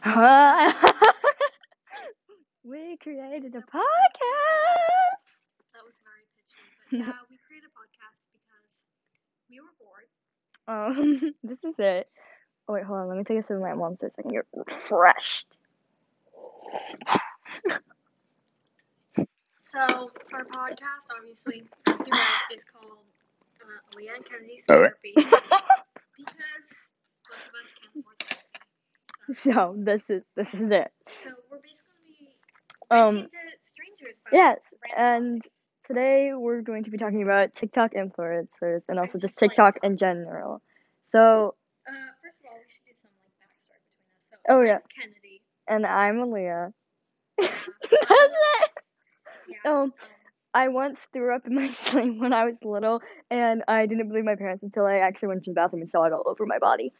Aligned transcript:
we 2.64 2.96
created 2.96 3.54
a 3.54 3.60
podcast. 3.60 3.66
That 5.74 5.84
was 5.84 6.00
very 6.02 6.24
pitchy. 6.36 6.56
But 6.90 6.98
yeah, 6.98 7.12
we 7.28 7.36
created 7.46 7.68
a 7.68 7.72
podcast 7.76 8.16
because 8.32 8.64
we 9.50 9.60
were 9.60 9.74
bored. 9.76 10.08
Um, 10.66 11.34
this 11.44 11.62
is 11.64 11.74
it. 11.78 12.08
Oh 12.66 12.72
wait, 12.74 12.84
hold 12.84 13.00
on. 13.00 13.08
Let 13.08 13.18
me 13.18 13.24
take 13.24 13.40
a 13.40 13.42
sip 13.42 13.56
of 13.56 13.62
my 13.62 13.74
monster 13.74 14.08
so 14.08 14.20
I 14.20 14.22
can 14.22 14.30
get 14.30 14.46
refreshed. 14.54 15.54
So 19.60 19.78
our 19.78 20.44
podcast, 20.46 21.10
obviously, 21.14 21.64
as 21.86 22.06
you 22.06 22.12
read, 22.12 22.56
is 22.56 22.64
called 22.64 23.04
uh, 23.60 23.64
Aaliyah 23.94 24.16
and 24.16 24.24
Kennedy's 24.24 24.64
Therapy 24.64 25.12
because 25.14 26.90
both 27.28 27.46
of 27.46 27.54
us 27.54 27.68
can't 27.70 27.70
afford 27.70 27.70
therapy. 27.70 27.79
So 29.34 29.74
this 29.76 30.02
is 30.10 30.22
this 30.36 30.54
is 30.54 30.70
it. 30.70 30.90
So 31.22 31.30
we're 31.50 31.58
basically 31.58 32.36
Um, 32.90 33.12
to 33.12 33.28
strangers. 33.62 34.16
About 34.26 34.32
yes, 34.36 34.58
and 34.96 35.42
today 35.86 36.32
we're 36.34 36.62
going 36.62 36.84
to 36.84 36.90
be 36.90 36.98
talking 36.98 37.22
about 37.22 37.54
TikTok 37.54 37.92
influencers 37.94 38.84
and 38.88 38.98
also 38.98 39.18
just 39.18 39.34
just 39.34 39.38
TikTok 39.38 39.80
to- 39.80 39.86
in 39.86 39.96
general. 39.96 40.62
So, 41.06 41.54
Uh, 41.88 41.92
first 42.22 42.40
of 42.40 42.46
all, 42.50 42.56
we 42.58 42.64
should 42.70 42.84
do 42.86 42.92
some 43.02 43.10
like 43.22 43.32
backstory 43.38 43.80
between 43.86 44.10
us. 44.32 44.42
So 44.46 44.54
Oh, 44.54 44.60
I'm 44.60 44.66
yeah. 44.66 44.78
Kennedy. 44.94 45.42
and 45.68 45.86
I'm 45.86 46.16
Aaliyah. 46.16 46.66
Uh, 46.68 46.72
That's 47.90 48.34
it. 48.64 48.70
yeah. 49.64 49.72
Um, 49.82 49.94
I 50.54 50.68
once 50.68 51.00
threw 51.12 51.34
up 51.34 51.46
in 51.46 51.54
my 51.54 51.72
sleep 51.86 52.18
when 52.18 52.32
I 52.32 52.44
was 52.46 52.58
little, 52.64 53.02
and 53.30 53.62
I 53.68 53.86
didn't 53.86 54.08
believe 54.08 54.24
my 54.24 54.36
parents 54.36 54.62
until 54.64 54.86
I 54.86 54.98
actually 54.98 55.28
went 55.28 55.44
to 55.44 55.50
the 55.50 55.54
bathroom 55.54 55.82
and 55.82 55.90
saw 55.90 56.04
it 56.04 56.12
all 56.12 56.24
over 56.26 56.46
my 56.46 56.58
body. 56.58 56.92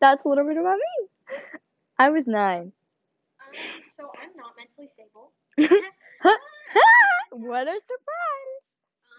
That's 0.00 0.24
a 0.24 0.28
little 0.28 0.46
bit 0.46 0.56
about 0.56 0.76
me. 0.76 1.08
I 1.98 2.10
was 2.10 2.26
nine. 2.26 2.72
um, 3.40 3.82
so 3.96 4.10
I'm 4.20 4.30
not 4.36 4.54
mentally 4.56 4.88
stable. 4.88 5.32
what 7.30 7.66
a 7.68 7.80
surprise! 7.80 8.62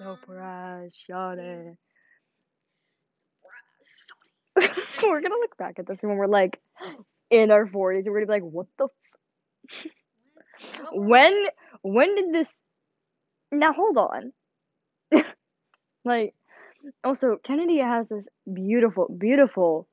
Um, 0.01 0.17
Surprise, 0.19 1.05
shawty. 1.09 1.77
we're 5.03 5.21
gonna 5.21 5.35
look 5.35 5.57
back 5.57 5.79
at 5.79 5.87
this 5.87 5.97
when 6.01 6.17
we're 6.17 6.27
like 6.27 6.59
in 7.29 7.51
our 7.51 7.65
40s, 7.65 8.05
and 8.05 8.13
we're 8.13 8.25
gonna 8.25 8.39
be 8.39 8.45
like, 8.45 8.53
what 8.53 8.67
the 8.77 8.87
f- 10.59 10.81
when 10.93 11.45
when 11.81 12.15
did 12.15 12.33
this 12.33 12.49
now 13.51 13.73
hold 13.73 13.97
on 13.97 14.33
like 16.03 16.33
also 17.03 17.37
kennedy 17.43 17.77
has 17.79 18.07
this 18.09 18.27
beautiful 18.53 19.07
beautiful 19.17 19.87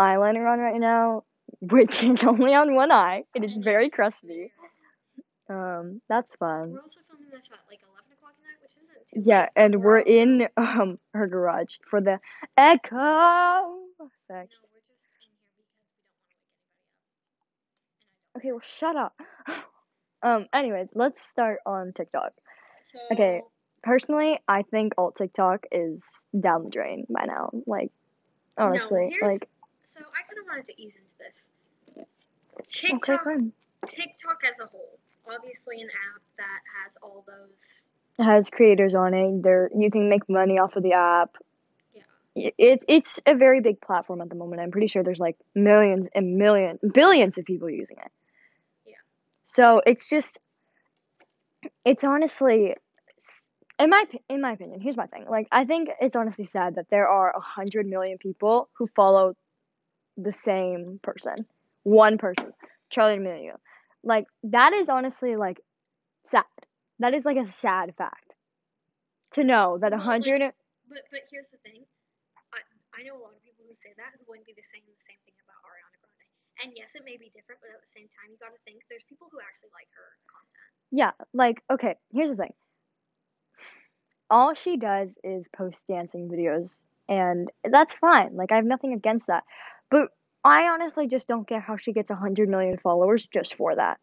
eyeliner 0.00 0.50
on 0.52 0.58
right 0.60 0.80
now 0.80 1.24
which 1.60 2.02
is 2.02 2.22
only 2.32 2.54
on 2.54 2.74
one 2.74 2.92
eye 2.92 3.24
it 3.34 3.44
is 3.44 3.56
very 3.70 3.90
crusty 3.90 4.52
um 5.50 6.00
that's 6.08 6.32
fun 6.38 6.70
We're 6.72 6.82
also 6.82 7.00
filming 7.08 7.30
this 7.32 7.50
at 7.52 7.58
like 7.68 7.80
11 7.82 8.12
o'clock 8.16 8.34
at 8.38 8.44
night, 8.46 8.58
which 8.62 8.72
isn't 8.76 8.98
too 9.14 9.22
yeah 9.30 9.42
late, 9.42 9.50
and 9.56 9.82
we're 9.82 9.98
also- 10.00 10.10
in 10.20 10.48
um 10.56 10.98
her 11.14 11.26
garage 11.26 11.74
for 11.90 12.00
the 12.00 12.18
echo 12.56 12.96
effect 14.08 14.52
No, 14.54 14.68
we're 14.72 14.84
just 14.86 14.90
in 14.94 14.98
here 15.02 15.10
because 15.10 15.24
we 15.26 15.32
don't 15.34 15.82
want 15.82 15.90
to 15.90 15.98
wake 15.98 16.08
anybody 16.14 16.30
up. 16.38 16.46
And 16.70 17.16
I 17.16 18.38
don't. 18.38 18.38
okay 18.38 18.52
well 18.52 18.60
shut 18.60 18.96
up 18.96 19.14
um 20.28 20.46
anyways 20.52 20.88
let's 20.94 21.20
start 21.30 21.58
on 21.66 21.92
tiktok 21.96 22.32
So, 22.92 22.98
Okay. 23.12 23.42
personally 23.82 24.38
i 24.48 24.62
think 24.62 24.92
alt 24.98 25.16
tiktok 25.16 25.64
is 25.72 25.98
down 26.38 26.64
the 26.64 26.70
drain 26.70 27.06
by 27.10 27.24
now 27.26 27.50
like 27.66 27.90
honestly 28.58 29.08
here's- 29.10 29.22
like 29.32 29.48
So 29.90 30.00
I 30.00 30.22
kind 30.26 30.38
of 30.40 30.46
wanted 30.46 30.66
to 30.66 30.82
ease 30.82 30.96
into 30.96 31.10
this. 31.18 31.48
TikTok, 32.66 33.24
fine 33.24 33.52
TikTok 33.86 34.38
as 34.48 34.58
a 34.60 34.66
whole, 34.66 34.98
obviously 35.28 35.80
an 35.80 35.88
app 35.88 36.22
that 36.38 36.60
has 36.84 36.92
all 37.02 37.24
those. 37.26 37.80
it 38.18 38.24
has 38.24 38.50
creators 38.50 38.94
on 38.94 39.14
it 39.14 39.42
there 39.42 39.70
you 39.76 39.90
can 39.90 40.08
make 40.08 40.28
money 40.28 40.58
off 40.58 40.76
of 40.76 40.82
the 40.82 40.92
app 40.92 41.36
Yeah. 41.94 42.50
It, 42.58 42.84
it's 42.88 43.18
a 43.26 43.34
very 43.34 43.60
big 43.60 43.80
platform 43.80 44.20
at 44.20 44.28
the 44.28 44.34
moment 44.34 44.60
i'm 44.62 44.70
pretty 44.70 44.86
sure 44.88 45.02
there's 45.02 45.18
like 45.20 45.36
millions 45.54 46.08
and 46.14 46.36
millions 46.36 46.78
billions 46.94 47.38
of 47.38 47.44
people 47.44 47.70
using 47.70 47.96
it 47.98 48.12
Yeah. 48.86 48.94
so 49.44 49.80
it's 49.84 50.08
just 50.08 50.38
it's 51.84 52.04
honestly 52.04 52.74
in 53.78 53.90
my 53.90 54.04
in 54.28 54.40
my 54.40 54.52
opinion 54.52 54.80
here's 54.80 54.96
my 54.96 55.06
thing 55.06 55.26
like 55.28 55.48
i 55.50 55.64
think 55.64 55.88
it's 56.00 56.16
honestly 56.16 56.44
sad 56.44 56.74
that 56.76 56.86
there 56.90 57.08
are 57.08 57.34
a 57.34 57.40
hundred 57.40 57.86
million 57.86 58.18
people 58.18 58.68
who 58.74 58.86
follow 58.94 59.34
the 60.22 60.32
same 60.32 61.00
person 61.02 61.46
one 61.84 62.18
person 62.18 62.52
charli 62.94 63.16
d'amelio 63.16 63.56
like 64.02 64.26
that 64.42 64.72
is 64.72 64.88
honestly 64.88 65.36
like 65.36 65.60
sad 66.30 66.44
that 66.98 67.14
is 67.14 67.24
like 67.24 67.36
a 67.38 67.52
sad 67.60 67.94
fact 67.96 68.34
to 69.32 69.44
know 69.44 69.78
that 69.78 69.92
a 69.92 69.96
like- 69.96 70.04
hundred 70.04 70.42
But 70.88 71.04
but 71.10 71.22
here's 71.30 71.50
the 71.50 71.58
thing. 71.58 71.86
I 72.52 72.60
I 72.98 73.02
know 73.04 73.16
a 73.16 73.22
lot 73.22 73.34
of 73.36 73.42
people 73.42 73.64
who 73.68 73.74
say 73.76 73.94
that 73.96 74.12
who 74.18 74.24
wouldn't 74.28 74.46
be 74.46 74.54
the 74.54 74.66
same 74.66 74.82
the 74.86 75.04
same 75.06 75.20
thing 75.26 75.36
about 75.46 75.60
Ariana 75.68 75.98
Grande. 76.02 76.26
And 76.62 76.68
yes, 76.76 76.94
it 76.94 77.04
may 77.04 77.16
be 77.16 77.30
different, 77.34 77.60
but 77.62 77.70
at 77.70 77.80
the 77.80 77.92
same 77.94 78.08
time, 78.18 78.30
you 78.32 78.38
got 78.38 78.52
to 78.52 78.60
think 78.66 78.82
there's 78.90 79.06
people 79.08 79.28
who 79.30 79.38
actually 79.40 79.70
like 79.74 79.88
her 79.96 80.08
content. 80.28 80.70
Yeah, 80.90 81.12
like 81.32 81.62
okay, 81.70 81.96
here's 82.12 82.30
the 82.34 82.40
thing. 82.42 82.54
All 84.30 84.54
she 84.54 84.76
does 84.76 85.14
is 85.24 85.48
post 85.48 85.86
dancing 85.88 86.28
videos 86.28 86.80
and 87.08 87.50
that's 87.64 87.94
fine. 87.94 88.36
Like 88.36 88.52
I 88.52 88.56
have 88.56 88.64
nothing 88.64 88.92
against 88.92 89.26
that. 89.26 89.44
But 89.90 90.10
I 90.44 90.68
honestly 90.68 91.06
just 91.06 91.28
don't 91.28 91.46
get 91.46 91.62
how 91.62 91.76
she 91.76 91.92
gets 91.92 92.10
100 92.10 92.48
million 92.48 92.78
followers 92.78 93.26
just 93.26 93.54
for 93.54 93.74
that. 93.74 93.98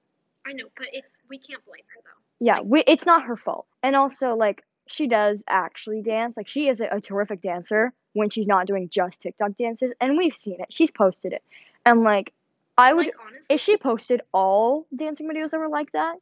I 0.45 0.53
know, 0.53 0.65
but 0.77 0.87
it's 0.93 1.07
we 1.29 1.39
can't 1.39 1.63
blame 1.65 1.83
her 1.95 2.01
though. 2.03 2.45
Yeah, 2.45 2.57
Like- 2.59 2.65
we, 2.65 2.83
it's 2.85 3.05
not 3.05 3.23
her 3.23 3.35
fault. 3.35 3.65
And 3.81 3.95
also 3.95 4.35
like 4.35 4.63
she 4.87 5.07
does 5.07 5.43
actually 5.49 6.01
dance. 6.01 6.37
Like 6.37 6.47
she 6.47 6.67
is 6.69 6.79
a, 6.79 6.87
a 6.91 7.01
terrific 7.01 7.41
dancer 7.41 7.93
when 8.13 8.29
she's 8.29 8.47
not 8.47 8.67
doing 8.67 8.89
just 8.89 9.21
TikTok 9.21 9.57
dances 9.57 9.93
and 9.99 10.17
we've 10.17 10.35
seen 10.35 10.61
it. 10.61 10.71
She's 10.71 10.91
posted 10.91 11.33
it. 11.33 11.43
And 11.85 12.03
like 12.03 12.33
I 12.77 12.93
would 12.93 13.07
like 13.07 13.15
honestly, 13.25 13.55
if 13.55 13.61
she 13.61 13.77
posted 13.77 14.21
all 14.33 14.85
dancing 14.95 15.27
videos 15.27 15.49
that 15.51 15.59
were 15.59 15.69
like 15.69 15.91
that, 15.93 16.15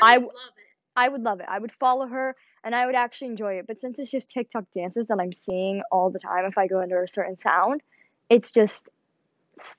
I 0.00 0.14
I 0.14 0.18
would 0.18 0.26
love 0.26 0.34
it. 0.56 0.64
I 0.96 1.08
would 1.08 1.22
love 1.22 1.40
it. 1.40 1.46
I 1.48 1.58
would 1.58 1.72
follow 1.72 2.06
her 2.06 2.34
and 2.64 2.74
I 2.74 2.86
would 2.86 2.94
actually 2.96 3.28
enjoy 3.28 3.54
it. 3.58 3.66
But 3.68 3.78
since 3.80 3.98
it's 3.98 4.10
just 4.10 4.30
TikTok 4.30 4.64
dances 4.74 5.06
that 5.08 5.18
I'm 5.20 5.32
seeing 5.32 5.82
all 5.92 6.10
the 6.10 6.18
time 6.18 6.44
if 6.46 6.58
I 6.58 6.66
go 6.66 6.80
under 6.80 7.02
a 7.02 7.08
certain 7.08 7.36
sound, 7.38 7.82
it's 8.28 8.50
just 8.50 8.88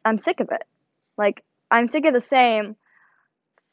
I'm 0.05 0.17
sick 0.17 0.39
of 0.39 0.49
it. 0.51 0.63
Like 1.17 1.43
I'm 1.71 1.87
sick 1.87 2.05
of 2.05 2.13
the 2.13 2.21
same 2.21 2.75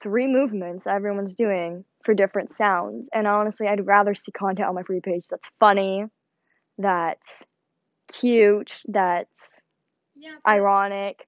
three 0.03 0.27
movements 0.27 0.87
everyone's 0.87 1.35
doing 1.35 1.85
for 2.05 2.15
different 2.15 2.53
sounds. 2.53 3.09
And 3.13 3.27
honestly, 3.27 3.67
I'd 3.67 3.87
rather 3.87 4.15
see 4.15 4.33
content 4.33 4.69
on 4.69 4.75
my 4.75 4.83
free 4.83 5.01
page 5.01 5.27
that's 5.31 5.49
funny, 5.59 6.05
that's 6.79 7.29
cute, 8.13 8.81
that's 8.89 9.31
Yeah. 10.15 10.37
ironic. 10.47 11.27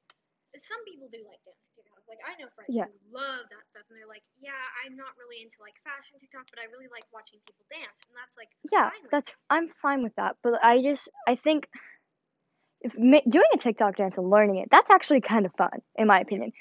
Some 0.57 0.83
people 0.85 1.09
do 1.13 1.23
like 1.29 1.39
dance 1.45 1.59
TikTok. 1.77 2.03
Like 2.09 2.19
I 2.27 2.35
know 2.41 2.49
friends 2.55 2.75
Yeah. 2.75 2.87
who 2.87 3.15
love 3.15 3.47
that 3.51 3.65
stuff, 3.71 3.85
and 3.91 3.99
they're 3.99 4.09
like, 4.09 4.25
"Yeah, 4.41 4.59
I'm 4.85 4.97
not 4.97 5.15
really 5.19 5.43
into 5.43 5.57
like 5.61 5.77
fashion 5.85 6.19
TikTok, 6.19 6.51
but 6.51 6.59
I 6.59 6.67
really 6.73 6.89
like 6.89 7.05
watching 7.13 7.39
people 7.47 7.65
dance," 7.71 8.03
and 8.09 8.17
that's 8.17 8.37
like 8.37 8.49
Yeah, 8.73 8.91
that's 9.11 9.35
I'm 9.51 9.69
fine 9.81 10.03
with 10.03 10.15
that, 10.17 10.37
but 10.43 10.59
I 10.65 10.83
just 10.83 11.11
I 11.27 11.37
think 11.37 11.69
doing 12.83 13.49
a 13.55 13.59
TikTok 13.59 13.97
dance 13.97 14.15
and 14.17 14.31
learning 14.31 14.57
it, 14.57 14.69
that's 14.71 14.91
actually 14.91 15.21
kind 15.21 15.47
of 15.47 15.53
fun 15.57 15.83
in 15.97 16.07
my 16.07 16.21
opinion. 16.21 16.53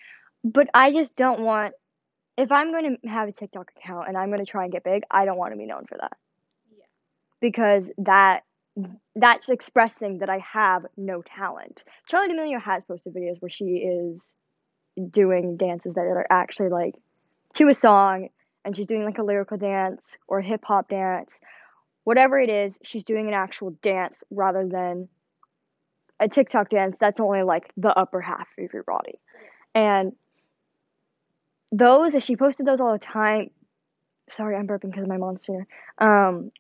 But 0.44 0.70
I 0.74 0.92
just 0.92 1.16
don't 1.16 1.42
want 1.42 1.74
if 2.38 2.52
I'm 2.52 2.72
going 2.72 2.98
to 3.02 3.08
have 3.10 3.28
a 3.28 3.32
TikTok 3.32 3.72
account 3.78 4.08
and 4.08 4.18
I'm 4.18 4.28
going 4.28 4.40
to 4.40 4.46
try 4.46 4.64
and 4.64 4.72
get 4.72 4.84
big, 4.84 5.04
I 5.10 5.26
don't 5.26 5.38
want 5.38 5.54
to 5.54 5.58
be 5.58 5.66
known 5.66 5.86
for 5.86 5.98
that 6.00 6.16
Yeah. 6.72 6.86
because 7.42 7.90
that 8.00 8.44
that's 9.16 9.50
expressing 9.50 10.20
that 10.20 10.30
I 10.30 10.38
have 10.54 10.86
no 10.96 11.24
talent. 11.24 11.84
Charli 12.10 12.30
D'Amelio 12.30 12.62
has 12.62 12.86
posted 12.86 13.16
videos 13.16 13.42
where 13.42 13.50
she 13.50 13.66
is 13.66 14.36
doing 15.10 15.58
dances 15.58 15.96
that 15.96 16.02
are 16.02 16.28
actually 16.30 16.70
like 16.70 16.96
to 17.56 17.68
a 17.70 17.74
song 17.74 18.30
and 18.64 18.76
she's 18.76 18.88
doing 18.88 19.04
like 19.04 19.18
a 19.18 19.24
lyrical 19.24 19.58
dance 19.58 20.18
or 20.28 20.42
hip 20.42 20.64
hop 20.64 20.90
dance. 20.90 21.32
Whatever 22.04 22.40
it 22.40 22.50
is, 22.50 22.78
she's 22.84 23.04
doing 23.04 23.28
an 23.28 23.34
actual 23.34 23.72
dance 23.82 24.24
rather 24.30 24.68
than 24.68 25.10
a 26.20 26.28
TikTok 26.28 26.70
dance 26.70 26.96
that's 27.00 27.20
only 27.20 27.44
like 27.44 27.72
the 27.78 27.90
upper 27.90 28.22
half 28.22 28.48
of 28.58 28.74
your 28.74 28.84
body. 28.84 29.20
And 29.76 30.14
those, 31.72 32.16
she 32.24 32.36
posted 32.36 32.66
those 32.66 32.80
all 32.80 32.94
the 32.94 33.00
time, 33.00 33.52
sorry, 34.30 34.56
I'm 34.56 34.68
burping 34.68 34.90
because 34.90 35.04
of 35.04 35.10
my 35.10 35.18
monster. 35.18 35.68
Um, 35.98 36.52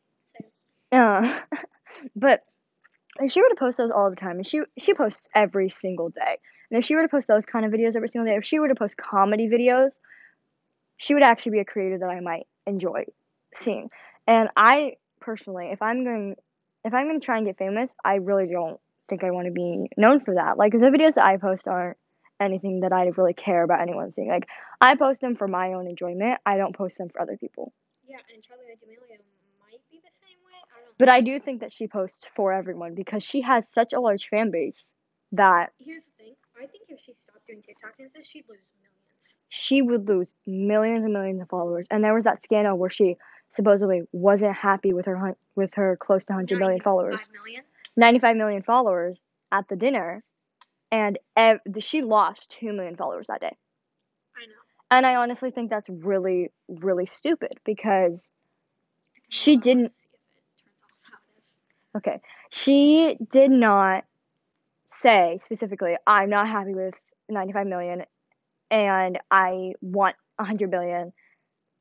uh, 0.91 1.39
but 2.15 2.43
if 3.19 3.31
she 3.31 3.41
were 3.41 3.49
to 3.49 3.55
post 3.55 3.77
those 3.77 3.91
all 3.91 4.09
the 4.09 4.15
time, 4.15 4.37
and 4.37 4.45
she 4.45 4.61
she 4.77 4.93
posts 4.93 5.27
every 5.33 5.69
single 5.69 6.09
day, 6.09 6.37
and 6.69 6.79
if 6.79 6.85
she 6.85 6.95
were 6.95 7.01
to 7.01 7.07
post 7.07 7.27
those 7.27 7.45
kind 7.45 7.65
of 7.65 7.71
videos 7.71 7.95
every 7.95 8.09
single 8.09 8.31
day, 8.31 8.37
if 8.37 8.45
she 8.45 8.59
were 8.59 8.67
to 8.67 8.75
post 8.75 8.97
comedy 8.97 9.47
videos, 9.47 9.91
she 10.97 11.13
would 11.13 11.23
actually 11.23 11.53
be 11.53 11.59
a 11.59 11.65
creator 11.65 11.97
that 11.99 12.09
I 12.09 12.19
might 12.19 12.47
enjoy 12.65 13.05
seeing. 13.53 13.89
And 14.27 14.49
I 14.55 14.93
personally, 15.19 15.69
if 15.71 15.81
I'm 15.81 16.03
going, 16.03 16.35
if 16.83 16.93
I'm 16.93 17.07
going 17.07 17.19
to 17.19 17.25
try 17.25 17.37
and 17.37 17.45
get 17.45 17.57
famous, 17.57 17.89
I 18.03 18.15
really 18.15 18.47
don't 18.47 18.79
think 19.07 19.23
I 19.23 19.31
want 19.31 19.47
to 19.47 19.51
be 19.51 19.89
known 19.97 20.19
for 20.21 20.35
that. 20.35 20.57
Like 20.57 20.71
the 20.73 20.77
videos 20.77 21.15
that 21.15 21.25
I 21.25 21.37
post 21.37 21.67
aren't 21.67 21.97
anything 22.39 22.81
that 22.81 22.93
I 22.93 23.05
really 23.17 23.33
care 23.33 23.63
about 23.63 23.81
anyone 23.81 24.11
seeing. 24.13 24.27
Like 24.29 24.47
I 24.79 24.95
post 24.95 25.21
them 25.21 25.35
for 25.35 25.47
my 25.47 25.73
own 25.73 25.87
enjoyment. 25.87 26.39
I 26.45 26.57
don't 26.57 26.75
post 26.75 26.97
them 26.97 27.09
for 27.09 27.21
other 27.21 27.37
people. 27.37 27.73
Yeah, 28.07 28.17
and 28.33 28.41
Charli 28.43 28.67
D'Amelio 28.79 29.19
might 29.59 29.81
be 29.89 29.97
the 30.03 30.13
same 30.13 30.37
way. 30.45 30.53
I 30.75 30.81
don't. 30.83 30.97
But 30.97 31.09
I 31.09 31.21
do 31.21 31.39
think 31.39 31.61
that 31.61 31.71
she 31.71 31.87
posts 31.87 32.27
for 32.35 32.53
everyone 32.53 32.95
because 32.95 33.23
she 33.23 33.41
has 33.41 33.69
such 33.69 33.93
a 33.93 33.99
large 33.99 34.29
fan 34.29 34.51
base 34.51 34.91
that 35.33 35.71
Here's 35.79 36.03
the 36.05 36.23
thing. 36.23 36.33
I 36.61 36.65
think 36.67 36.85
if 36.89 36.99
she 36.99 37.13
stopped 37.13 37.45
doing 37.47 37.61
TikTok 37.61 37.97
dances, 37.97 38.27
she'd 38.27 38.45
lose 38.49 38.59
millions. 38.81 39.37
she 39.49 39.81
would 39.81 40.07
lose 40.07 40.33
millions 40.45 41.03
and 41.03 41.13
millions 41.13 41.41
of 41.41 41.49
followers. 41.49 41.87
And 41.91 42.03
there 42.03 42.13
was 42.13 42.23
that 42.23 42.43
scandal 42.43 42.77
where 42.77 42.89
she 42.89 43.17
supposedly 43.53 44.01
wasn't 44.11 44.55
happy 44.55 44.93
with 44.93 45.05
her 45.05 45.17
hun- 45.17 45.35
with 45.55 45.73
her 45.75 45.97
close 45.97 46.25
to 46.25 46.33
100 46.33 46.59
million 46.59 46.81
followers. 46.81 47.29
Million. 47.33 47.63
95 47.97 48.37
million 48.37 48.63
followers 48.63 49.19
at 49.51 49.67
the 49.69 49.75
dinner 49.75 50.23
and 50.91 51.19
ev- 51.35 51.59
she 51.79 52.01
lost 52.01 52.51
2 52.51 52.71
million 52.73 52.95
followers 52.95 53.27
that 53.27 53.41
day. 53.41 53.55
I 54.37 54.45
know. 54.45 54.53
And 54.91 55.05
I 55.05 55.15
honestly 55.15 55.51
think 55.51 55.69
that's 55.69 55.89
really 55.89 56.51
really 56.69 57.05
stupid 57.05 57.59
because 57.65 58.29
She 59.29 59.53
I'll 59.53 59.57
have 59.57 59.63
to 59.63 59.69
didn't- 59.69 59.89
See 59.89 60.07
if 60.07 60.67
it 60.67 60.71
turns 60.71 60.81
off 60.83 61.11
how 61.11 61.17
it 61.27 61.37
is. 61.37 61.97
okay, 61.97 62.21
she 62.51 63.17
did 63.31 63.51
not 63.51 64.05
say 64.91 65.39
specifically 65.43 65.95
I'm 66.07 66.29
not 66.29 66.47
happy 66.47 66.73
with 66.73 66.95
95 67.29 67.67
million 67.67 68.05
and 68.71 69.19
I 69.31 69.73
want 69.81 70.15
100 70.37 70.71
billion. 70.71 71.13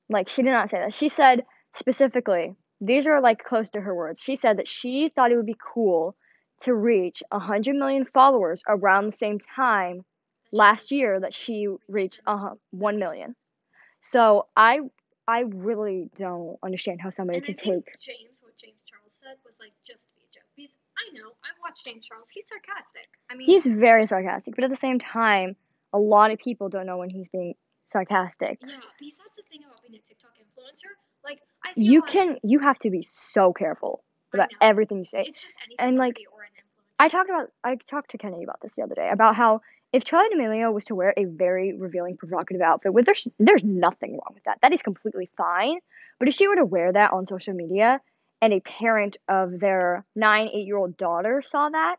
Like 0.08 0.28
she 0.28 0.42
did 0.42 0.50
not 0.50 0.70
say 0.70 0.78
that. 0.78 0.94
She 0.94 1.08
said 1.08 1.44
specifically, 1.74 2.56
these 2.80 3.06
are 3.06 3.20
like 3.20 3.42
close 3.44 3.70
to 3.70 3.80
her 3.80 3.94
words. 3.94 4.20
She 4.20 4.36
said 4.36 4.58
that 4.58 4.68
she 4.68 5.08
thought 5.08 5.32
it 5.32 5.36
would 5.36 5.46
be 5.46 5.56
cool 5.74 6.16
to 6.62 6.74
reach 6.74 7.22
100 7.30 7.74
million 7.76 8.04
followers 8.04 8.62
around 8.68 9.06
the 9.06 9.12
same 9.16 9.38
time 9.38 10.04
last 10.52 10.92
year 10.92 11.20
that 11.20 11.34
she 11.34 11.68
reached 11.88 12.20
uh 12.26 12.50
1 12.70 12.98
million. 12.98 13.34
So 14.00 14.46
I 14.56 14.80
I 15.28 15.40
really 15.40 16.10
don't 16.16 16.56
understand 16.62 17.00
how 17.00 17.10
somebody 17.10 17.38
And 17.38 17.46
can 17.46 17.54
take 17.56 17.64
James, 18.00 18.36
what 18.40 18.56
James 18.56 18.78
Charles 18.88 19.12
said 19.20 19.36
was 19.44 19.54
like 19.58 19.72
just 19.84 20.08
be 20.14 20.22
a 20.22 20.30
joke. 20.32 20.44
Because 20.56 20.76
I 20.96 21.12
know, 21.12 21.30
I 21.42 21.50
watched 21.60 21.84
James 21.84 22.06
Charles. 22.06 22.28
He's 22.32 22.44
sarcastic. 22.48 23.08
I 23.30 23.34
mean, 23.34 23.46
He's 23.46 23.66
very 23.66 24.06
sarcastic, 24.06 24.54
but 24.54 24.64
at 24.64 24.70
the 24.70 24.76
same 24.76 24.98
time, 24.98 25.56
a 25.92 25.98
lot 25.98 26.30
of 26.30 26.38
people 26.38 26.68
don't 26.68 26.86
know 26.86 26.98
when 26.98 27.10
he's 27.10 27.28
being 27.28 27.54
sarcastic. 27.86 28.58
yeah, 28.62 28.76
because 28.98 29.18
that's 29.18 29.34
the 29.36 29.42
thing 29.50 29.62
about 29.64 29.82
being 29.82 29.98
a 29.98 30.02
TikTok 30.06 30.32
influencer. 30.38 30.94
Like, 31.24 31.40
I 31.40 31.40
see 31.42 31.42
a 31.55 31.55
You 31.74 32.02
can 32.02 32.38
you 32.42 32.58
have 32.60 32.78
to 32.80 32.90
be 32.90 33.02
so 33.02 33.52
careful 33.52 34.02
about 34.32 34.50
everything 34.60 34.98
you 34.98 35.04
say. 35.04 35.24
It's 35.26 35.42
just 35.42 35.58
any 35.64 35.76
and, 35.78 35.96
like, 35.96 36.18
or 36.32 36.42
an 36.42 36.48
influencer. 36.56 36.94
I 36.98 37.08
talked 37.08 37.30
about 37.30 37.50
I 37.64 37.76
talked 37.76 38.10
to 38.10 38.18
Kennedy 38.18 38.44
about 38.44 38.60
this 38.60 38.76
the 38.76 38.82
other 38.82 38.94
day 38.94 39.08
about 39.10 39.36
how 39.36 39.60
if 39.92 40.04
Charli 40.04 40.30
D'Amelio 40.30 40.72
was 40.72 40.84
to 40.86 40.94
wear 40.94 41.14
a 41.16 41.24
very 41.24 41.74
revealing 41.76 42.16
provocative 42.16 42.60
outfit, 42.60 42.92
with 42.92 43.06
there's 43.06 43.28
there's 43.38 43.64
nothing 43.64 44.12
wrong 44.12 44.34
with 44.34 44.44
that. 44.44 44.58
That 44.62 44.72
is 44.72 44.82
completely 44.82 45.30
fine. 45.36 45.78
But 46.18 46.28
if 46.28 46.34
she 46.34 46.48
were 46.48 46.56
to 46.56 46.64
wear 46.64 46.92
that 46.92 47.12
on 47.12 47.26
social 47.26 47.54
media 47.54 48.00
and 48.42 48.52
a 48.52 48.60
parent 48.60 49.16
of 49.28 49.58
their 49.58 50.04
nine, 50.14 50.48
eight 50.52 50.66
year 50.66 50.76
old 50.76 50.96
daughter 50.96 51.42
saw 51.42 51.68
that, 51.68 51.96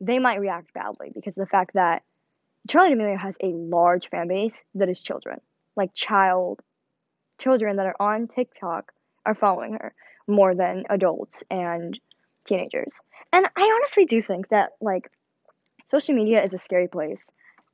they 0.00 0.18
might 0.18 0.40
react 0.40 0.72
badly 0.72 1.10
because 1.14 1.36
of 1.38 1.46
the 1.46 1.50
fact 1.50 1.74
that 1.74 2.02
Charli 2.68 2.90
D'Amelio 2.90 3.18
has 3.18 3.36
a 3.42 3.48
large 3.48 4.08
fan 4.08 4.28
base 4.28 4.60
that 4.74 4.88
is 4.88 5.00
children. 5.02 5.40
Like 5.76 5.94
child 5.94 6.60
children 7.38 7.76
that 7.76 7.86
are 7.86 7.96
on 8.00 8.28
TikTok 8.28 8.92
are 9.24 9.34
following 9.34 9.72
her 9.74 9.94
more 10.26 10.54
than 10.54 10.84
adults 10.88 11.42
and 11.50 11.98
teenagers. 12.44 12.92
And 13.32 13.46
I 13.56 13.72
honestly 13.76 14.04
do 14.06 14.22
think 14.22 14.48
that 14.48 14.70
like 14.80 15.10
social 15.86 16.14
media 16.14 16.44
is 16.44 16.54
a 16.54 16.58
scary 16.58 16.88
place 16.88 17.24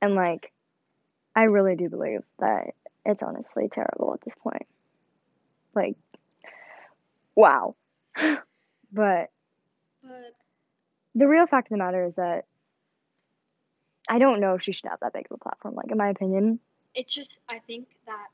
and 0.01 0.15
like 0.15 0.51
I 1.35 1.43
really 1.43 1.75
do 1.75 1.89
believe 1.89 2.21
that 2.39 2.73
it's 3.05 3.23
honestly 3.23 3.69
terrible 3.69 4.13
at 4.13 4.21
this 4.21 4.35
point. 4.41 4.67
Like 5.75 5.95
wow. 7.35 7.75
but 8.15 8.37
But 8.91 9.29
the 11.15 11.27
real 11.27 11.47
fact 11.47 11.67
of 11.67 11.71
the 11.71 11.83
matter 11.83 12.05
is 12.05 12.15
that 12.15 12.45
I 14.09 14.19
don't 14.19 14.41
know 14.41 14.55
if 14.55 14.61
she 14.61 14.73
should 14.73 14.89
have 14.89 14.99
that 14.99 15.13
big 15.13 15.27
of 15.31 15.35
a 15.35 15.37
platform. 15.37 15.75
Like 15.75 15.91
in 15.91 15.97
my 15.97 16.09
opinion, 16.09 16.59
it's 16.93 17.13
just, 17.13 17.39
I 17.49 17.59
think 17.59 17.87
that 18.05 18.27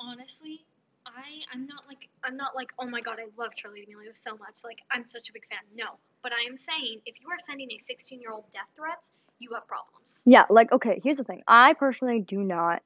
honestly, 0.00 0.64
I 1.06 1.40
I'm 1.52 1.66
not 1.66 1.84
like 1.88 2.08
I'm 2.24 2.36
not 2.36 2.54
like 2.54 2.70
oh 2.78 2.86
my 2.86 3.00
god 3.00 3.18
I 3.20 3.26
love 3.40 3.52
Charli 3.54 3.86
D'Amelio 3.86 4.12
so 4.14 4.32
much 4.32 4.60
like 4.64 4.78
I'm 4.90 5.08
such 5.08 5.28
a 5.28 5.32
big 5.32 5.46
fan 5.48 5.60
no 5.74 5.98
but 6.22 6.32
I 6.32 6.42
am 6.48 6.58
saying 6.58 7.00
if 7.06 7.20
you 7.20 7.28
are 7.30 7.38
sending 7.38 7.70
a 7.70 7.80
16 7.86 8.20
year 8.20 8.32
old 8.32 8.44
death 8.52 8.68
threats 8.76 9.10
you 9.38 9.50
have 9.54 9.66
problems 9.66 10.22
Yeah, 10.26 10.44
like 10.50 10.72
okay, 10.72 11.00
here's 11.02 11.16
the 11.16 11.24
thing. 11.24 11.42
I 11.46 11.74
personally 11.74 12.20
do 12.20 12.38
not 12.42 12.82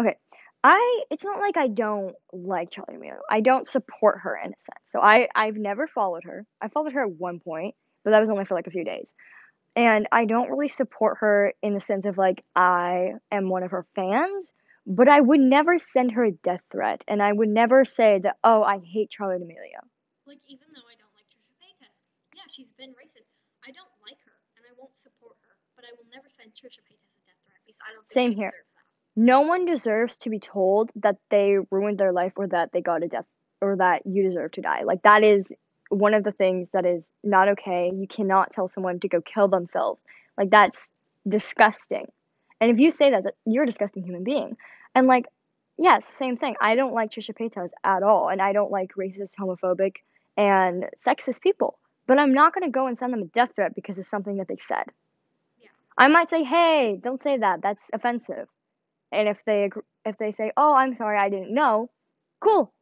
Okay. 0.00 0.16
I 0.64 1.02
it's 1.10 1.24
not 1.24 1.40
like 1.40 1.56
I 1.56 1.68
don't 1.68 2.14
like 2.32 2.70
Charli 2.70 2.94
D'Amelio. 2.94 3.18
I 3.30 3.40
don't 3.40 3.66
support 3.66 4.20
her 4.22 4.36
in 4.36 4.52
a 4.52 4.56
sense. 4.56 4.84
So 4.88 5.00
I 5.00 5.28
I've 5.34 5.56
never 5.56 5.86
followed 5.86 6.24
her. 6.24 6.46
I 6.60 6.68
followed 6.68 6.92
her 6.94 7.02
at 7.02 7.10
one 7.12 7.40
point, 7.40 7.74
but 8.04 8.10
that 8.12 8.20
was 8.20 8.30
only 8.30 8.44
for 8.44 8.54
like 8.54 8.68
a 8.68 8.70
few 8.70 8.84
days. 8.84 9.08
And 9.74 10.06
I 10.12 10.24
don't 10.26 10.50
really 10.50 10.68
support 10.68 11.18
her 11.20 11.52
in 11.62 11.74
the 11.74 11.80
sense 11.80 12.06
of 12.06 12.16
like 12.18 12.44
I 12.54 13.12
am 13.30 13.48
one 13.48 13.62
of 13.64 13.72
her 13.72 13.86
fans, 13.94 14.52
but 14.86 15.08
I 15.08 15.20
would 15.20 15.40
never 15.40 15.78
send 15.78 16.12
her 16.12 16.24
a 16.24 16.32
death 16.32 16.62
threat 16.70 17.04
and 17.08 17.22
I 17.22 17.32
would 17.32 17.48
never 17.48 17.84
say 17.84 18.20
that 18.22 18.36
oh, 18.44 18.62
I 18.62 18.78
hate 18.84 19.10
Charli 19.10 19.38
D'Amelio. 19.38 19.82
like 20.26 20.40
even 20.48 20.68
though 20.74 20.88
I 20.88 20.96
don't 20.98 21.14
like 21.14 21.26
Trisha 21.30 21.54
Paytas 21.62 21.96
yeah 22.34 22.42
she's 22.50 22.72
been 22.78 22.90
racist 22.90 23.28
I 23.66 23.70
don't 23.72 23.94
like 24.06 24.18
her 24.26 24.36
and 24.56 24.64
I 24.68 24.72
won't 24.78 24.98
support 24.98 25.36
her 25.46 25.54
but 25.76 25.84
I 25.84 25.92
will 25.96 26.08
never 26.12 26.28
send 26.30 26.50
Trisha 26.52 26.82
Paytas 26.88 27.12
a 27.14 27.22
death 27.26 27.40
threat 27.46 27.62
because 27.66 27.80
I 27.88 27.94
don't 27.94 28.06
think 28.06 28.12
Same 28.12 28.32
here. 28.32 28.52
no 29.16 29.42
one 29.42 29.64
deserves 29.66 30.18
to 30.18 30.30
be 30.30 30.38
told 30.40 30.90
that 30.96 31.16
they 31.30 31.56
ruined 31.70 31.98
their 31.98 32.12
life 32.12 32.32
or 32.36 32.48
that 32.48 32.72
they 32.72 32.80
got 32.80 33.02
a 33.04 33.08
death 33.08 33.26
or 33.60 33.76
that 33.76 34.02
you 34.06 34.22
deserve 34.24 34.52
to 34.52 34.60
die. 34.62 34.82
Like 34.84 35.02
that 35.02 35.22
is 35.22 35.52
one 35.90 36.14
of 36.14 36.24
the 36.24 36.32
things 36.32 36.70
that 36.72 36.86
is 36.86 37.04
not 37.22 37.48
okay. 37.50 37.90
You 37.94 38.08
cannot 38.08 38.52
tell 38.52 38.68
someone 38.68 39.00
to 39.00 39.08
go 39.08 39.20
kill 39.20 39.48
themselves. 39.48 40.02
Like 40.38 40.50
that's 40.50 40.90
disgusting. 41.28 42.06
And 42.62 42.70
if 42.70 42.78
you 42.78 42.92
say 42.92 43.10
that, 43.10 43.24
that 43.24 43.34
you're 43.44 43.64
a 43.64 43.66
disgusting 43.66 44.04
human 44.04 44.22
being. 44.22 44.56
And 44.94 45.08
like, 45.08 45.26
yes, 45.78 46.06
same 46.16 46.36
thing. 46.36 46.54
I 46.60 46.76
don't 46.76 46.94
like 46.94 47.10
Trisha 47.10 47.36
Paytas 47.36 47.70
at 47.82 48.04
all, 48.04 48.28
and 48.28 48.40
I 48.40 48.52
don't 48.52 48.70
like 48.70 48.92
racist, 48.94 49.32
homophobic, 49.36 49.96
and 50.36 50.86
sexist 51.04 51.40
people. 51.40 51.80
But 52.06 52.20
I'm 52.20 52.32
not 52.32 52.54
gonna 52.54 52.70
go 52.70 52.86
and 52.86 52.96
send 52.96 53.12
them 53.12 53.22
a 53.22 53.26
death 53.26 53.50
threat 53.56 53.74
because 53.74 53.98
of 53.98 54.06
something 54.06 54.36
that 54.36 54.46
they 54.46 54.58
said. 54.68 54.84
Yeah. 55.58 55.70
I 55.98 56.06
might 56.06 56.30
say, 56.30 56.44
"Hey, 56.44 57.00
don't 57.02 57.20
say 57.20 57.36
that. 57.36 57.62
That's 57.62 57.90
offensive." 57.92 58.46
And 59.10 59.28
if 59.28 59.38
they 59.44 59.68
if 60.04 60.16
they 60.18 60.30
say, 60.30 60.52
"Oh, 60.56 60.72
I'm 60.72 60.94
sorry, 60.94 61.18
I 61.18 61.30
didn't 61.30 61.52
know," 61.52 61.90
cool. 62.38 62.72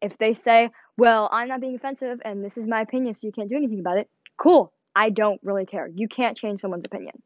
If 0.00 0.16
they 0.18 0.34
say, 0.34 0.70
"Well, 0.96 1.28
I'm 1.32 1.48
not 1.48 1.60
being 1.60 1.74
offensive 1.74 2.22
and 2.24 2.44
this 2.44 2.56
is 2.56 2.68
my 2.68 2.82
opinion, 2.82 3.14
so 3.14 3.26
you 3.26 3.32
can't 3.32 3.48
do 3.48 3.56
anything 3.56 3.80
about 3.80 3.98
it," 3.98 4.08
cool. 4.36 4.72
I 4.94 5.10
don't 5.10 5.40
really 5.42 5.66
care. 5.66 5.88
You 5.88 6.06
can't 6.06 6.36
change 6.36 6.60
someone's 6.60 6.84
opinion. 6.84 7.20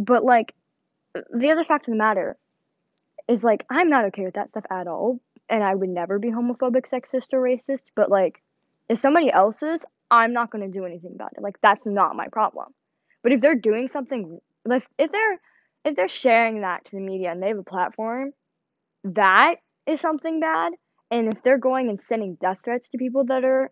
But 0.00 0.24
like, 0.24 0.54
the 1.14 1.50
other 1.50 1.64
fact 1.64 1.88
of 1.88 1.92
the 1.92 1.98
matter 1.98 2.36
is 3.28 3.44
like, 3.44 3.64
I'm 3.70 3.90
not 3.90 4.06
okay 4.06 4.24
with 4.24 4.34
that 4.34 4.50
stuff 4.50 4.64
at 4.70 4.86
all, 4.86 5.20
and 5.48 5.62
I 5.62 5.74
would 5.74 5.88
never 5.88 6.18
be 6.18 6.30
homophobic, 6.30 6.88
sexist, 6.88 7.32
or 7.32 7.40
racist. 7.40 7.84
But 7.94 8.10
like, 8.10 8.42
if 8.88 8.98
somebody 8.98 9.30
else 9.30 9.62
is, 9.62 9.84
I'm 10.10 10.32
not 10.32 10.50
gonna 10.50 10.68
do 10.68 10.84
anything 10.84 11.12
about 11.14 11.32
it. 11.36 11.42
Like, 11.42 11.60
that's 11.62 11.86
not 11.86 12.16
my 12.16 12.28
problem. 12.28 12.74
But 13.22 13.32
if 13.32 13.40
they're 13.40 13.54
doing 13.54 13.88
something, 13.88 14.40
like 14.64 14.84
if 14.98 15.12
they're 15.12 15.40
if 15.84 15.96
they're 15.96 16.08
sharing 16.08 16.60
that 16.60 16.84
to 16.86 16.92
the 16.92 17.00
media 17.00 17.30
and 17.30 17.42
they 17.42 17.48
have 17.48 17.58
a 17.58 17.62
platform, 17.62 18.32
that 19.04 19.56
is 19.86 20.00
something 20.00 20.40
bad. 20.40 20.72
And 21.10 21.32
if 21.32 21.42
they're 21.42 21.58
going 21.58 21.88
and 21.88 22.00
sending 22.00 22.36
death 22.40 22.58
threats 22.64 22.90
to 22.90 22.98
people 22.98 23.24
that 23.24 23.44
are 23.44 23.70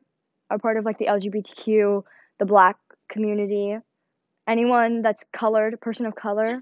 a 0.50 0.59
part 0.59 0.76
of 0.76 0.85
like 0.85 0.99
the 0.99 1.07
LGBTQ, 1.07 2.02
the 2.38 2.47
black 2.47 2.76
community, 3.11 3.76
anyone 4.47 5.02
that's 5.02 5.25
colored, 5.33 5.80
person 5.80 6.07
of 6.07 6.14
color, 6.14 6.54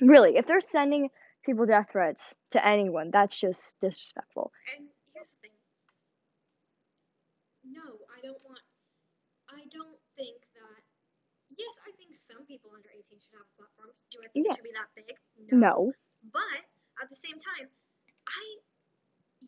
really, 0.00 0.36
if 0.36 0.46
they're 0.46 0.60
sending 0.60 1.10
people 1.44 1.66
death 1.66 1.88
threats 1.92 2.20
to 2.50 2.64
anyone, 2.66 3.10
that's 3.12 3.38
just 3.38 3.78
disrespectful. 3.80 4.52
And 4.76 4.88
here's 5.14 5.30
the 5.30 5.48
thing. 5.48 5.56
No, 7.64 8.00
I 8.08 8.20
don't 8.24 8.40
want. 8.44 8.62
I 9.48 9.64
don't 9.70 9.98
think 10.16 10.40
that. 10.56 10.82
Yes, 11.56 11.80
I 11.82 11.90
think 11.98 12.14
some 12.14 12.46
people 12.46 12.70
under 12.70 12.88
18 12.88 13.02
should 13.18 13.34
have 13.34 13.48
a 13.48 13.54
platform. 13.58 13.90
Do 14.12 14.22
I 14.22 14.28
think 14.30 14.46
it 14.46 14.56
should 14.56 14.70
be 14.70 14.78
that 14.78 14.90
big? 14.94 15.16
No. 15.50 15.92
But 16.32 16.62
at 17.02 17.10
the 17.10 17.16
same 17.16 17.36
time, 17.40 17.68
I. 18.28 18.42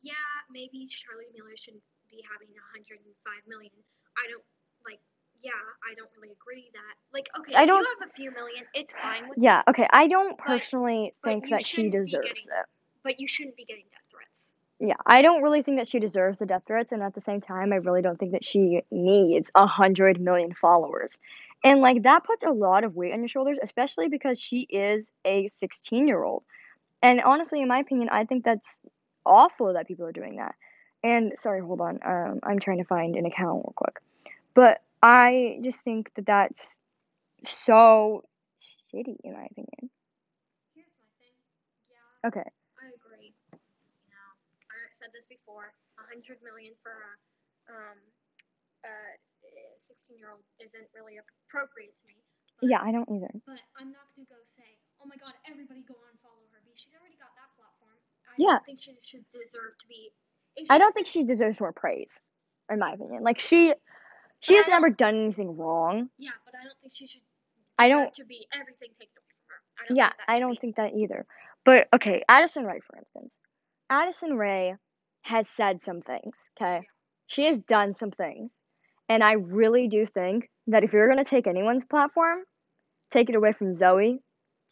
Yeah, 0.00 0.33
maybe 0.49 0.87
Charlie 0.87 1.28
Miller 1.35 1.59
shouldn't 1.59 1.83
be 2.09 2.23
having 2.25 2.49
105 2.54 3.02
million. 3.50 3.75
I 4.16 4.25
don't 4.30 4.47
like. 4.87 5.02
Yeah, 5.42 5.52
I 5.90 5.94
don't 5.94 6.09
really 6.16 6.32
agree 6.40 6.70
that. 6.75 6.94
Like, 7.12 7.28
okay, 7.38 7.54
I 7.54 7.62
if 7.62 7.68
don't- 7.68 7.80
you 7.80 7.87
have 8.00 8.09
a 8.09 8.12
few 8.12 8.30
million, 8.32 8.64
it's 8.75 8.92
fine 8.92 9.28
with 9.28 9.38
Yeah, 9.38 9.62
okay. 9.68 9.87
I 9.90 10.06
don't 10.09 10.37
personally 10.38 11.14
but 11.23 11.30
think 11.30 11.44
you 11.44 11.50
that 11.50 11.66
she 11.66 11.88
deserves 11.88 12.11
getting- 12.28 12.42
it. 12.61 12.66
but 13.02 13.18
you 13.20 13.26
shouldn't 13.26 13.56
be 13.56 13.64
getting 13.64 13.85
death 13.90 14.00
threats. 14.11 14.50
yeah, 14.78 14.94
I 15.06 15.23
don't 15.23 15.42
really 15.42 15.62
think 15.62 15.78
that 15.78 15.88
she 15.88 15.99
deserves 15.99 16.38
the 16.40 16.47
death 16.47 16.62
threats, 16.66 16.92
and 16.92 17.02
at 17.02 17.14
the 17.14 17.20
same 17.20 17.40
time, 17.40 17.73
I 17.73 17.76
really 17.76 18.02
don't 18.02 18.18
think 18.18 18.32
that 18.32 18.44
she 18.44 18.82
needs 18.90 19.50
a 19.54 19.66
hundred 19.66 20.20
million 20.20 20.52
followers. 20.54 21.18
And 21.64 21.80
like 21.80 22.02
that 22.04 22.25
puts 22.25 22.44
a 22.44 22.50
lot 22.50 22.85
of 22.85 22.94
weight 22.97 23.12
on 23.12 23.18
your 23.20 23.28
shoulders, 23.28 23.59
especially 23.62 24.09
because 24.09 24.40
she 24.40 24.61
is 24.62 25.11
a 25.25 25.49
16 25.50 26.06
year 26.09 26.23
old. 26.23 26.42
And 27.02 27.20
honestly, 27.23 27.61
in 27.62 27.68
my 27.68 27.78
opinion, 27.80 28.09
I 28.11 28.25
think 28.25 28.44
that's 28.44 28.78
awful 29.26 29.73
that 29.75 29.87
people 29.87 30.06
are 30.06 30.12
doing 30.12 30.37
that. 30.37 30.54
And 31.02 31.32
sorry, 31.38 31.61
hold 31.62 31.80
on. 31.80 31.99
Um, 32.04 32.40
I'm 32.42 32.59
trying 32.59 32.78
to 32.78 32.85
find 32.85 33.16
an 33.16 33.25
account 33.26 33.56
real 33.64 33.73
quick. 33.76 34.00
But 34.54 34.82
I 35.02 35.59
just 35.62 35.80
think 35.83 36.11
that 36.16 36.26
that's 36.26 36.78
so 37.45 38.23
shitty, 38.92 39.16
in 39.25 39.33
my 39.33 39.47
opinion. 39.50 39.90
Here's 40.75 40.92
my 41.00 41.09
thing. 41.19 41.35
Yeah, 41.88 42.28
Okay. 42.28 42.49
I 42.80 42.87
agree. 42.92 43.33
You 43.52 44.11
know, 44.12 44.28
I 44.71 44.88
said 44.92 45.11
this 45.14 45.26
before. 45.26 45.73
A 46.00 46.04
hundred 46.09 46.40
million 46.40 46.73
for 46.80 46.92
a 46.97 47.12
um 47.73 47.99
a 48.85 48.95
sixteen 49.80 50.16
year 50.19 50.33
old 50.33 50.45
isn't 50.61 50.88
really 50.97 51.21
appropriate 51.21 51.92
to 52.00 52.04
me. 52.09 52.16
But, 52.61 52.71
Yeah, 52.71 52.80
I 52.80 52.92
don't 52.92 53.09
either. 53.09 53.33
But 53.47 53.61
I'm 53.76 53.92
not 53.92 54.09
gonna 54.16 54.28
go 54.28 54.40
say, 54.57 54.76
oh 55.00 55.07
my 55.09 55.16
god, 55.16 55.37
everybody 55.49 55.85
go 55.85 55.97
on 56.09 56.16
follow 56.25 56.45
her 56.52 56.61
because 56.64 56.80
she's 56.80 56.92
already 56.97 57.16
got 57.21 57.33
that 57.37 57.50
platform. 57.57 57.97
I 58.28 58.37
Yeah. 58.38 58.61
don't 58.61 58.66
think 58.69 58.80
she 58.80 58.97
should 59.04 59.25
deserve 59.33 59.76
to 59.80 59.87
be. 59.88 60.12
I 60.69 60.78
don't 60.78 60.92
think 60.95 61.07
she 61.07 61.25
deserves 61.25 61.61
more 61.61 61.73
praise, 61.73 62.21
in 62.71 62.78
my 62.78 62.92
opinion. 62.92 63.23
Like 63.23 63.40
she, 63.40 63.75
she 64.40 64.56
has 64.56 64.68
never 64.68 64.90
done 64.90 65.14
anything 65.25 65.56
wrong. 65.56 66.09
Yeah, 66.18 66.30
but 66.44 66.54
I 66.54 66.64
don't 66.64 66.76
think 66.80 66.92
she 66.94 67.06
should. 67.06 67.20
I 67.78 67.88
don't. 67.88 68.12
To 68.14 68.25
be 68.25 68.47
everything 68.52 68.90
taken 68.99 69.16
away 69.16 69.35
from 69.47 69.54
her. 69.54 69.85
I 69.85 69.88
don't 69.88 69.97
Yeah, 69.97 70.11
I 70.28 70.40
don't 70.40 70.52
be. 70.52 70.59
think 70.59 70.76
that 70.76 70.92
either. 70.94 71.26
But 71.64 71.88
okay, 71.94 72.23
Addison 72.28 72.64
Rae, 72.64 72.80
for 72.80 72.97
instance. 72.99 73.38
Addison 73.90 74.35
Rae 74.37 74.75
has 75.23 75.49
said 75.49 75.82
some 75.82 76.00
things, 76.00 76.50
okay? 76.61 76.87
She 77.26 77.44
has 77.47 77.59
done 77.59 77.92
some 77.92 78.11
things. 78.11 78.59
And 79.09 79.25
I 79.25 79.32
really 79.32 79.88
do 79.88 80.06
think 80.06 80.49
that 80.68 80.85
if 80.85 80.92
you're 80.92 81.09
going 81.09 81.23
to 81.23 81.28
take 81.28 81.47
anyone's 81.47 81.85
platform, 81.85 82.40
take 83.12 83.28
it 83.28 83.35
away 83.35 83.52
from 83.52 83.75
Zoe 83.75 84.20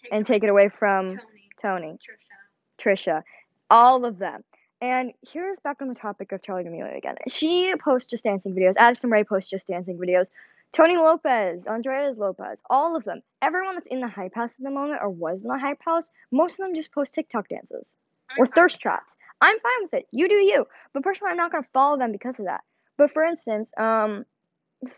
Take 0.03 0.13
and 0.13 0.25
away 0.25 0.35
take 0.35 0.45
it 0.45 0.51
away 0.51 0.69
from 0.69 1.11
Tony, 1.11 1.49
Tony, 1.61 1.99
Trisha. 1.99 2.79
Trisha, 2.79 3.23
all 3.69 4.05
of 4.05 4.19
them. 4.19 4.43
And 4.81 5.13
here's 5.33 5.59
back 5.59 5.83
on 5.83 5.89
the 5.89 5.95
topic 5.95 6.33
of 6.33 6.41
Charli 6.41 6.65
D'Amelio 6.65 6.97
again. 6.97 7.17
She 7.29 7.75
posts 7.83 8.09
just 8.09 8.25
dancing 8.25 8.55
videos. 8.55 8.75
Addison 8.77 9.11
Rae 9.11 9.25
posts 9.25 9.51
just 9.51 9.67
dancing 9.67 9.99
videos. 9.99 10.27
Tony 10.73 10.97
Lopez, 10.97 11.65
Ondreaz 11.65 12.17
Lopez, 12.17 12.63
all 12.69 12.95
of 12.95 13.05
them. 13.05 13.23
Everyone 13.43 13.75
that's 13.75 13.89
in 13.89 14.01
the 14.01 14.09
hype 14.09 14.35
house 14.35 14.53
at 14.53 14.63
the 14.63 14.71
moment 14.71 15.01
or 15.03 15.09
was 15.09 15.45
in 15.45 15.51
the 15.51 15.59
hype 15.59 15.81
house, 15.85 16.11
most 16.31 16.61
of 16.61 16.67
them 16.67 16.75
just 16.75 16.93
post 16.93 17.15
TikTok 17.15 17.49
dances 17.49 17.95
I'm 18.31 18.37
or 18.43 18.47
fine 18.47 18.53
thirst 18.53 18.81
traps. 18.81 19.17
I'm 19.41 19.59
fine 19.59 19.83
with 19.83 19.95
it. 19.95 20.07
You 20.13 20.29
do 20.29 20.35
you. 20.35 20.67
But 20.93 21.03
personally, 21.03 21.31
I'm 21.31 21.39
not 21.39 21.51
going 21.51 21.65
to 21.65 21.71
follow 21.73 21.97
them 21.97 22.13
because 22.13 22.39
of 22.39 22.47
that. 22.47 22.61
But 22.97 23.11
for 23.11 23.25
instance, 23.25 23.73
um, 23.79 24.27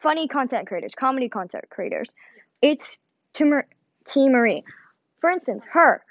funny 0.03 0.29
content 0.29 0.67
creators, 0.67 0.95
comedy 0.95 1.29
content 1.29 1.65
creators, 1.71 2.11
it's 2.61 2.99
Tim- 3.33 3.63
T. 4.07 4.29
Marie. 4.29 4.65
For 5.21 5.31
instance, 5.31 5.65
her. 5.73 6.03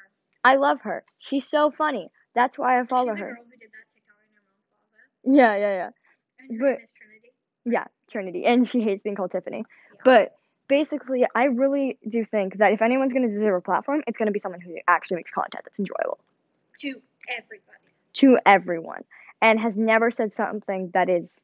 I 0.44 0.56
love 0.56 0.82
her. 0.82 1.04
She's 1.20 1.46
so 1.46 1.70
funny. 1.70 2.10
That's 2.36 2.58
why 2.58 2.80
I 2.80 2.86
follow 2.86 3.16
her. 3.16 3.16
girl 3.16 3.44
who 3.44 3.58
did 3.58 3.70
that 3.72 3.86
TikTok 3.94 4.22
in 4.24 4.36
her 4.36 4.44
mom's 4.48 4.70
closet? 4.72 5.09
Yeah, 5.24 5.56
yeah, 5.56 5.74
yeah. 5.74 5.90
And 6.40 6.60
But- 6.60 6.80
Trinity. 6.98 7.32
Yeah, 7.66 7.86
Trinity. 8.10 8.46
And 8.46 8.68
she 8.68 8.82
hates 8.82 9.04
being 9.04 9.16
called 9.16 9.32
Tiffany. 9.32 9.66
Yeah. 9.68 10.02
But 10.06 10.36
basically, 10.68 11.26
I 11.36 11.46
really 11.46 11.98
do 12.08 12.24
think 12.24 12.58
that 12.58 12.74
if 12.74 12.82
anyone's 12.82 13.14
going 13.14 13.28
to 13.28 13.34
deserve 13.34 13.56
a 13.56 13.62
platform, 13.62 14.04
it's 14.08 14.18
going 14.18 14.28
to 14.28 14.32
be 14.34 14.40
someone 14.40 14.62
who 14.62 14.76
actually 14.88 15.18
makes 15.18 15.32
content 15.32 15.64
that's 15.66 15.80
enjoyable 15.80 16.20
to 16.80 17.02
everybody. 17.28 17.94
to 18.14 18.40
everyone 18.46 19.04
and 19.42 19.60
has 19.60 19.78
never 19.78 20.10
said 20.12 20.34
something 20.34 20.90
that 20.94 21.10
is 21.10 21.40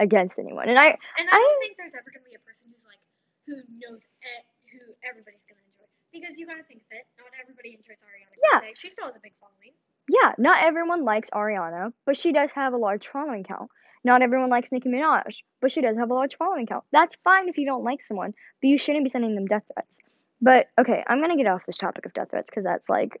against 0.00 0.38
anyone. 0.38 0.68
And 0.68 0.78
I, 0.78 0.86
And 1.18 1.28
I, 1.30 1.36
I- 1.36 1.38
don't 1.38 1.60
think 1.60 1.76
there's 1.78 1.94
ever 1.94 2.10
gonna 2.12 2.26
be 2.28 2.34
a 2.34 2.42
person 2.42 2.66
who's 2.66 2.82
like 2.84 2.98
who 3.46 3.54
knows 3.78 4.00
e- 4.02 4.44
who 4.74 4.92
everybody's 5.06 5.44
gonna 5.48 5.62
enjoy 5.70 5.86
because 6.12 6.34
you 6.36 6.46
gotta 6.46 6.64
think 6.66 6.82
of 6.82 6.98
it. 6.98 7.06
Not 7.16 7.30
everybody 7.40 7.78
enjoys 7.78 7.96
Ariana 8.02 8.34
Yeah. 8.42 8.58
Grande. 8.60 8.76
She 8.76 8.90
still 8.90 9.06
has 9.06 9.14
a 9.14 9.22
big 9.22 9.32
following. 9.38 9.72
Yeah, 10.08 10.32
not 10.38 10.62
everyone 10.62 11.04
likes 11.04 11.30
Ariana, 11.30 11.92
but 12.04 12.16
she 12.16 12.32
does 12.32 12.50
have 12.52 12.72
a 12.72 12.76
large 12.76 13.06
following 13.08 13.44
count. 13.44 13.70
Not 14.04 14.20
everyone 14.22 14.50
likes 14.50 14.70
Nicki 14.70 14.88
Minaj, 14.90 15.38
but 15.60 15.72
she 15.72 15.80
does 15.80 15.96
have 15.96 16.10
a 16.10 16.14
large 16.14 16.36
following 16.36 16.66
count. 16.66 16.84
That's 16.92 17.16
fine 17.24 17.48
if 17.48 17.56
you 17.56 17.64
don't 17.66 17.84
like 17.84 18.04
someone, 18.04 18.34
but 18.60 18.68
you 18.68 18.76
shouldn't 18.76 19.04
be 19.04 19.10
sending 19.10 19.34
them 19.34 19.46
death 19.46 19.62
threats. 19.72 19.96
But 20.42 20.68
okay, 20.78 21.02
I'm 21.06 21.20
gonna 21.22 21.36
get 21.36 21.46
off 21.46 21.64
this 21.64 21.78
topic 21.78 22.04
of 22.04 22.12
death 22.12 22.28
threats 22.30 22.50
because 22.50 22.64
that's 22.64 22.86
like 22.88 23.20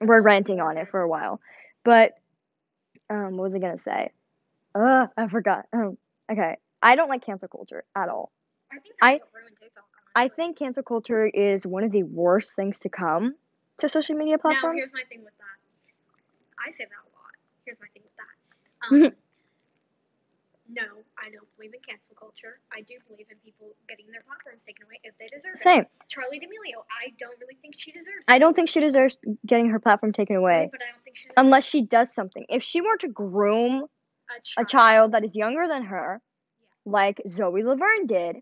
we're 0.00 0.22
ranting 0.22 0.60
on 0.60 0.78
it 0.78 0.88
for 0.90 1.00
a 1.00 1.08
while. 1.08 1.40
But 1.84 2.12
um, 3.10 3.36
what 3.36 3.42
was 3.44 3.54
I 3.54 3.58
gonna 3.58 3.82
say? 3.84 4.10
Uh, 4.74 5.06
I 5.16 5.28
forgot. 5.28 5.66
Um, 5.72 5.98
okay, 6.30 6.56
I 6.82 6.96
don't 6.96 7.08
like 7.10 7.24
cancel 7.26 7.48
culture 7.48 7.84
at 7.94 8.08
all. 8.08 8.32
I 8.72 8.76
think 8.78 8.94
I- 9.02 9.12
that's 9.18 9.24
what 9.32 9.40
ruined 9.42 9.56
TikTok. 9.60 9.84
I 10.14 10.28
think 10.28 10.58
cancel 10.58 10.82
culture 10.82 11.26
is 11.26 11.66
one 11.66 11.84
of 11.84 11.92
the 11.92 12.02
worst 12.04 12.54
things 12.56 12.80
to 12.80 12.88
come 12.88 13.34
to 13.78 13.88
social 13.88 14.14
media 14.16 14.38
platforms. 14.38 14.76
Now 14.76 14.78
here's 14.80 14.92
my 14.92 15.04
thing 15.08 15.24
with 15.24 15.32
that. 15.38 15.44
I 16.62 16.70
say 16.70 16.84
that 16.84 17.02
a 17.02 17.10
lot. 17.12 17.34
Here's 17.64 17.78
my 17.80 17.88
thing 17.92 18.02
with 18.02 18.16
that. 18.16 18.34
Um, 18.90 19.12
no, 20.74 20.82
I 21.20 21.30
don't 21.30 21.46
believe 21.56 21.74
in 21.74 21.80
cancel 21.86 22.16
culture. 22.18 22.58
I 22.72 22.80
do 22.80 22.94
believe 23.08 23.26
in 23.30 23.36
people 23.44 23.76
getting 23.88 24.06
their 24.10 24.22
platforms 24.22 24.62
taken 24.66 24.84
away 24.84 24.98
if 25.04 25.12
they 25.18 25.28
deserve 25.28 25.54
it. 25.54 25.62
Same. 25.62 25.84
Charli 26.08 26.40
D'Amelio, 26.40 26.82
I 26.88 27.12
don't 27.18 27.38
really 27.40 27.58
think 27.60 27.74
she 27.76 27.92
deserves 27.92 28.24
it. 28.26 28.30
I 28.32 28.36
it. 28.36 28.38
don't 28.38 28.54
think 28.56 28.68
she 28.70 28.80
deserves 28.80 29.18
getting 29.46 29.68
her 29.70 29.78
platform 29.78 30.12
taken 30.12 30.36
away 30.36 30.68
But 30.72 30.80
I 30.80 30.90
don't 30.92 31.04
think 31.04 31.16
she 31.16 31.28
unless 31.36 31.64
she 31.64 31.82
does 31.82 32.14
something. 32.14 32.46
If 32.48 32.62
she 32.62 32.80
were 32.80 32.96
to 32.98 33.08
groom 33.08 33.82
a 34.30 34.60
a 34.60 34.64
child. 34.64 34.68
child 34.68 35.12
that 35.12 35.24
is 35.24 35.36
younger 35.36 35.68
than 35.68 35.84
her, 35.84 36.20
like 36.86 37.20
Zoe 37.28 37.62
Laverne 37.62 38.06
did, 38.06 38.36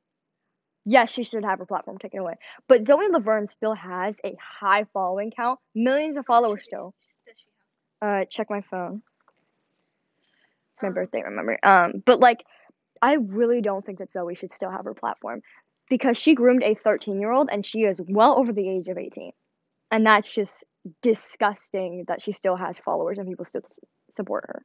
yes, 0.84 1.10
she 1.12 1.24
should 1.24 1.44
have 1.44 1.58
her 1.58 1.66
platform 1.66 1.98
taken 1.98 2.20
away. 2.20 2.34
But 2.68 2.84
Zoe 2.84 3.08
Laverne 3.08 3.48
still 3.48 3.74
has 3.74 4.14
a 4.24 4.36
high 4.60 4.84
following 4.92 5.32
count, 5.34 5.58
millions 5.74 6.16
of 6.16 6.26
followers 6.26 6.64
still. 6.64 6.94
Does 8.02 8.12
she 8.12 8.24
have? 8.24 8.24
Uh, 8.24 8.24
check 8.30 8.50
my 8.50 8.62
phone. 8.62 9.02
It's 10.72 10.82
my 10.82 10.88
Um, 10.88 10.94
birthday, 10.94 11.22
remember? 11.22 11.58
Um, 11.62 12.02
but 12.04 12.20
like, 12.20 12.44
I 13.02 13.14
really 13.14 13.60
don't 13.60 13.84
think 13.84 13.98
that 13.98 14.10
Zoe 14.12 14.34
should 14.34 14.52
still 14.52 14.70
have 14.70 14.84
her 14.84 14.94
platform 14.94 15.42
because 15.88 16.16
she 16.18 16.34
groomed 16.34 16.62
a 16.62 16.74
13 16.74 17.20
year 17.20 17.30
old 17.32 17.48
and 17.50 17.64
she 17.64 17.82
is 17.84 18.00
well 18.00 18.38
over 18.38 18.52
the 18.52 18.68
age 18.68 18.88
of 18.88 18.98
18. 18.98 19.32
And 19.90 20.06
that's 20.06 20.32
just 20.32 20.64
disgusting 21.02 22.04
that 22.08 22.20
she 22.22 22.32
still 22.32 22.56
has 22.56 22.78
followers 22.80 23.18
and 23.18 23.28
people 23.28 23.44
still 23.44 23.62
support 24.14 24.44
her. 24.48 24.64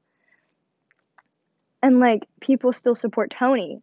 And 1.82 2.00
like, 2.00 2.28
people 2.42 2.74
still 2.74 2.96
support 2.96 3.32
Tony. 3.32 3.82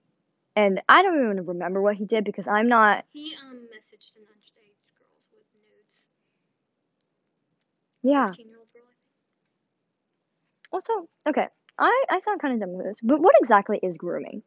And 0.56 0.80
I 0.88 1.02
don't 1.02 1.22
even 1.22 1.46
remember 1.46 1.80
what 1.80 1.96
he 1.96 2.04
did 2.06 2.24
because 2.24 2.48
I'm 2.48 2.68
not, 2.68 3.04
He 3.12 3.34
um 3.42 3.68
messaged 3.74 4.16
an 4.16 4.22
underage 4.24 4.82
girls 4.98 5.28
with 5.32 5.46
nudes. 5.54 6.08
yeah. 8.02 8.26
15 8.28 8.48
year 8.48 8.58
old 8.58 8.72
girl, 8.72 8.82
I 8.88 8.94
think. 9.00 9.16
Also, 10.72 11.08
okay, 11.28 11.46
I, 11.78 12.04
I 12.10 12.20
sound 12.20 12.40
kind 12.40 12.54
of 12.54 12.60
dumb 12.60 12.76
with 12.76 12.86
this, 12.86 12.98
but 13.02 13.20
what 13.20 13.34
exactly 13.40 13.78
is 13.82 13.98
grooming? 13.98 14.42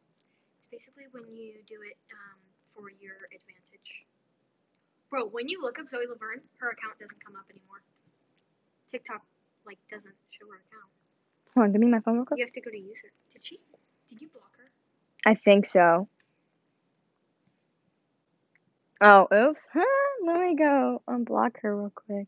It's 0.58 0.66
basically 0.70 1.04
when 1.12 1.24
you 1.34 1.54
do 1.66 1.76
it 1.86 1.96
um 2.12 2.38
for 2.74 2.90
your 3.00 3.14
advantage. 3.30 4.04
Bro, 5.10 5.26
when 5.28 5.48
you 5.48 5.62
look 5.62 5.78
up 5.78 5.88
Zoe 5.88 6.06
Laverne, 6.08 6.42
her 6.58 6.70
account 6.70 6.98
doesn't 6.98 7.24
come 7.24 7.36
up 7.36 7.46
anymore. 7.50 7.82
TikTok 8.90 9.22
like 9.64 9.78
doesn't 9.90 10.14
show 10.30 10.46
her 10.50 10.60
account. 10.68 10.90
Hold 11.54 11.64
on, 11.64 11.72
give 11.72 11.80
me 11.80 11.86
my 11.86 12.00
phone 12.00 12.16
real 12.16 12.24
quick. 12.24 12.38
You 12.38 12.44
have 12.44 12.54
to 12.54 12.60
go 12.60 12.70
to 12.70 12.78
user. 12.78 13.10
Did 13.32 13.44
she? 13.46 13.60
Did 14.10 14.20
you 14.20 14.28
block 14.28 14.50
her? 14.58 14.68
I 15.30 15.34
think 15.34 15.66
so. 15.66 16.08
Oh, 19.00 19.26
oops. 19.32 19.66
Huh? 19.72 19.84
Let 20.26 20.40
me 20.40 20.56
go 20.56 21.02
unblock 21.08 21.60
her 21.62 21.76
real 21.76 21.92
quick. 21.94 22.26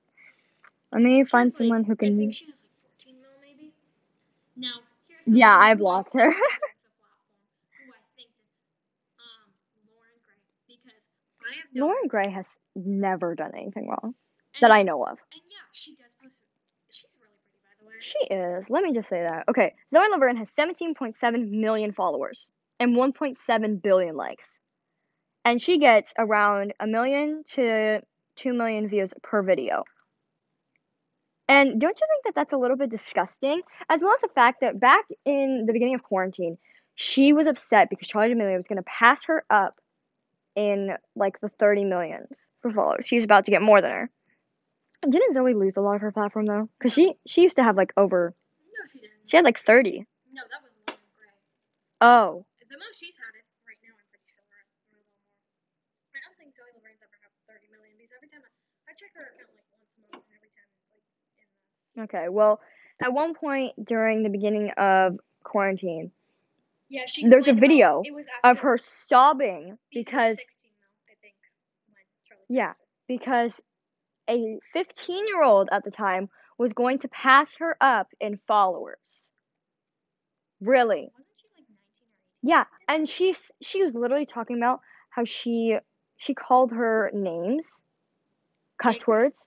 Let 0.93 1.03
me 1.03 1.25
find 1.25 1.49
has, 1.49 1.55
like- 1.55 1.59
someone 1.59 1.85
who 1.85 1.97
can. 1.97 2.17
think 2.19 2.35
she 2.35 2.47
has 2.47 2.55
like 2.55 2.95
14 3.01 3.15
mil 3.21 3.31
maybe. 3.41 3.73
Now, 4.59 4.83
here's 5.09 5.27
Yeah, 5.29 5.57
I 5.57 5.75
blocked 5.75 6.15
her. 6.15 6.29
deserves 6.29 6.35
a 6.43 6.91
platform, 6.99 7.23
who 7.79 7.93
I 7.95 8.03
think 8.17 8.31
is, 8.35 8.45
um 9.19 9.51
Loren 9.87 10.19
Gray 10.25 10.39
because 10.67 10.99
I 11.43 11.53
have 11.63 11.71
known 11.75 11.89
Loren 11.89 12.03
her, 12.05 12.09
Gray 12.09 12.31
has 12.31 12.59
never 12.75 13.35
done 13.35 13.53
anything 13.55 13.89
wrong 13.89 14.15
and, 14.55 14.63
that 14.63 14.71
I 14.71 14.83
know 14.83 15.05
of. 15.05 15.19
and 15.33 15.43
yeah, 15.49 15.65
she 15.73 15.93
does 15.95 16.11
post. 16.23 16.41
She's 16.91 17.07
really 17.21 17.39
pretty 17.47 17.61
by 17.63 17.75
the 17.81 17.87
way. 17.87 17.95
She 18.01 18.19
is. 18.35 18.71
Let 18.71 18.83
me 18.83 18.93
just 18.93 19.09
say 19.09 19.23
that. 19.23 19.45
Okay, 19.49 19.75
Zoe 19.95 20.09
Laverne 20.11 20.37
has 20.37 20.51
17.7 20.51 21.51
million 21.51 21.93
followers 21.93 22.51
and 22.81 22.97
1.7 22.97 23.83
billion 23.83 24.17
likes. 24.17 24.61
And 25.45 25.61
she 25.61 25.79
gets 25.79 26.13
around 26.19 26.75
a 26.81 26.87
million 26.87 27.43
to 27.55 28.03
2 28.37 28.53
million 28.53 28.89
views 28.89 29.15
per 29.23 29.43
video. 29.43 29.85
And 31.49 31.81
don't 31.81 31.99
you 31.99 32.07
think 32.07 32.25
that 32.25 32.35
that's 32.35 32.53
a 32.53 32.59
little 32.59 32.77
bit 32.77 32.91
disgusting? 32.91 33.63
As 33.89 34.03
well 34.05 34.13
as 34.13 34.21
the 34.21 34.29
fact 34.29 34.61
that 34.61 34.79
back 34.79 35.05
in 35.25 35.65
the 35.67 35.73
beginning 35.73 35.95
of 35.95 36.03
quarantine, 36.03 36.59
she 36.95 37.33
was 37.33 37.47
upset 37.47 37.89
because 37.89 38.09
Charli 38.09 38.29
D'Amelio 38.29 38.57
was 38.57 38.67
going 38.69 38.77
to 38.77 38.83
pass 38.83 39.25
her 39.27 39.45
up 39.49 39.81
in 40.57 40.91
like 41.15 41.41
the 41.41 41.49
30 41.49 41.85
millions 41.85 42.47
for 42.61 42.73
followers. 42.73 43.07
She 43.07 43.15
was 43.15 43.25
about 43.25 43.45
to 43.45 43.51
get 43.51 43.63
more 43.63 43.81
than 43.81 43.91
her. 43.91 44.11
Didn't 45.09 45.33
Zoe 45.33 45.55
lose 45.55 45.77
a 45.77 45.81
lot 45.81 45.95
of 45.95 46.03
her 46.03 46.11
platform 46.11 46.47
though? 46.47 46.69
Because 46.79 46.93
she 46.93 47.15
she 47.27 47.43
used 47.47 47.57
to 47.57 47.63
have 47.63 47.77
like 47.77 47.93
over 47.97 48.35
No, 48.35 48.83
she 48.91 48.99
didn't. 48.99 49.23
She 49.31 49.37
had 49.39 49.47
like 49.47 49.63
30. 49.63 50.03
No, 50.35 50.43
that 50.51 50.59
was 50.59 50.75
Loren 50.91 50.99
Gray. 51.15 51.31
Oh. 52.03 52.45
The 52.67 52.77
most 52.77 52.99
she's 52.99 53.15
had 53.15 53.31
is 53.39 53.47
right 53.63 53.79
now. 53.87 53.95
I'm 53.95 54.11
pretty 54.11 54.27
sure 54.29 54.43
we're, 54.51 54.67
we're 54.91 54.99
a 54.99 55.07
little 55.07 55.23
more. 55.31 55.39
I 56.13 56.21
don't 56.27 56.35
think 56.37 56.51
Zoe 56.59 56.69
Laverne's 56.75 57.01
ever 57.01 57.15
had 57.23 57.31
30 57.47 57.71
million 57.71 57.95
because 57.95 58.11
every 58.19 58.27
time 58.29 58.43
I, 58.43 58.51
I 58.91 58.93
check 58.99 59.15
her 59.15 59.31
account 59.31 59.55
like 59.55 59.71
once 59.71 59.89
a 59.95 60.01
month, 60.03 60.27
and 60.27 60.35
every 60.35 60.51
time 60.51 60.67
it's 60.67 60.91
like 60.91 61.07
in 61.39 61.39
the. 61.39 61.47
Okay. 61.99 62.27
Well, 62.29 62.61
at 63.03 63.13
one 63.13 63.35
point 63.35 63.73
during 63.85 64.23
the 64.23 64.29
beginning 64.31 64.71
of 64.77 65.19
quarantine, 65.43 66.13
Yeah, 66.89 67.03
she. 67.07 67.27
There's 67.29 67.49
a 67.49 67.53
video 67.53 68.01
about, 68.01 68.07
it 68.07 68.15
was 68.15 68.27
of 68.45 68.59
her 68.61 68.79
sobbing 68.79 69.79
because 69.93 70.37
because 70.37 70.37
16 70.37 70.71
I 71.11 71.15
think, 71.21 71.35
when 72.49 72.57
Yeah. 72.57 72.73
because 73.07 73.61
a 74.29 74.59
15 74.73 75.27
year 75.27 75.43
old 75.43 75.69
at 75.73 75.85
the 75.85 75.91
time 75.91 76.29
was 76.59 76.73
going 76.73 76.99
to 76.99 77.09
pass 77.09 77.57
her 77.57 77.77
up 77.81 78.09
in 78.21 78.39
followers. 78.47 79.33
Really? 80.61 81.03
Like 81.03 81.27
19 81.57 81.67
or 81.67 81.77
18? 82.43 82.51
Yeah, 82.51 82.65
and 82.89 83.09
she 83.09 83.35
she 83.63 83.85
was 83.85 83.95
literally 83.95 84.27
talking 84.27 84.57
about 84.57 84.81
how 85.11 85.25
she 85.25 85.77
she 86.17 86.35
called 86.35 86.73
her 86.73 87.11
names, 87.15 87.83
cuss 88.83 88.97
Ex- 88.97 89.07
words. 89.07 89.47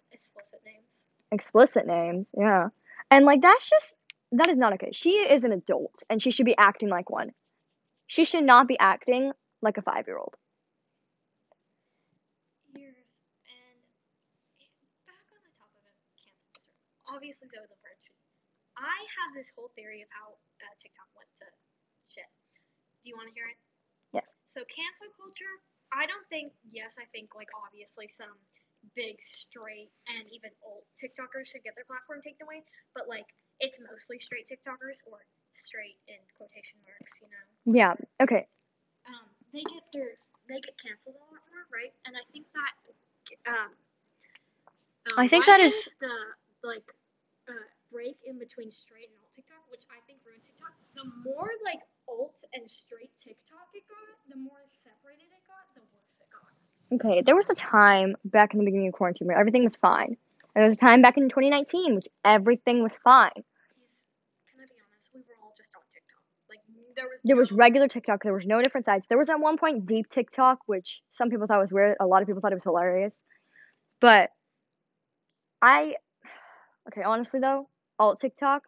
Explicit 1.31 1.87
names. 1.87 2.29
Yeah, 2.37 2.69
and 3.09 3.25
like 3.25 3.41
that's 3.41 3.69
just 3.69 3.95
that 4.33 4.49
is 4.49 4.57
not 4.57 4.73
okay. 4.73 4.91
She 4.91 5.11
is 5.19 5.43
an 5.43 5.51
adult 5.51 6.03
and 6.09 6.21
she 6.21 6.31
should 6.31 6.45
be 6.45 6.57
acting 6.57 6.89
like 6.89 7.09
one. 7.09 7.31
She 8.07 8.25
should 8.25 8.43
not 8.43 8.67
be 8.67 8.79
acting 8.79 9.31
like 9.61 9.77
a 9.77 9.81
five 9.81 10.07
year 10.07 10.17
old. 10.17 10.35
and 12.75 12.85
back 15.07 15.25
on 15.31 15.39
the 15.43 15.51
top 15.59 15.71
of 15.75 15.83
cancel 16.15 16.47
culture. 16.55 16.75
Obviously, 17.07 17.47
Zoe 17.51 17.63
Laverne 17.67 18.01
should. 18.03 18.19
I 18.79 18.97
have 19.19 19.35
this 19.35 19.51
whole 19.51 19.71
theory 19.75 20.01
of 20.01 20.09
how 20.11 20.35
uh, 20.63 20.73
TikTok 20.79 21.11
went 21.15 21.31
to 21.43 21.47
shit. 22.07 22.27
Do 23.03 23.11
you 23.11 23.15
want 23.19 23.27
to 23.27 23.35
hear 23.35 23.47
it? 23.51 23.59
Yes. 24.15 24.31
So 24.55 24.63
cancel 24.67 25.11
culture. 25.19 25.59
I 25.91 26.07
don't 26.07 26.23
think. 26.31 26.55
Yes, 26.71 26.95
I 26.95 27.07
think 27.11 27.35
like 27.35 27.51
obviously 27.51 28.07
some 28.07 28.39
big 28.95 29.21
straight 29.21 29.91
and 30.09 30.25
even 30.31 30.49
old 30.65 30.83
TikTokers 30.97 31.47
should 31.49 31.63
get 31.63 31.75
their 31.75 31.85
platform 31.85 32.21
taken 32.23 32.45
away, 32.45 32.63
but 32.95 33.07
like 33.07 33.27
it's 33.59 33.77
mostly 33.79 34.19
straight 34.19 34.47
TikTokers 34.49 34.99
or 35.05 35.21
straight 35.55 35.97
in 36.07 36.17
quotation 36.37 36.79
marks, 36.85 37.13
you 37.21 37.29
know. 37.29 37.45
Yeah. 37.77 37.93
Okay. 38.21 38.47
um, 39.07 39.27
they 39.53 39.63
get 39.65 39.85
their 39.93 40.17
they 40.49 40.59
get 40.59 40.75
canceled 40.81 41.15
a 41.15 41.25
lot 41.31 41.43
more, 41.53 41.65
right? 41.71 41.93
And 42.05 42.17
I 42.17 42.23
think 42.33 42.45
that 42.53 42.73
um, 43.47 43.71
um 45.11 45.17
I 45.17 45.27
think 45.27 45.45
that 45.45 45.59
widens 45.59 45.93
the 46.01 46.15
like 46.63 46.85
uh, 47.49 47.67
break 47.91 48.17
in 48.25 48.39
between 48.39 48.71
straight 48.71 49.09
and 49.09 49.17
alt 49.21 49.31
TikTok, 49.35 49.63
which 49.69 49.85
I 49.89 49.99
think 50.07 50.19
ruined 50.25 50.43
TikTok. 50.43 50.73
The 50.97 51.05
more 51.23 51.51
like 51.63 51.81
alt 52.09 52.37
and 52.53 52.65
straight 52.71 53.13
TikTok 53.17 53.69
it 53.73 53.85
got, 53.87 54.17
the 54.29 54.37
more 54.39 54.63
separated 54.71 55.29
it 55.29 55.43
got, 55.47 55.69
the 55.75 55.81
worse. 55.93 56.00
Okay. 56.93 57.21
There 57.21 57.35
was 57.35 57.49
a 57.49 57.55
time 57.55 58.15
back 58.25 58.53
in 58.53 58.59
the 58.59 58.65
beginning 58.65 58.87
of 58.87 58.93
quarantine 58.93 59.27
where 59.27 59.39
everything 59.39 59.63
was 59.63 59.75
fine. 59.75 60.17
And 60.53 60.63
there 60.63 60.65
was 60.65 60.75
a 60.75 60.79
time 60.79 61.01
back 61.01 61.17
in 61.17 61.29
2019 61.29 61.95
which 61.95 62.07
everything 62.25 62.83
was 62.83 62.97
fine. 63.03 63.31
Can 63.33 63.43
I 64.59 64.65
be 64.65 64.73
honest? 64.83 65.09
We 65.13 65.21
were 65.21 65.35
all 65.41 65.53
just 65.57 65.71
on 65.75 65.83
TikTok. 65.93 66.21
Like 66.49 66.59
there 66.95 67.05
was 67.05 67.19
There 67.23 67.37
was 67.37 67.51
regular 67.53 67.87
TikTok. 67.87 68.23
There 68.23 68.33
was 68.33 68.45
no 68.45 68.61
different 68.61 68.85
sides. 68.85 69.07
There 69.07 69.17
was 69.17 69.29
at 69.29 69.39
one 69.39 69.57
point 69.57 69.85
deep 69.85 70.09
TikTok, 70.09 70.59
which 70.65 71.01
some 71.17 71.29
people 71.29 71.47
thought 71.47 71.59
was 71.59 71.71
weird. 71.71 71.95
A 72.01 72.05
lot 72.05 72.21
of 72.21 72.27
people 72.27 72.41
thought 72.41 72.51
it 72.51 72.55
was 72.55 72.65
hilarious. 72.65 73.15
But 74.01 74.31
I, 75.61 75.95
okay, 76.89 77.03
honestly 77.03 77.39
though, 77.39 77.69
alt 77.99 78.19
TikTok, 78.19 78.63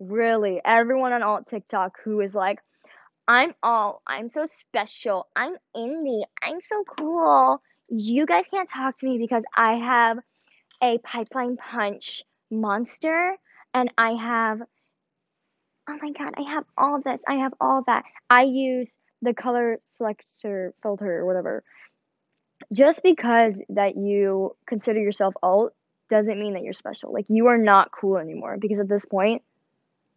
really, 0.00 0.60
everyone 0.64 1.12
on 1.12 1.22
alt 1.22 1.46
TikTok 1.46 1.98
who 2.04 2.20
is 2.20 2.34
like, 2.34 2.58
I'm 3.28 3.54
all, 3.62 4.02
I'm 4.06 4.30
so 4.30 4.46
special, 4.46 5.26
I'm 5.34 5.56
indie, 5.76 6.22
I'm 6.42 6.58
so 6.70 6.84
cool. 6.98 7.60
You 7.88 8.24
guys 8.26 8.44
can't 8.50 8.68
talk 8.68 8.96
to 8.98 9.06
me 9.06 9.18
because 9.18 9.42
I 9.56 9.74
have 9.74 10.18
a 10.82 10.98
pipeline 10.98 11.56
punch 11.56 12.22
monster 12.50 13.36
and 13.74 13.92
I 13.98 14.10
have 14.12 14.60
oh 15.88 15.98
my 16.02 16.10
god, 16.12 16.34
I 16.36 16.50
have 16.54 16.64
all 16.76 17.00
this, 17.04 17.22
I 17.28 17.36
have 17.36 17.54
all 17.60 17.82
that. 17.86 18.04
I 18.28 18.42
use 18.42 18.88
the 19.22 19.34
color 19.34 19.78
selector 19.88 20.74
filter 20.82 21.18
or 21.18 21.26
whatever. 21.26 21.62
Just 22.72 23.02
because 23.02 23.54
that 23.70 23.96
you 23.96 24.56
consider 24.66 25.00
yourself 25.00 25.34
alt 25.42 25.72
doesn't 26.10 26.38
mean 26.38 26.54
that 26.54 26.62
you're 26.62 26.72
special. 26.72 27.12
Like 27.12 27.26
you 27.28 27.48
are 27.48 27.58
not 27.58 27.90
cool 27.92 28.18
anymore 28.18 28.56
because 28.60 28.80
at 28.80 28.88
this 28.88 29.04
point 29.04 29.42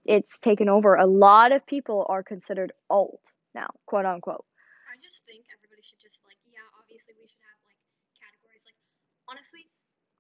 it's 0.10 0.40
taken 0.40 0.68
over. 0.70 0.96
A 0.96 1.06
lot 1.06 1.52
of 1.54 1.62
people 1.70 2.06
are 2.10 2.24
considered 2.26 2.74
alt 2.90 3.22
now, 3.54 3.70
quote 3.86 4.06
unquote. 4.10 4.44
I 4.90 4.98
just 5.06 5.22
think 5.30 5.46
everybody 5.54 5.86
should 5.86 6.02
just 6.02 6.18
like 6.26 6.42
yeah, 6.50 6.66
obviously 6.82 7.14
we 7.22 7.30
should 7.30 7.46
have 7.46 7.60
like 7.70 7.78
categories. 8.18 8.66
Like 8.66 8.82
honestly, 9.30 9.70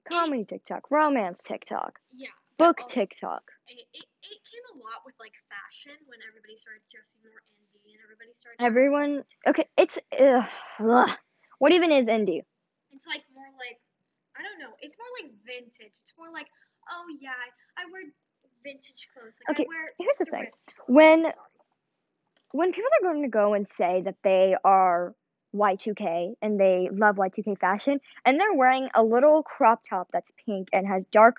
Comedy 0.05 0.45
TikTok, 0.45 0.89
romance 0.93 1.41
TikTok, 1.41 1.97
yeah. 2.13 2.29
book 2.61 2.81
also- 2.81 2.93
TikTok. 2.93 3.41
it, 3.67 3.81
it, 3.93 4.05
it 4.25 4.39
came 4.45 4.65
a 4.73 4.75
lot 4.77 5.01
with 5.05 5.17
like 5.19 5.33
fashion 5.49 5.97
when 6.05 6.21
everybody 6.25 6.53
started 6.57 6.85
dressing 6.93 7.17
more 7.25 7.41
indie 7.57 7.93
and 7.97 8.01
everybody 8.05 8.33
started 8.37 8.61
Everyone, 8.61 9.25
okay, 9.49 9.65
it's 9.77 9.97
ugh, 10.17 10.45
ugh. 10.81 11.09
what 11.57 11.73
even 11.73 11.89
is 11.91 12.05
indie? 12.07 12.45
it's 12.93 13.05
like 13.05 13.21
more 13.33 13.45
like 13.61 13.77
I 14.37 14.41
don't 14.45 14.57
know 14.61 14.73
it's 14.81 14.97
more 14.97 15.11
like 15.21 15.29
vintage 15.45 15.93
it's 16.01 16.13
more 16.17 16.29
like 16.33 16.49
oh 16.89 17.05
yeah 17.21 17.37
I, 17.37 17.85
I 17.85 17.91
wear 17.93 18.01
vintage 18.63 19.07
clothes 19.13 19.33
like 19.47 19.57
Okay, 19.57 19.63
I 19.63 19.67
wear 19.67 19.91
here's 19.97 20.17
the 20.17 20.25
thing. 20.25 20.47
When- 20.87 21.33
when 22.51 22.71
people 22.71 22.89
are 22.99 23.11
going 23.11 23.23
to 23.23 23.29
go 23.29 23.53
and 23.53 23.67
say 23.69 24.01
that 24.01 24.15
they 24.23 24.55
are 24.63 25.13
Y2K 25.55 26.33
and 26.41 26.59
they 26.59 26.89
love 26.91 27.17
Y2K 27.17 27.59
fashion 27.59 27.99
and 28.25 28.39
they're 28.39 28.53
wearing 28.53 28.89
a 28.93 29.03
little 29.03 29.43
crop 29.43 29.81
top 29.87 30.09
that's 30.11 30.31
pink 30.45 30.67
and 30.73 30.87
has 30.87 31.05
dark 31.05 31.37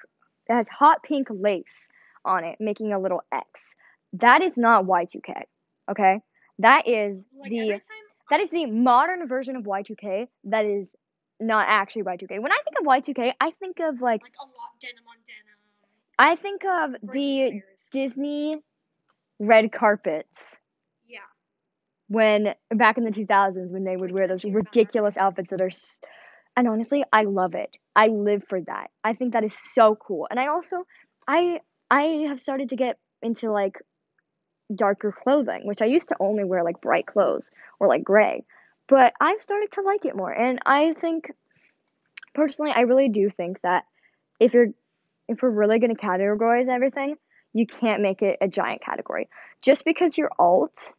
that 0.49 0.55
has 0.55 0.69
hot 0.69 1.03
pink 1.03 1.29
lace 1.31 1.89
on 2.25 2.45
it 2.45 2.57
making 2.61 2.93
a 2.93 2.99
little 2.99 3.23
X. 3.33 3.75
That 4.15 4.43
is 4.43 4.57
not 4.57 4.85
Y2K. 4.85 5.45
Okay? 5.91 6.21
That 6.59 6.87
is 6.89 7.19
like 7.39 7.51
the 7.51 7.81
that 8.31 8.41
is 8.41 8.51
the 8.51 8.67
modern 8.67 9.27
version 9.27 9.57
of 9.57 9.65
Y2K 9.65 10.29
that 10.45 10.65
is 10.65 10.95
not 11.41 11.67
actually 11.69 12.03
Y2K. 12.03 12.39
When 12.41 12.53
I 12.53 12.59
think 12.65 12.77
of 12.81 12.87
Y2K, 12.87 13.33
I 13.41 13.51
think 13.53 13.81
of 13.81 14.01
like 14.01 14.23
like 14.23 14.35
a 14.41 14.45
lot 14.45 14.79
denim 14.81 15.05
on 15.09 15.17
I 16.21 16.37
think 16.37 16.63
of 16.65 16.93
the. 17.03 17.63
Disney 17.91 18.57
red 19.39 19.73
carpets. 19.73 20.29
Yeah. 21.09 21.19
When 22.09 22.55
back 22.73 22.99
in 22.99 23.05
the 23.05 23.11
2000s 23.11 23.73
when 23.73 23.85
they 23.85 23.97
would 23.97 24.13
wear 24.13 24.29
those 24.29 24.45
Ridiculous 24.45 25.17
outfits. 25.17 25.51
that 25.51 25.61
are 25.61 25.71
and 26.57 26.69
honestly 26.69 27.05
i 27.13 27.23
love 27.25 27.55
it. 27.55 27.71
I 27.97 28.09
live 28.09 28.45
for 28.49 28.61
that. 28.61 28.91
I 29.05 29.15
think 29.15 29.33
that 29.33 29.45
is 29.45 29.57
so 29.75 29.97
cool. 29.97 30.27
And 30.31 30.39
i 30.39 30.49
also 30.49 30.87
i 31.27 31.61
i 31.91 32.03
have 32.29 32.41
started 32.41 32.69
to 32.71 32.77
get 32.77 32.99
into 33.23 33.51
like 33.51 33.79
darker 34.73 35.13
clothing 35.13 35.63
which 35.67 35.83
i 35.83 35.87
used 35.87 36.09
to 36.09 36.17
only 36.21 36.45
wear 36.45 36.63
like 36.63 36.81
bright 36.81 37.07
clothes 37.07 37.51
or 37.79 37.89
like 37.89 38.05
gray. 38.05 38.45
But 38.89 39.15
i've 39.21 39.43
started 39.43 39.73
to 39.73 39.83
like 39.83 40.05
it 40.05 40.17
more. 40.17 40.33
And 40.33 40.61
i 40.65 40.93
think 40.95 41.33
personally 42.35 42.73
i 42.75 42.83
really 42.83 43.09
do 43.09 43.29
think 43.31 43.61
that 43.63 43.85
if 44.39 44.55
you're 44.55 44.69
if 45.31 45.43
we're 45.43 45.51
really 45.51 45.79
going 45.79 45.95
to 45.95 46.01
categorize 46.01 46.69
everything 46.69 47.17
you 47.53 47.67
can't 47.67 48.03
make 48.03 48.23
it 48.23 48.37
a 48.41 48.49
giant 48.49 48.83
category 48.83 49.29
just 49.63 49.85
because 49.85 50.17
you're 50.17 50.31
alt 50.39 50.93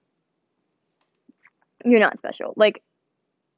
you're 1.85 1.99
not 1.99 2.17
special. 2.17 2.53
Like, 2.55 2.81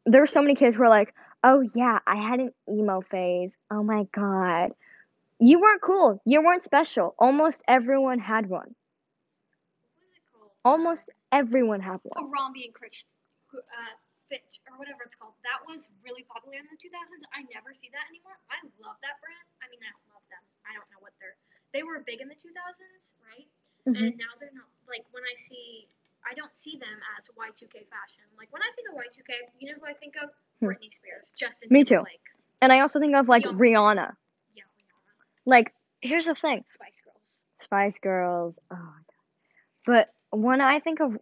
there 0.05 0.21
were 0.21 0.27
so 0.27 0.41
many 0.41 0.55
kids 0.55 0.75
who 0.75 0.81
were 0.81 0.89
like, 0.89 1.13
oh 1.43 1.63
yeah, 1.75 1.99
I 2.05 2.15
had 2.15 2.39
an 2.39 2.51
emo 2.69 3.01
phase. 3.01 3.57
Oh 3.71 3.83
my 3.83 4.05
god. 4.13 4.71
You 5.39 5.59
weren't 5.59 5.81
cool. 5.81 6.21
You 6.25 6.41
weren't 6.43 6.63
special. 6.63 7.15
Almost 7.17 7.63
everyone 7.67 8.19
had 8.19 8.47
one. 8.47 8.59
what 8.59 10.03
was 10.07 10.15
it 10.15 10.23
called 10.31 10.51
Almost 10.63 11.09
everyone 11.31 11.81
had 11.81 11.99
one. 12.03 12.23
Harambe 12.23 12.65
and 12.65 12.73
Critch 12.73 13.05
uh, 13.53 13.59
Fitch 14.33 14.57
or 14.65 14.81
whatever 14.81 15.05
it's 15.05 15.13
called 15.13 15.37
that 15.45 15.61
was 15.69 15.93
really 16.01 16.25
popular 16.25 16.57
in 16.57 16.65
the 16.65 16.79
2000s 16.81 17.21
I 17.37 17.45
never 17.53 17.77
see 17.77 17.93
that 17.93 18.09
anymore 18.09 18.33
I 18.49 18.57
love 18.81 18.97
that 19.05 19.21
brand 19.21 19.45
I 19.61 19.69
mean 19.69 19.85
I 19.85 19.93
don't 19.93 20.09
love 20.09 20.25
them 20.33 20.41
I 20.65 20.73
don't 20.73 20.89
know 20.89 20.97
what 21.05 21.13
they're 21.21 21.37
they 21.69 21.85
were 21.85 22.01
big 22.01 22.17
in 22.25 22.33
the 22.33 22.39
2000s 22.41 22.57
right 23.21 23.45
Mhm. 23.85 23.93
and 23.93 24.17
now 24.17 24.33
they're 24.41 24.55
not 24.57 24.65
like 24.89 25.05
when 25.13 25.21
I 25.21 25.37
see 25.37 25.85
I 26.25 26.33
don't 26.33 26.55
see 26.57 26.77
them 26.77 26.97
as 27.19 27.27
Y2K 27.35 27.83
fashion. 27.91 28.23
Like 28.37 28.47
when 28.53 28.61
I 28.61 28.71
think 28.75 28.87
of 28.87 28.95
Y2K, 28.95 29.51
you 29.59 29.67
know 29.69 29.75
who 29.79 29.85
I 29.85 29.93
think 29.93 30.15
of? 30.15 30.29
Hmm. 30.61 30.67
Britney 30.67 30.93
Spears, 30.93 31.27
Justin 31.35 31.67
Me 31.69 31.83
too. 31.83 32.01
And 32.61 32.71
I 32.71 32.79
also 32.79 32.99
think 32.99 33.15
of 33.15 33.27
like 33.27 33.43
Beyonce. 33.43 33.59
Rihanna. 33.59 34.15
Yeah, 34.55 34.63
Rihanna. 34.63 35.11
Like, 35.45 35.73
here's 36.01 36.25
the 36.25 36.33
thing 36.35 36.63
Spice 36.67 37.01
Girls. 37.03 37.39
Spice 37.59 37.99
Girls. 37.99 38.57
Oh 38.71 38.75
my 38.75 38.81
god. 38.85 39.03
But 39.85 40.13
when 40.31 40.61
I 40.61 40.79
think 40.79 41.01
of 41.01 41.17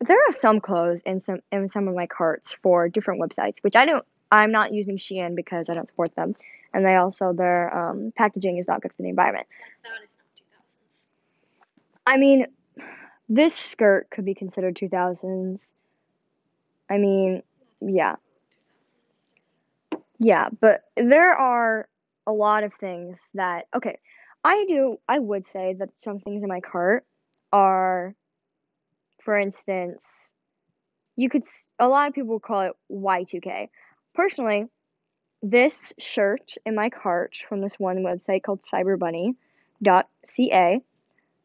there 0.00 0.18
are 0.28 0.32
some 0.32 0.60
clothes 0.60 1.00
in 1.04 1.22
some 1.22 1.40
in 1.52 1.68
some 1.68 1.88
of 1.88 1.94
my 1.94 2.06
carts 2.06 2.54
for 2.62 2.88
different 2.88 3.20
websites, 3.20 3.58
which 3.62 3.76
I 3.76 3.84
don't. 3.84 4.04
I'm 4.30 4.50
not 4.50 4.72
using 4.72 4.96
Shein 4.96 5.36
because 5.36 5.70
I 5.70 5.74
don't 5.74 5.88
support 5.88 6.14
them, 6.16 6.34
and 6.72 6.84
they 6.84 6.96
also 6.96 7.32
their 7.32 7.76
um, 7.76 8.12
packaging 8.16 8.58
is 8.58 8.66
not 8.66 8.82
good 8.82 8.92
for 8.92 9.02
the 9.02 9.08
environment. 9.08 9.46
That 9.84 9.90
is 10.04 10.14
not 10.16 10.26
2000s. 10.64 11.00
I 12.06 12.16
mean, 12.16 12.46
this 13.28 13.54
skirt 13.54 14.10
could 14.10 14.24
be 14.24 14.34
considered 14.34 14.76
2000s. 14.76 15.72
I 16.90 16.98
mean, 16.98 17.42
yeah. 17.80 18.16
Yeah, 20.18 20.48
but 20.60 20.84
there 20.96 21.32
are 21.32 21.88
a 22.26 22.32
lot 22.32 22.64
of 22.64 22.72
things 22.74 23.16
that 23.34 23.66
okay, 23.74 23.98
I 24.44 24.64
do 24.68 24.98
I 25.08 25.18
would 25.18 25.46
say 25.46 25.74
that 25.78 25.90
some 25.98 26.20
things 26.20 26.42
in 26.42 26.48
my 26.48 26.60
cart 26.60 27.04
are 27.52 28.14
for 29.26 29.36
instance, 29.36 30.30
you 31.16 31.28
could 31.28 31.42
a 31.80 31.88
lot 31.88 32.08
of 32.08 32.14
people 32.14 32.38
call 32.38 32.60
it 32.60 32.72
Y2K. 32.90 33.68
Personally, 34.14 34.66
this 35.42 35.92
shirt 35.98 36.52
in 36.64 36.76
my 36.76 36.90
cart 36.90 37.36
from 37.48 37.60
this 37.60 37.74
one 37.76 38.04
website 38.04 38.44
called 38.44 38.62
cyberbunny.ca, 38.62 40.80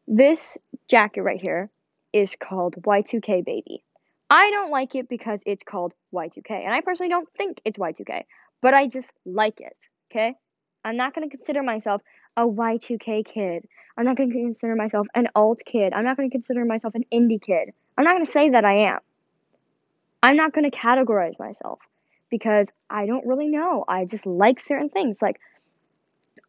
this 0.06 0.56
jacket 0.88 1.22
right 1.22 1.40
here 1.40 1.70
is 2.12 2.36
called 2.36 2.76
Y2K 2.80 3.44
baby. 3.44 3.82
I 4.30 4.50
don't 4.50 4.70
like 4.70 4.94
it 4.94 5.08
because 5.08 5.42
it's 5.44 5.64
called 5.64 5.92
Y2K, 6.14 6.50
and 6.50 6.72
I 6.72 6.82
personally 6.82 7.10
don't 7.10 7.28
think 7.36 7.60
it's 7.64 7.78
Y2K, 7.78 8.22
but 8.62 8.74
I 8.74 8.86
just 8.86 9.10
like 9.26 9.60
it, 9.60 9.76
okay? 10.10 10.36
I'm 10.84 10.96
not 10.96 11.16
going 11.16 11.28
to 11.28 11.36
consider 11.36 11.64
myself 11.64 12.00
a 12.36 12.42
Y2K 12.42 13.24
kid. 13.24 13.66
I'm 13.96 14.04
not 14.04 14.16
going 14.16 14.30
to 14.30 14.34
consider 14.34 14.74
myself 14.74 15.06
an 15.14 15.28
alt 15.34 15.60
kid. 15.64 15.92
I'm 15.92 16.04
not 16.04 16.16
going 16.16 16.28
to 16.30 16.32
consider 16.32 16.64
myself 16.64 16.94
an 16.94 17.04
indie 17.12 17.42
kid. 17.42 17.72
I'm 17.96 18.04
not 18.04 18.14
going 18.14 18.24
to 18.24 18.32
say 18.32 18.50
that 18.50 18.64
I 18.64 18.92
am. 18.92 18.98
I'm 20.22 20.36
not 20.36 20.52
going 20.52 20.70
to 20.70 20.76
categorize 20.76 21.38
myself 21.38 21.80
because 22.30 22.68
I 22.88 23.06
don't 23.06 23.26
really 23.26 23.48
know. 23.48 23.84
I 23.86 24.06
just 24.06 24.24
like 24.24 24.62
certain 24.62 24.88
things. 24.88 25.18
Like, 25.20 25.38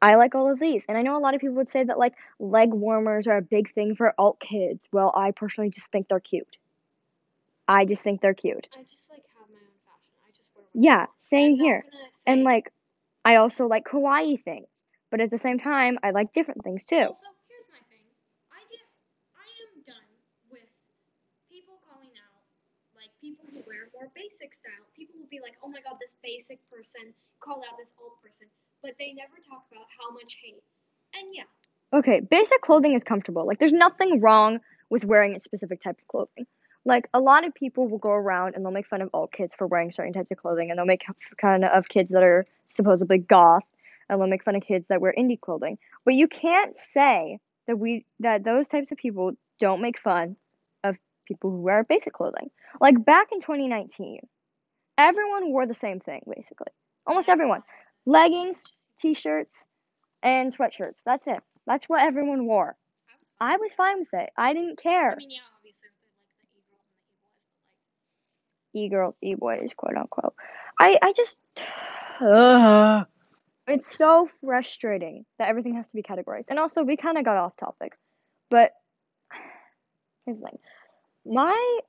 I 0.02 0.16
like 0.16 0.36
all 0.36 0.52
of 0.52 0.60
these. 0.60 0.86
And 0.88 0.98
I 0.98 1.02
know 1.02 1.18
a 1.18 1.20
lot 1.20 1.34
of 1.34 1.42
people 1.42 1.56
would 1.56 1.70
say 1.70 1.84
that, 1.84 1.98
like, 1.98 2.14
leg 2.40 2.70
warmers 2.74 3.28
are 3.28 3.38
a 3.38 3.42
big 3.42 3.74
thing 3.74 3.96
for 3.96 4.14
alt 4.18 4.40
kids. 4.40 4.86
Well, 4.92 5.12
I 5.16 5.32
personally 5.32 5.70
just 5.70 5.88
think 5.88 6.08
they're 6.08 6.20
cute. 6.20 6.58
I 7.68 7.86
just 7.86 8.04
think 8.04 8.22
they're 8.22 8.34
cute. 8.34 8.68
I 8.74 8.84
just 8.84 9.10
like 9.10 9.24
have 9.38 9.50
my 9.50 9.60
own 9.60 9.80
fashion. 9.86 10.14
I 10.26 10.30
just 10.30 10.50
wear. 10.56 10.66
Yeah, 10.74 11.06
same 11.20 11.56
here. 11.56 11.86
And, 12.26 12.44
like, 12.44 12.72
I 13.26 13.36
also 13.36 13.68
like 13.68 13.86
kawaii 13.86 14.42
things. 14.44 14.68
But 15.14 15.22
at 15.22 15.30
the 15.30 15.38
same 15.38 15.62
time, 15.62 16.02
I 16.02 16.10
like 16.10 16.34
different 16.34 16.66
things 16.66 16.90
too. 16.90 17.14
Also, 17.14 17.38
here's 17.46 17.70
my 17.70 17.78
thing. 17.94 18.02
I 18.50 18.66
get, 18.74 18.82
I 19.38 19.46
am 19.62 19.86
done 19.86 20.10
with 20.50 20.66
people 21.46 21.78
calling 21.86 22.10
out, 22.18 22.42
like 22.98 23.14
people 23.22 23.46
who 23.46 23.62
wear 23.70 23.94
more 23.94 24.10
basic 24.18 24.58
style. 24.58 24.82
People 24.98 25.22
will 25.22 25.30
be 25.30 25.38
like, 25.38 25.54
oh 25.62 25.70
my 25.70 25.86
god, 25.86 26.02
this 26.02 26.10
basic 26.26 26.58
person 26.66 27.14
called 27.46 27.62
out 27.70 27.78
this 27.78 27.94
old 28.02 28.18
person, 28.26 28.50
but 28.82 28.98
they 28.98 29.14
never 29.14 29.38
talk 29.46 29.70
about 29.70 29.86
how 29.94 30.10
much 30.10 30.34
hate. 30.42 30.66
And 31.14 31.30
yeah, 31.30 31.46
Okay, 31.94 32.20
basic 32.20 32.62
clothing 32.62 32.98
is 32.98 33.04
comfortable. 33.04 33.46
Like, 33.46 33.60
there's 33.60 33.72
nothing 33.72 34.20
wrong 34.20 34.62
with 34.90 35.06
wearing 35.06 35.36
a 35.36 35.40
specific 35.40 35.84
type 35.84 36.02
of 36.02 36.08
clothing. 36.08 36.48
Like, 36.86 37.08
a 37.14 37.20
lot 37.20 37.46
of 37.46 37.54
people 37.54 37.88
will 37.88 38.00
go 38.00 38.10
around 38.10 38.56
and 38.56 38.66
they'll 38.66 38.72
make 38.74 38.88
fun 38.88 39.04
of 39.04 39.10
all 39.14 39.28
kids 39.28 39.54
for 39.56 39.68
wearing 39.68 39.92
certain 39.92 40.14
types 40.14 40.32
of 40.32 40.42
clothing, 40.42 40.72
and 40.72 40.80
they'll 40.80 40.90
make 40.90 41.06
fun 41.40 41.64
of 41.64 41.88
kids 41.88 42.10
that 42.10 42.24
are 42.24 42.48
supposedly 42.70 43.20
goth, 43.20 43.62
and 44.10 44.20
they'll 44.20 44.28
make 44.28 44.44
fun 44.44 44.56
of 44.56 44.64
kids 44.64 44.88
that 44.90 45.02
wear 45.02 45.14
indie 45.18 45.40
clothing. 45.40 45.78
But 46.06 46.14
you 46.16 46.28
can't 46.28 46.76
say 46.76 47.40
that 47.68 47.78
we 47.78 48.06
that 48.20 48.44
those 48.44 48.68
types 48.68 48.92
of 48.92 48.98
people 48.98 49.32
don't 49.60 49.82
make 49.82 50.00
fun 50.00 50.36
of 50.84 50.98
people 51.26 51.52
who 51.52 51.62
wear 51.62 51.84
basic 51.84 52.14
clothing. 52.14 52.50
Like 52.82 53.04
back 53.04 53.32
in 53.32 53.42
2019, 53.42 54.20
everyone 54.98 55.52
wore 55.52 55.66
the 55.66 55.76
same 55.76 56.00
thing 56.00 56.22
basically. 56.36 56.72
Almost 57.06 57.30
everyone. 57.30 57.64
Leggings, 58.06 58.64
t-shirts, 59.00 59.66
and 60.22 60.56
sweatshirts. 60.56 61.02
That's 61.06 61.28
it. 61.28 61.40
That's 61.66 61.88
what 61.88 62.04
everyone 62.04 62.46
wore. 62.46 62.76
I 63.40 63.58
was. 63.58 63.74
Fine 63.74 64.00
with 64.00 64.14
it. 64.14 64.30
I 64.38 64.54
didn't 64.54 64.82
care. 64.82 65.12
I 65.12 65.16
mean, 65.16 65.32
yeah, 65.32 65.40
obviously 65.58 65.88
like 65.88 66.00
the 68.74 68.80
e 68.80 68.90
girls 68.90 69.16
and 69.16 69.24
the 69.24 69.24
e 69.24 69.36
boys, 69.40 69.40
but 69.46 69.64
like. 69.64 69.64
E-girls, 69.64 69.64
e-boys, 69.64 69.74
quote 69.76 69.98
unquote. 69.98 70.34
I 70.80 70.98
I 71.02 71.14
just 71.14 71.40
Ugh. 72.22 73.06
It's 73.68 73.96
so 73.96 74.28
frustrating 74.42 75.26
that 75.40 75.48
everything 75.48 75.76
has 75.76 75.88
to 75.90 75.96
be 75.96 76.04
categorized. 76.04 76.50
And 76.50 76.60
also, 76.60 76.84
we 76.84 76.98
kind 76.98 77.18
of 77.18 77.26
got 77.26 77.38
off 77.38 77.56
topic, 77.56 77.94
but 78.50 78.72
here's 80.26 80.38
the 80.38 80.46
thing: 80.46 80.60
my 81.26 81.80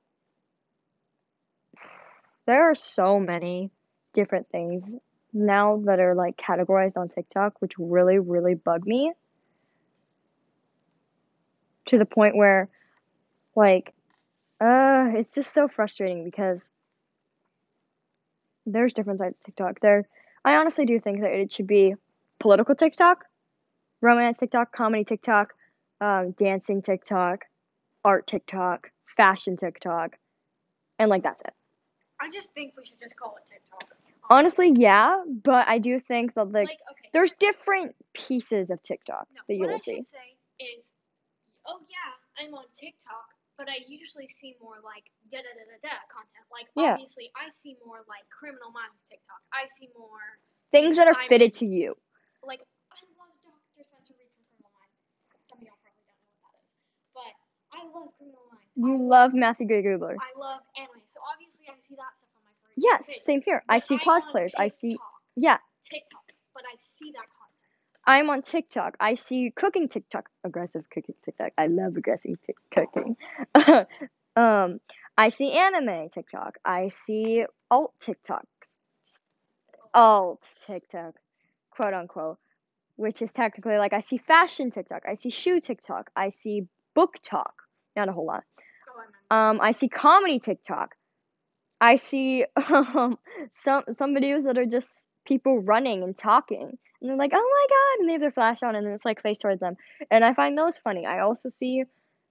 there 2.47 2.71
are 2.71 2.75
so 2.75 3.19
many 3.19 3.71
different 4.13 4.49
things 4.51 4.95
now 5.33 5.83
that 5.87 5.99
are 5.99 6.15
like 6.15 6.37
categorized 6.37 6.97
on 6.97 7.09
TikTok, 7.09 7.61
which 7.61 7.73
really, 7.79 8.19
really 8.19 8.55
bug 8.55 8.87
me 8.87 9.13
to 11.87 11.99
the 11.99 12.07
point 12.07 12.37
where, 12.37 12.69
like, 13.57 13.93
uh, 14.61 15.11
it's 15.15 15.35
just 15.35 15.53
so 15.53 15.69
frustrating 15.69 16.25
because 16.25 16.71
there's 18.67 18.93
different 18.93 19.21
types 19.21 19.39
of 19.39 19.45
TikTok. 19.45 19.81
There, 19.81 20.09
I 20.45 20.57
honestly 20.57 20.85
do 20.85 21.01
think 21.01 21.21
that 21.21 21.33
it 21.33 21.53
should 21.53 21.67
be 21.67 21.95
political 22.39 22.75
TikTok, 22.75 23.25
romance 24.01 24.39
TikTok, 24.39 24.73
comedy 24.73 25.05
TikTok, 25.05 25.55
um, 26.01 26.33
dancing 26.33 26.83
TikTok, 26.83 27.45
art 28.05 28.27
TikTok, 28.27 28.91
fashion 29.17 29.57
TikTok, 29.57 30.17
and 30.99 31.09
like 31.09 31.23
that's 31.23 31.41
it. 31.43 31.55
I 32.21 32.29
just 32.29 32.53
think 32.55 32.75
we 32.77 32.85
should 32.85 33.01
just 33.01 33.17
call 33.17 33.37
it 33.37 33.47
TikTok. 33.47 33.89
Honestly, 34.31 34.73
yeah, 34.75 35.23
but 35.27 35.69
I 35.69 35.79
do 35.79 36.01
think 36.01 36.35
that 36.35 36.47
like, 36.47 36.69
like 36.69 36.79
okay. 36.91 37.09
there's 37.13 37.33
different 37.33 37.95
pieces 38.15 38.71
of 38.71 38.83
TikTok 38.83 39.27
No, 39.35 39.41
that 39.47 39.55
you 39.55 39.61
what 39.61 39.69
will 39.69 39.75
I 39.75 39.79
see. 39.79 40.03
say 40.05 40.65
is, 40.65 40.91
oh 41.67 41.81
yeah, 41.89 42.45
I'm 42.45 42.55
on 42.55 42.65
TikTok, 42.73 43.34
but 43.57 43.69
I 43.71 43.79
usually 43.87 44.29
see 44.29 44.57
more 44.61 44.81
like 44.83 45.07
da 45.31 45.39
da 45.39 45.51
da 45.55 45.65
da 45.71 45.79
da 45.83 45.95
content. 46.11 46.45
Like 46.51 46.67
Yeah. 46.75 46.95
obviously, 46.99 47.31
I 47.37 47.51
see 47.55 47.77
more 47.85 48.03
like 48.09 48.27
Criminal 48.31 48.71
Minds 48.71 49.05
TikTok. 49.05 49.41
I 49.53 49.67
see 49.69 49.89
more 49.97 50.39
Things 50.73 50.97
that 50.97 51.07
are 51.07 51.15
I'm- 51.15 51.29
fitted 51.29 51.53
to 51.63 51.67
you. 51.67 51.97
like 52.43 52.61
I 52.91 52.97
love 53.19 53.31
Dr. 53.43 53.85
Spencer 53.87 54.15
Reid 54.19 54.31
from 54.35 54.45
Criminal 54.51 54.73
Minds. 54.75 54.95
Some 55.49 55.59
of 55.59 55.65
y'all 55.65 55.79
probably 55.83 56.03
don't 56.03 56.19
know 56.19 56.31
what 56.35 56.43
that 56.43 56.55
is, 56.59 56.71
but 57.15 57.33
I 57.79 57.81
love 57.95 58.11
Criminal 58.19 58.45
Minds. 58.51 58.71
You 58.75 58.95
I 58.95 59.07
love 59.07 59.31
Matthew 59.35 59.67
Gray 59.69 59.83
Gubler. 59.83 60.17
I 60.19 60.33
love 60.39 60.61
anime, 60.77 61.03
so 61.15 61.21
obviously 61.23 61.69
I 61.71 61.79
see 61.79 61.95
that 61.95 62.11
stuff 62.19 62.31
on 62.37 62.43
my 62.45 62.53
For 62.59 62.75
Yes, 62.77 63.07
page. 63.07 63.19
same 63.23 63.43
here. 63.43 63.63
I 63.69 63.79
see 63.79 63.95
on 63.95 64.01
cosplayers. 64.03 64.53
I 64.59 64.69
see 64.69 64.99
yeah. 65.37 65.59
TikTok, 65.85 66.27
but 66.55 66.65
I 66.67 66.75
see 66.79 67.13
that 67.13 67.29
content. 67.31 67.44
I'm 68.07 68.29
on 68.31 68.43
TikTok. 68.43 68.97
I 69.01 69.15
see 69.15 69.53
cooking 69.55 69.89
TikTok, 69.89 70.29
aggressive 70.45 70.85
cooking 70.93 71.15
TikTok. 71.25 71.53
I 71.57 71.69
love 71.69 71.97
aggressive 71.97 72.37
tic- 72.47 72.57
cooking. 72.73 73.17
um, 74.37 74.81
I 75.17 75.31
see 75.31 75.53
anime 75.53 76.09
TikTok. 76.11 76.59
I 76.65 76.89
see 76.89 77.45
alt 77.71 77.95
TikToks. 78.01 78.43
Alt 79.95 80.41
TikTok, 80.67 81.15
quote 81.71 81.95
unquote, 81.95 82.39
which 82.97 83.23
is 83.23 83.33
technically 83.33 83.79
like 83.79 83.93
I 83.93 84.01
see 84.01 84.19
fashion 84.19 84.71
TikTok. 84.71 85.03
I 85.09 85.15
see 85.15 85.31
shoe 85.31 85.61
TikTok. 85.61 86.11
I 86.17 86.31
see 86.31 86.67
BookTok. 86.97 87.53
Not 87.97 88.09
a 88.09 88.13
whole 88.13 88.27
lot. 88.27 88.45
Um, 89.31 89.61
I 89.61 89.73
see 89.73 89.89
comedy 89.89 90.41
TikTok. 90.41 90.95
I 91.81 91.97
see 91.97 92.45
um 92.57 93.19
some 93.55 93.85
some 93.93 94.15
videos 94.15 94.43
that 94.45 94.59
are 94.59 94.67
just 94.67 94.91
people 95.25 95.61
running 95.61 96.03
and 96.03 96.17
talking, 96.17 96.79
and 97.05 97.11
they're 97.11 97.19
like, 97.19 97.33
"Oh 97.35 97.37
my 97.37 97.67
god!" 97.69 98.01
and 98.01 98.09
they 98.09 98.13
have 98.15 98.23
their 98.23 98.33
flash 98.33 98.63
on, 98.63 98.75
and 98.75 98.87
it's 98.87 99.05
like 99.05 99.21
face 99.21 99.37
towards 99.37 99.61
them, 99.61 99.77
and 100.11 100.25
I 100.25 100.33
find 100.33 100.57
those 100.57 100.79
funny. 100.79 101.05
I 101.05 101.21
also 101.21 101.51
see 101.51 101.85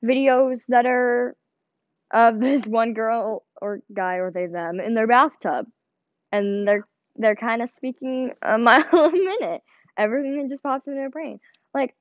videos 0.04 0.66
that 0.70 0.88
are 0.88 1.36
of 2.12 2.40
this 2.40 2.66
one 2.66 2.94
girl 2.94 3.44
or 3.62 3.82
guy 3.94 4.16
or 4.16 4.32
they 4.32 4.48
them 4.48 4.80
in 4.80 4.96
their 4.96 5.06
bathtub, 5.06 5.68
and 6.32 6.68
they're 6.68 6.88
they're 7.16 7.36
kind 7.36 7.62
of 7.62 7.70
speaking 7.70 8.32
a 8.42 8.58
mile 8.58 8.84
a 8.92 9.12
minute. 9.12 9.62
Everything 9.96 10.42
that 10.42 10.50
just 10.50 10.64
pops 10.64 10.88
in 10.88 10.96
their 10.96 11.10
brain, 11.10 11.40
like. 11.74 11.96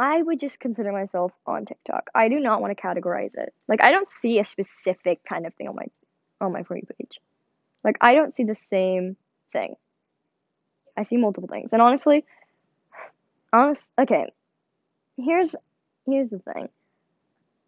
I 0.00 0.22
would 0.22 0.38
just 0.38 0.60
consider 0.60 0.92
myself 0.92 1.32
on 1.44 1.64
TikTok. 1.64 2.10
I 2.14 2.28
do 2.28 2.38
not 2.38 2.60
want 2.60 2.76
to 2.76 2.80
categorize 2.80 3.36
it. 3.36 3.52
Like 3.66 3.82
I 3.82 3.90
don't 3.90 4.08
see 4.08 4.38
a 4.38 4.44
specific 4.44 5.24
kind 5.24 5.44
of 5.44 5.54
thing 5.54 5.66
on 5.66 5.74
my 5.74 5.86
on 6.40 6.52
my 6.52 6.60
you 6.60 6.82
page. 6.96 7.18
Like 7.82 7.96
I 8.00 8.14
don't 8.14 8.32
see 8.32 8.44
the 8.44 8.54
same 8.54 9.16
thing. 9.52 9.74
I 10.98 11.04
see 11.04 11.16
multiple 11.16 11.48
things. 11.48 11.72
And 11.72 11.80
honestly, 11.80 12.24
honest 13.52 13.88
okay. 13.98 14.32
Here's 15.16 15.54
here's 16.06 16.28
the 16.28 16.38
thing. 16.40 16.68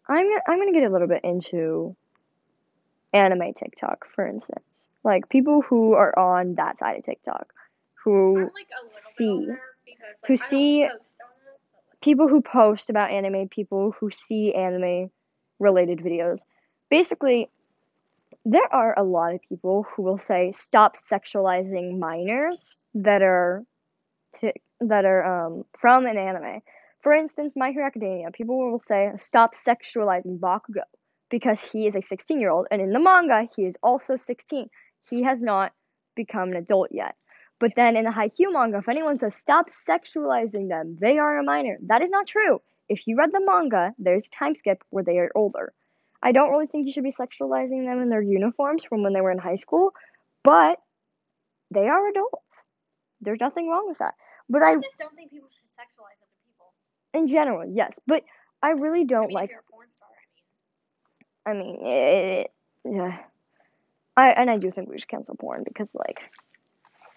I'm 0.07 0.25
gonna- 0.27 0.41
I'm 0.47 0.57
going 0.57 0.73
to 0.73 0.79
get 0.79 0.89
a 0.89 0.91
little 0.91 1.07
bit 1.07 1.23
into 1.23 1.95
anime 3.13 3.53
TikTok, 3.53 4.07
for 4.13 4.25
instance. 4.27 4.65
Like 5.03 5.29
people 5.29 5.61
who 5.61 5.93
are 5.93 6.17
on 6.17 6.55
that 6.55 6.77
side 6.79 6.97
of 6.97 7.03
TikTok, 7.03 7.53
who 8.03 8.49
like 8.53 8.67
see- 8.89 9.27
bit 9.27 9.39
on 9.39 9.45
there 9.47 9.61
because 9.85 9.99
like, 10.01 10.27
who 10.27 10.37
see- 10.37 10.83
post 10.83 10.91
on 10.91 10.97
it, 10.97 11.01
but, 11.21 11.83
like, 11.91 12.01
people 12.01 12.27
who 12.27 12.41
post 12.41 12.89
about 12.89 13.11
anime, 13.11 13.47
people 13.47 13.91
who 13.99 14.11
see 14.11 14.53
anime 14.53 15.09
related 15.59 15.99
videos. 15.99 16.43
Basically, 16.89 17.49
there 18.45 18.73
are 18.73 18.97
a 18.97 19.03
lot 19.03 19.33
of 19.33 19.41
people 19.47 19.85
who 19.95 20.03
will 20.03 20.17
say 20.17 20.51
stop 20.51 20.95
sexualizing 20.95 21.99
minors 21.99 22.75
that 22.95 23.21
are 23.21 23.63
t- 24.39 24.53
that 24.79 25.05
are 25.05 25.23
um, 25.45 25.63
from 25.79 26.05
an 26.05 26.17
anime 26.17 26.61
For 27.01 27.13
instance, 27.13 27.53
My 27.55 27.71
Hero 27.71 27.87
Academia, 27.87 28.31
people 28.31 28.71
will 28.71 28.79
say, 28.79 29.11
stop 29.17 29.55
sexualizing 29.55 30.39
Bakugo 30.39 30.85
because 31.29 31.61
he 31.61 31.87
is 31.87 31.95
a 31.95 32.01
16 32.01 32.39
year 32.39 32.51
old, 32.51 32.67
and 32.69 32.81
in 32.81 32.91
the 32.93 32.99
manga, 32.99 33.47
he 33.55 33.63
is 33.65 33.77
also 33.81 34.17
16. 34.17 34.69
He 35.09 35.23
has 35.23 35.41
not 35.41 35.71
become 36.15 36.49
an 36.51 36.57
adult 36.57 36.89
yet. 36.91 37.15
But 37.59 37.73
then 37.75 37.95
in 37.95 38.05
the 38.05 38.11
Haikyuu 38.11 38.51
manga, 38.53 38.79
if 38.79 38.89
anyone 38.89 39.19
says 39.19 39.35
stop 39.35 39.69
sexualizing 39.69 40.67
them, 40.69 40.97
they 40.99 41.17
are 41.17 41.39
a 41.39 41.43
minor. 41.43 41.77
That 41.87 42.01
is 42.01 42.11
not 42.11 42.27
true. 42.27 42.61
If 42.89 43.07
you 43.07 43.15
read 43.17 43.31
the 43.31 43.41
manga, 43.43 43.93
there's 43.97 44.27
a 44.27 44.35
time 44.37 44.55
skip 44.55 44.83
where 44.89 45.03
they 45.03 45.17
are 45.17 45.31
older. 45.35 45.73
I 46.23 46.31
don't 46.31 46.51
really 46.51 46.67
think 46.67 46.85
you 46.85 46.91
should 46.93 47.03
be 47.03 47.11
sexualizing 47.11 47.85
them 47.85 48.01
in 48.01 48.09
their 48.09 48.21
uniforms 48.21 48.83
from 48.83 49.03
when 49.03 49.13
they 49.13 49.21
were 49.21 49.31
in 49.31 49.39
high 49.39 49.55
school, 49.55 49.93
but 50.43 50.79
they 51.71 51.87
are 51.87 52.09
adults. 52.09 52.63
There's 53.21 53.39
nothing 53.39 53.69
wrong 53.69 53.87
with 53.87 53.99
that. 53.99 54.13
But 54.49 54.63
I, 54.63 54.71
I 54.71 54.75
just 54.75 54.99
don't 54.99 55.15
think 55.15 55.31
people 55.31 55.49
should 55.51 55.69
sexualize 55.79 56.19
other 56.21 56.39
people. 56.45 56.73
in 57.13 57.27
general, 57.27 57.65
yes, 57.65 57.99
but 58.05 58.23
I 58.61 58.71
really 58.71 59.05
don't 59.05 59.27
mean, 59.27 59.35
like. 59.35 59.45
if 59.45 59.51
you're 59.51 59.59
a 59.59 59.71
porn 59.71 59.87
star, 59.95 60.09
I 61.45 61.53
mean. 61.53 61.77
I 61.77 61.83
mean, 61.83 61.87
it, 61.87 62.51
yeah. 62.85 63.17
I 64.17 64.29
and 64.31 64.49
I 64.49 64.57
do 64.57 64.71
think 64.71 64.89
we 64.89 64.99
should 64.99 65.07
cancel 65.07 65.35
porn 65.35 65.63
because 65.63 65.95
like 65.95 66.19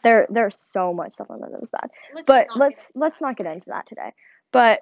there 0.05 0.27
there's 0.31 0.59
so 0.61 0.93
much 0.95 1.15
stuff 1.15 1.31
on 1.31 1.41
there 1.41 1.51
that 1.51 1.61
was 1.61 1.71
bad. 1.71 1.91
Let's 2.15 2.27
But 2.27 2.47
let's 2.55 2.93
let's 2.95 3.21
not 3.21 3.37
get 3.37 3.47
into 3.47 3.71
that 3.71 3.87
today. 3.87 4.13
But 4.53 4.81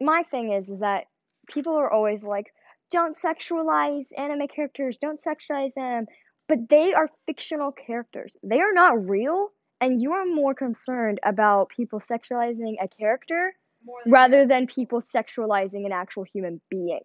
my 0.00 0.22
thing 0.24 0.52
is 0.52 0.68
is 0.68 0.80
that 0.80 1.06
people 1.48 1.76
are 1.76 1.90
always 1.90 2.22
like, 2.22 2.52
don't 2.90 3.16
sexualize 3.16 4.08
anime 4.16 4.48
characters, 4.48 4.96
don't 4.96 5.20
sexualize 5.20 5.74
them. 5.74 6.06
But 6.48 6.68
they 6.68 6.92
are 6.94 7.10
fictional 7.26 7.72
characters. 7.72 8.36
They 8.42 8.60
are 8.60 8.72
not 8.72 9.08
real, 9.08 9.50
and 9.80 10.00
you 10.00 10.12
are 10.12 10.24
more 10.24 10.54
concerned 10.54 11.18
about 11.24 11.70
people 11.70 11.98
sexualizing 11.98 12.76
a 12.80 12.86
character 12.88 13.52
than 13.84 14.12
rather 14.12 14.46
than 14.46 14.66
people 14.68 15.00
sexualizing 15.00 15.84
an 15.86 15.92
actual 15.92 16.22
human 16.22 16.60
being. 16.70 17.02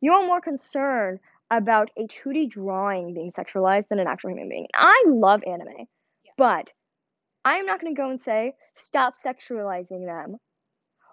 You're 0.00 0.26
more 0.26 0.40
concerned 0.40 1.20
about 1.50 1.90
a 1.96 2.02
2D 2.06 2.50
drawing 2.50 3.14
being 3.14 3.30
sexualized 3.30 3.88
than 3.88 3.98
an 3.98 4.06
actual 4.06 4.30
human 4.30 4.48
being. 4.48 4.66
I 4.74 5.04
love 5.06 5.42
anime, 5.46 5.86
Yeah. 6.24 6.32
but 6.36 6.72
I'm 7.44 7.64
not 7.66 7.80
going 7.80 7.94
to 7.94 8.00
go 8.00 8.10
and 8.10 8.20
say 8.20 8.54
stop 8.74 9.14
sexualizing 9.16 10.04
them 10.04 10.38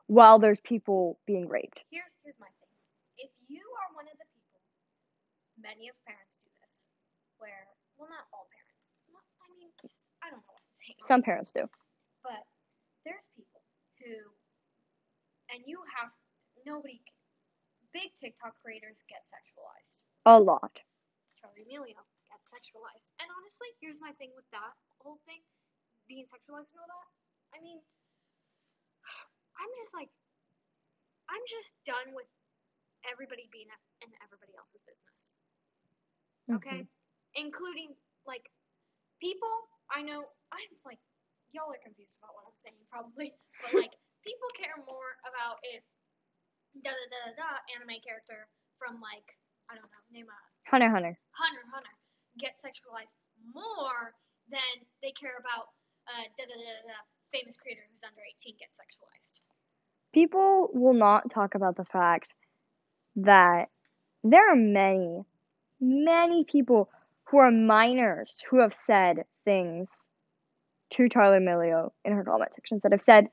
while 0.07 0.39
there's 0.39 0.59
people 0.61 1.19
being 1.25 1.47
raped. 1.47 1.83
Here's 1.89 2.03
here's 2.23 2.39
my 2.39 2.47
thing. 2.47 2.69
If 3.17 3.29
you 3.47 3.59
are 3.61 3.95
one 3.95 4.05
of 4.07 4.17
the 4.17 4.25
people, 4.33 4.59
many 5.61 5.87
of 5.87 5.95
parents 6.03 6.33
do 6.43 6.51
this, 6.59 6.73
where 7.37 7.69
well 7.95 8.09
not 8.09 8.25
all 8.33 8.49
parents. 8.49 8.81
Not, 9.13 9.23
I 9.41 9.47
mean, 9.53 9.69
I 10.25 10.33
don't 10.33 10.41
know 10.41 10.53
what 10.53 10.65
I'm 10.65 10.75
saying. 10.81 10.99
Some 11.05 11.21
parents 11.21 11.53
do. 11.53 11.69
But 12.25 12.43
there's 13.05 13.25
people 13.37 13.61
who, 14.01 14.33
and 15.53 15.61
you 15.65 15.81
have 15.97 16.09
nobody. 16.65 17.01
Big 17.91 18.15
TikTok 18.23 18.55
creators 18.63 18.95
get 19.11 19.19
sexualized. 19.27 19.99
A 20.23 20.39
lot. 20.39 20.79
Charlie 21.35 21.67
Amelio 21.67 21.99
gets 22.31 22.45
sexualized. 22.47 23.03
And 23.19 23.27
honestly, 23.27 23.67
here's 23.83 23.99
my 23.99 24.15
thing 24.15 24.31
with 24.31 24.47
that 24.55 24.71
whole 25.03 25.19
thing, 25.27 25.43
being 26.07 26.23
sexualized 26.31 26.71
and 26.71 26.79
all 26.79 26.87
that. 26.87 27.11
I 27.51 27.59
mean, 27.59 27.83
I'm 29.59 29.71
just 29.83 29.91
like, 29.91 30.07
I'm 31.27 31.43
just 31.51 31.75
done 31.83 32.15
with 32.15 32.31
everybody 33.03 33.51
being 33.51 33.67
in 33.99 34.09
everybody 34.23 34.55
else's 34.55 34.87
business. 34.87 35.35
Okay? 36.59 36.83
Including, 37.35 37.95
like, 38.27 38.49
people, 39.23 39.71
I 39.91 40.03
know, 40.03 40.27
I'm 40.51 40.71
like, 40.83 40.99
y'all 41.55 41.71
are 41.71 41.79
confused 41.83 42.15
about 42.19 42.35
what 42.35 42.47
I'm 42.47 42.59
saying, 42.59 42.81
probably. 42.91 43.31
But, 43.61 43.77
like, 43.77 43.93
people 44.25 44.49
care 44.57 44.73
more 44.89 45.21
about 45.21 45.61
if 45.69 45.85
da 46.81 46.89
da 46.89 47.05
da 47.13 47.19
da 47.29 47.31
da 47.37 47.49
anime 47.77 48.01
character 48.01 48.49
from, 48.81 48.97
like, 48.97 49.27
I 49.69 49.77
don't 49.77 49.87
know, 49.87 50.03
name 50.09 50.27
a 50.27 50.39
Hunter 50.67 50.89
Hunter. 50.89 51.13
Hunter 51.37 51.63
Hunter 51.69 51.95
get 52.39 52.57
sexualized 52.59 53.15
more 53.53 54.15
than 54.49 54.83
they 55.03 55.11
care 55.13 55.37
about 55.39 55.71
uh 56.09 56.25
da 56.37 56.43
da 56.47 56.55
da 56.55 56.73
da 56.87 56.99
famous 57.31 57.55
creator 57.55 57.81
who's 57.87 58.03
under 58.03 58.21
18 58.21 58.55
gets 58.59 58.79
sexualized. 58.79 59.39
People 60.13 60.69
will 60.73 60.93
not 60.93 61.29
talk 61.31 61.55
about 61.55 61.77
the 61.77 61.85
fact 61.85 62.27
that 63.15 63.69
there 64.23 64.51
are 64.51 64.55
many, 64.55 65.23
many 65.81 66.45
people 66.45 66.89
who 67.25 67.39
are 67.39 67.51
minors 67.51 68.43
who 68.49 68.61
have 68.61 68.73
said 68.73 69.25
things 69.45 69.89
to 70.91 71.09
Charlie 71.09 71.39
Milio 71.39 71.91
in 72.05 72.13
her 72.13 72.23
comment 72.23 72.53
sections 72.53 72.81
that 72.83 72.91
have 72.91 73.01
said, 73.01 73.27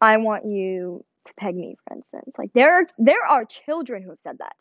I 0.00 0.16
want 0.16 0.44
you 0.46 1.04
to 1.26 1.32
peg 1.38 1.54
me, 1.54 1.76
for 1.86 1.94
instance. 1.94 2.34
Like 2.36 2.50
there 2.52 2.82
are 2.82 2.86
there 2.98 3.22
are 3.28 3.44
children 3.44 4.02
who 4.02 4.10
have 4.10 4.24
said 4.24 4.38
that 4.38 4.56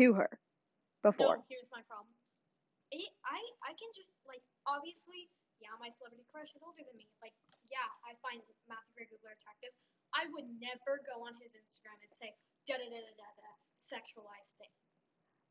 to 0.00 0.14
her 0.14 0.28
before. 1.02 1.38
No, 1.38 1.46
here's 1.46 1.70
my 1.70 1.84
problem. 1.86 2.10
It, 2.90 3.06
I 3.22 3.38
I 3.62 3.72
can 3.78 3.90
just 3.94 4.10
like 4.26 4.42
obviously, 4.66 5.30
yeah, 5.62 5.70
my 5.78 5.92
celebrity 5.94 6.26
crush 6.34 6.50
is 6.50 6.62
older 6.64 6.82
than 6.82 6.96
me. 6.98 7.06
Like, 7.22 7.36
yeah, 7.70 7.86
I 8.02 8.18
find 8.24 8.42
Matthew 8.66 8.90
Gray 8.98 9.06
Gubler 9.06 9.36
attractive. 9.38 9.70
I 10.10 10.26
would 10.34 10.48
never 10.58 10.98
go 11.06 11.22
on 11.22 11.38
his 11.38 11.54
Instagram 11.54 11.94
and 12.02 12.10
say 12.18 12.34
da 12.66 12.74
da 12.82 12.86
da 12.90 12.98
da 12.98 13.12
da 13.14 13.28
da 13.38 13.50
sexualized 13.78 14.58
thing. 14.58 14.74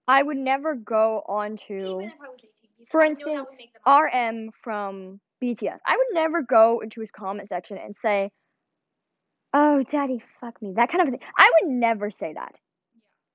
I 0.10 0.24
would 0.24 0.38
never 0.38 0.74
go 0.74 1.24
on 1.28 1.56
to 1.68 1.74
Even 1.74 2.02
if 2.02 2.14
I 2.20 2.30
was 2.30 2.40
18. 2.44 2.88
for 2.88 3.02
I 3.02 3.10
know 3.10 3.14
that 3.14 3.26
would 3.26 3.38
instance, 3.38 3.60
make 3.60 3.74
them 3.74 3.82
upset. 3.86 4.14
RM 4.14 4.52
from 4.64 5.20
BTS. 5.42 5.78
I 5.86 5.98
would 5.98 6.08
never 6.14 6.42
go 6.42 6.80
into 6.80 7.00
his 7.02 7.12
comment 7.12 7.50
section 7.50 7.78
and 7.78 7.96
say, 7.96 8.32
"Oh, 9.54 9.84
daddy, 9.84 10.24
fuck 10.42 10.60
me," 10.62 10.74
that 10.74 10.90
kind 10.92 11.02
of 11.02 11.10
thing. 11.10 11.22
I 11.38 11.52
would 11.62 11.72
never 11.72 12.10
say 12.10 12.34
that 12.34 12.56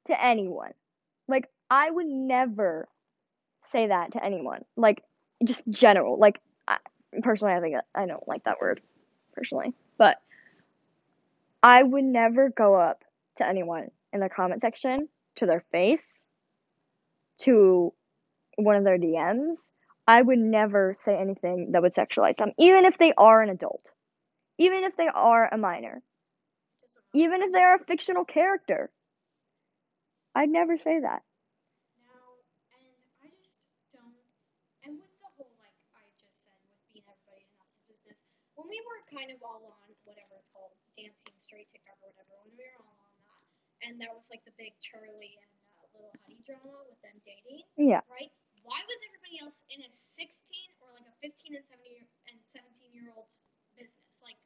to 0.06 0.20
anyone. 0.22 0.72
Like, 1.28 1.48
I 1.70 1.90
would 1.90 2.06
never 2.06 2.88
say 3.62 3.86
that 3.86 4.12
to 4.12 4.24
anyone. 4.24 4.64
Like, 4.76 5.02
just 5.44 5.62
general. 5.70 6.18
Like, 6.18 6.40
I, 6.66 6.78
personally, 7.22 7.54
I 7.54 7.60
think 7.60 7.76
I 7.94 8.06
don't 8.06 8.26
like 8.28 8.44
that 8.44 8.60
word, 8.60 8.80
personally, 9.32 9.74
but 9.96 10.20
I 11.62 11.82
would 11.82 12.04
never 12.04 12.50
go 12.50 12.74
up 12.74 13.04
to 13.36 13.46
anyone 13.46 13.90
in 14.12 14.20
the 14.20 14.28
comment 14.28 14.60
section 14.60 15.08
to 15.36 15.46
their 15.46 15.60
face, 15.72 16.23
to 17.38 17.92
one 18.56 18.76
of 18.76 18.84
their 18.84 18.98
DMs. 18.98 19.58
I 20.06 20.20
would 20.20 20.38
never 20.38 20.94
say 20.98 21.16
anything 21.16 21.72
that 21.72 21.82
would 21.82 21.94
sexualize 21.94 22.36
them, 22.36 22.52
even 22.58 22.84
if 22.84 22.98
they 22.98 23.12
are 23.16 23.40
an 23.40 23.48
adult, 23.48 23.90
even 24.58 24.84
if 24.84 24.96
they 24.96 25.08
are 25.08 25.48
a 25.52 25.56
minor, 25.56 26.02
even 27.14 27.42
if 27.42 27.52
they 27.52 27.62
are 27.62 27.76
a 27.76 27.84
fictional 27.84 28.24
character. 28.24 28.90
I'd 30.34 30.50
never 30.50 30.76
say 30.76 31.00
that. 31.00 31.22
When 38.64 38.68
we 38.68 38.80
were 38.80 39.00
kind 39.12 39.30
of 39.30 39.38
all 39.44 39.60
on 39.60 39.88
whatever 40.04 40.40
it's 40.40 40.48
called, 40.52 40.72
dancing 40.96 41.36
straight 41.44 41.68
TikTok 41.72 42.00
or 42.00 42.10
whatever, 42.16 42.32
when 42.48 42.56
we 42.56 42.64
were 42.64 42.80
all 42.80 42.96
on 42.96 43.12
that, 43.20 43.44
and 43.84 43.92
there 44.00 44.08
was 44.12 44.24
like 44.32 44.40
the 44.48 44.56
big 44.56 44.72
Charli 44.80 45.36
and 45.36 45.52
Lil 45.94 46.10
Huddy 46.22 46.38
drama 46.46 46.84
with 46.88 47.00
them 47.02 47.16
dating, 47.24 47.62
Yeah. 47.76 48.00
right? 48.10 48.30
Why 48.62 48.80
was 48.88 48.98
everybody 49.04 49.40
else 49.44 49.60
in 49.68 49.80
a 49.84 49.90
16 49.92 50.72
or 50.80 50.88
like 50.96 51.06
a 51.06 51.14
15 51.20 51.56
and 51.56 51.64
17 51.68 51.92
year, 51.94 52.06
and 52.28 52.36
17 52.52 52.92
year 52.92 53.12
old's 53.16 53.36
business? 53.76 53.92
Like, 54.24 54.36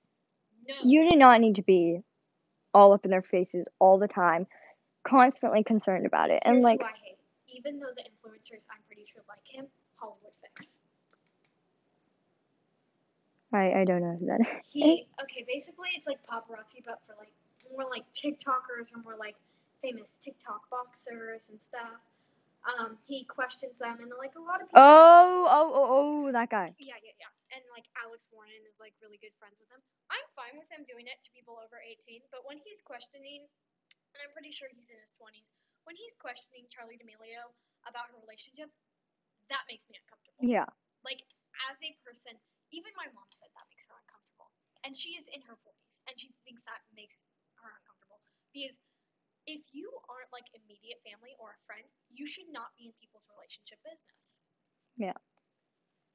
no. 0.66 0.74
You 0.82 1.10
do 1.10 1.16
not 1.16 1.40
need 1.40 1.56
to 1.56 1.62
be 1.62 2.02
all 2.74 2.92
up 2.92 3.04
in 3.04 3.10
their 3.10 3.22
faces 3.22 3.68
all 3.78 3.98
the 3.98 4.08
time, 4.08 4.46
constantly 5.04 5.62
concerned 5.64 6.06
about 6.06 6.30
it. 6.30 6.42
And 6.44 6.56
Here's 6.56 6.64
like, 6.64 6.80
who 6.80 6.86
I 6.86 6.98
hate. 7.02 7.18
Even 7.48 7.80
though 7.80 7.94
the 7.96 8.02
influencers, 8.02 8.62
I'm 8.70 8.82
pretty 8.86 9.06
sure 9.06 9.22
like 9.28 9.42
him, 9.46 9.66
Hollywood 9.96 10.32
fix. 10.42 10.70
I, 13.52 13.80
I 13.80 13.84
don't 13.84 14.02
know 14.02 14.16
who 14.20 14.26
that 14.26 14.40
is. 14.40 14.46
He 14.68 15.06
okay, 15.22 15.44
basically 15.48 15.88
it's 15.96 16.06
like 16.06 16.18
paparazzi, 16.28 16.84
but 16.84 17.00
for 17.06 17.14
like 17.18 17.32
more 17.72 17.88
like 17.90 18.04
TikTokers 18.12 18.92
or 18.94 19.02
more 19.02 19.16
like 19.18 19.36
famous 19.80 20.18
TikTok 20.18 20.66
boxers 20.70 21.46
and 21.48 21.58
stuff. 21.60 22.02
Um, 22.66 22.98
he 23.06 23.22
questions 23.24 23.78
them, 23.78 24.02
and 24.02 24.10
like 24.18 24.34
a 24.34 24.42
lot 24.42 24.60
of 24.60 24.68
people. 24.68 24.82
Oh, 24.82 25.46
oh, 25.46 25.68
oh, 25.72 25.86
oh, 25.88 26.34
that 26.34 26.50
guy. 26.50 26.74
Yeah, 26.76 26.98
yeah, 27.00 27.14
yeah. 27.16 27.32
And 27.54 27.62
like 27.72 27.86
Alex 27.96 28.28
Warren 28.34 28.50
is 28.66 28.76
like 28.82 28.92
really 29.00 29.16
good 29.22 29.32
friends 29.38 29.56
with 29.62 29.70
him. 29.70 29.80
I'm 30.10 30.26
fine 30.34 30.58
with 30.58 30.68
him 30.68 30.84
doing 30.84 31.06
it 31.08 31.16
to 31.24 31.30
people 31.32 31.56
over 31.62 31.80
18, 31.80 32.20
but 32.34 32.44
when 32.44 32.60
he's 32.60 32.82
questioning, 32.84 33.46
and 34.12 34.18
I'm 34.20 34.34
pretty 34.34 34.52
sure 34.52 34.68
he's 34.68 34.90
in 34.90 34.98
his 35.00 35.14
20s, 35.16 35.48
when 35.86 35.96
he's 35.96 36.12
questioning 36.20 36.68
Charli 36.68 37.00
D'Amelio 37.00 37.54
about 37.88 38.10
her 38.12 38.18
relationship, 38.20 38.68
that 39.48 39.64
makes 39.70 39.88
me 39.88 39.96
uncomfortable. 39.96 40.42
Yeah. 40.44 40.68
Like 41.06 41.24
as 41.70 41.78
a 41.80 41.94
person, 42.04 42.36
even 42.74 42.92
my 42.98 43.08
mom 43.16 43.30
said 43.38 43.48
that 43.54 43.64
makes 43.72 43.86
her 43.88 43.96
uncomfortable, 43.96 44.50
and 44.84 44.92
she 44.92 45.16
is 45.16 45.24
in 45.32 45.40
her 45.46 45.56
40s, 45.56 45.88
and 46.10 46.18
she 46.20 46.34
thinks 46.44 46.60
that 46.68 46.84
makes 46.92 47.16
her 47.64 47.70
uncomfortable 47.70 48.20
because 48.52 48.82
if 49.48 49.64
you 49.72 49.88
aren't 50.12 50.28
like 50.28 50.44
immediate 50.52 51.00
family 51.08 51.32
or 51.40 51.56
a 51.56 51.60
friend, 51.64 51.88
you 52.12 52.28
should 52.28 52.52
not 52.52 52.76
be 52.76 52.92
in 52.92 52.94
people's 53.00 53.24
relationship 53.32 53.80
business. 53.80 54.44
Yeah. 55.00 55.16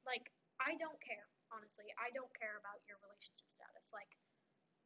Like 0.06 0.30
I 0.62 0.78
don't 0.78 0.96
care, 1.02 1.26
honestly. 1.50 1.90
I 1.98 2.14
don't 2.14 2.30
care 2.38 2.62
about 2.62 2.78
your 2.86 3.02
relationship 3.02 3.50
status. 3.58 3.82
Like, 3.90 4.08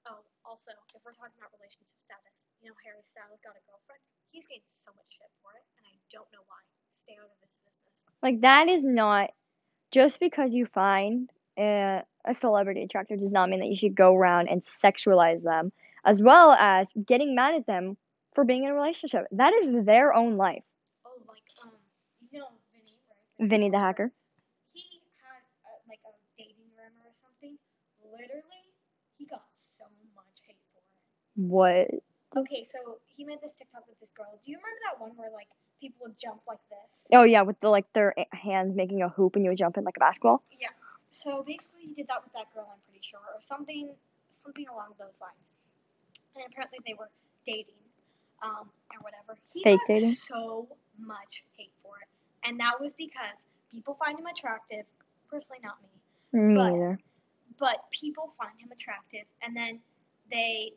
oh, 0.09 0.25
Also, 0.49 0.73
if 0.97 1.05
we're 1.05 1.13
talking 1.13 1.37
about 1.37 1.53
relationship 1.53 2.01
status, 2.09 2.33
you 2.65 2.73
know 2.73 2.77
Harry 2.81 3.05
Styles 3.05 3.37
got 3.45 3.53
a 3.53 3.63
girlfriend. 3.69 4.01
He's 4.33 4.49
getting 4.49 4.65
so 4.81 4.97
much 4.97 5.13
shit 5.13 5.29
for 5.45 5.53
it, 5.53 5.65
and 5.77 5.85
I 5.85 5.95
don't 6.09 6.29
know 6.33 6.43
why. 6.49 6.65
Stay 6.97 7.21
out 7.21 7.29
of 7.29 7.39
his 7.45 7.53
business. 7.69 7.95
Like 8.25 8.41
that 8.41 8.73
is 8.73 8.83
not 8.83 9.31
just 9.93 10.21
because 10.25 10.57
you 10.57 10.65
find 10.65 11.29
a, 11.61 12.01
a 12.25 12.35
celebrity 12.35 12.83
attractive 12.83 13.21
does 13.21 13.33
not 13.33 13.53
mean 13.53 13.61
that 13.61 13.69
you 13.69 13.77
should 13.77 13.95
go 13.95 14.17
around 14.17 14.49
and 14.49 14.65
sexualize 14.65 15.45
them 15.45 15.73
as 16.05 16.21
well 16.23 16.53
as 16.53 16.93
getting 17.07 17.35
mad 17.35 17.55
at 17.55 17.67
them 17.67 17.97
for 18.39 18.45
being 18.45 18.63
in 18.63 18.71
a 18.71 18.75
relationship. 18.75 19.27
That 19.33 19.53
is 19.53 19.69
their 19.85 20.15
own 20.15 20.37
life. 20.37 20.63
Oh, 21.05 21.11
like 21.27 21.43
um, 21.65 21.75
you 22.31 22.39
know 22.39 22.47
Vinnie, 22.71 22.95
right? 23.11 23.51
Vinnie 23.51 23.71
the 23.71 23.81
hacker. 23.81 24.13
He 24.71 25.03
had 25.19 25.43
a, 25.67 25.75
like 25.91 25.99
a 26.07 26.15
dating 26.39 26.71
rumor 26.79 27.03
or 27.03 27.15
something. 27.19 27.59
Literally, 27.99 28.63
he 29.19 29.27
got 29.27 29.43
so 29.59 29.83
much 30.15 30.39
hate 30.47 30.55
for 30.71 30.79
it. 30.79 30.87
What? 31.35 31.91
Okay, 32.39 32.63
so 32.63 33.03
he 33.17 33.25
made 33.25 33.41
this 33.43 33.55
TikTok 33.55 33.83
with 33.89 33.99
this 33.99 34.15
girl. 34.15 34.31
Do 34.39 34.53
you 34.53 34.59
remember 34.63 34.79
that 34.87 35.01
one 35.03 35.11
where 35.19 35.35
like 35.35 35.51
people 35.83 36.07
would 36.07 36.15
jump 36.15 36.39
like 36.47 36.63
this? 36.71 37.11
Oh 37.13 37.25
yeah, 37.25 37.43
with 37.43 37.59
the 37.59 37.71
like 37.75 37.91
their 37.93 38.15
hands 38.31 38.77
making 38.77 39.03
a 39.03 39.09
hoop 39.09 39.35
and 39.35 39.43
you 39.45 39.51
would 39.51 39.59
jump 39.59 39.77
in 39.79 39.83
like 39.83 39.97
a 39.97 40.01
basketball. 40.07 40.45
Yeah. 40.55 40.71
So 41.11 41.43
basically, 41.43 41.91
he 41.91 41.95
did 41.99 42.07
that 42.07 42.23
with 42.23 42.31
that 42.39 42.55
girl. 42.55 42.71
I'm 42.71 42.79
pretty 42.87 43.03
sure, 43.03 43.19
or 43.19 43.43
something, 43.43 43.91
something 44.31 44.69
along 44.71 44.95
those 44.95 45.19
lines. 45.19 45.43
And 46.37 46.45
apparently, 46.47 46.79
they 46.87 46.95
were 46.95 47.11
dating, 47.47 47.75
um, 48.43 48.69
or 48.93 49.01
whatever. 49.03 49.39
He 49.53 49.63
Fake 49.63 49.79
got 49.81 49.95
dating? 49.95 50.15
so 50.15 50.69
much 50.99 51.45
hate 51.57 51.73
for 51.83 51.95
it, 52.03 52.09
and 52.49 52.59
that 52.61 52.81
was 52.81 52.93
because 52.95 53.47
people 53.71 53.95
find 53.95 54.19
him 54.19 54.27
attractive. 54.27 54.85
Personally, 55.31 55.61
not 55.63 55.77
me, 55.83 56.41
Me 56.41 56.55
But- 56.55 56.73
either. 56.73 56.99
but 57.59 57.91
people 57.91 58.33
find 58.39 58.59
him 58.59 58.71
attractive, 58.73 59.27
and 59.43 59.55
then 59.57 59.81
they 60.31 60.73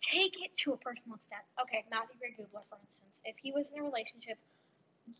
take 0.00 0.34
it 0.42 0.56
to 0.56 0.72
a 0.72 0.76
personal 0.76 1.14
extent. 1.16 1.42
Okay, 1.60 1.84
Matthew 1.90 2.18
Gray 2.18 2.34
Gubler, 2.38 2.62
for 2.68 2.78
instance, 2.86 3.20
if 3.24 3.36
he 3.38 3.52
was 3.52 3.70
in 3.70 3.78
a 3.78 3.82
relationship, 3.84 4.38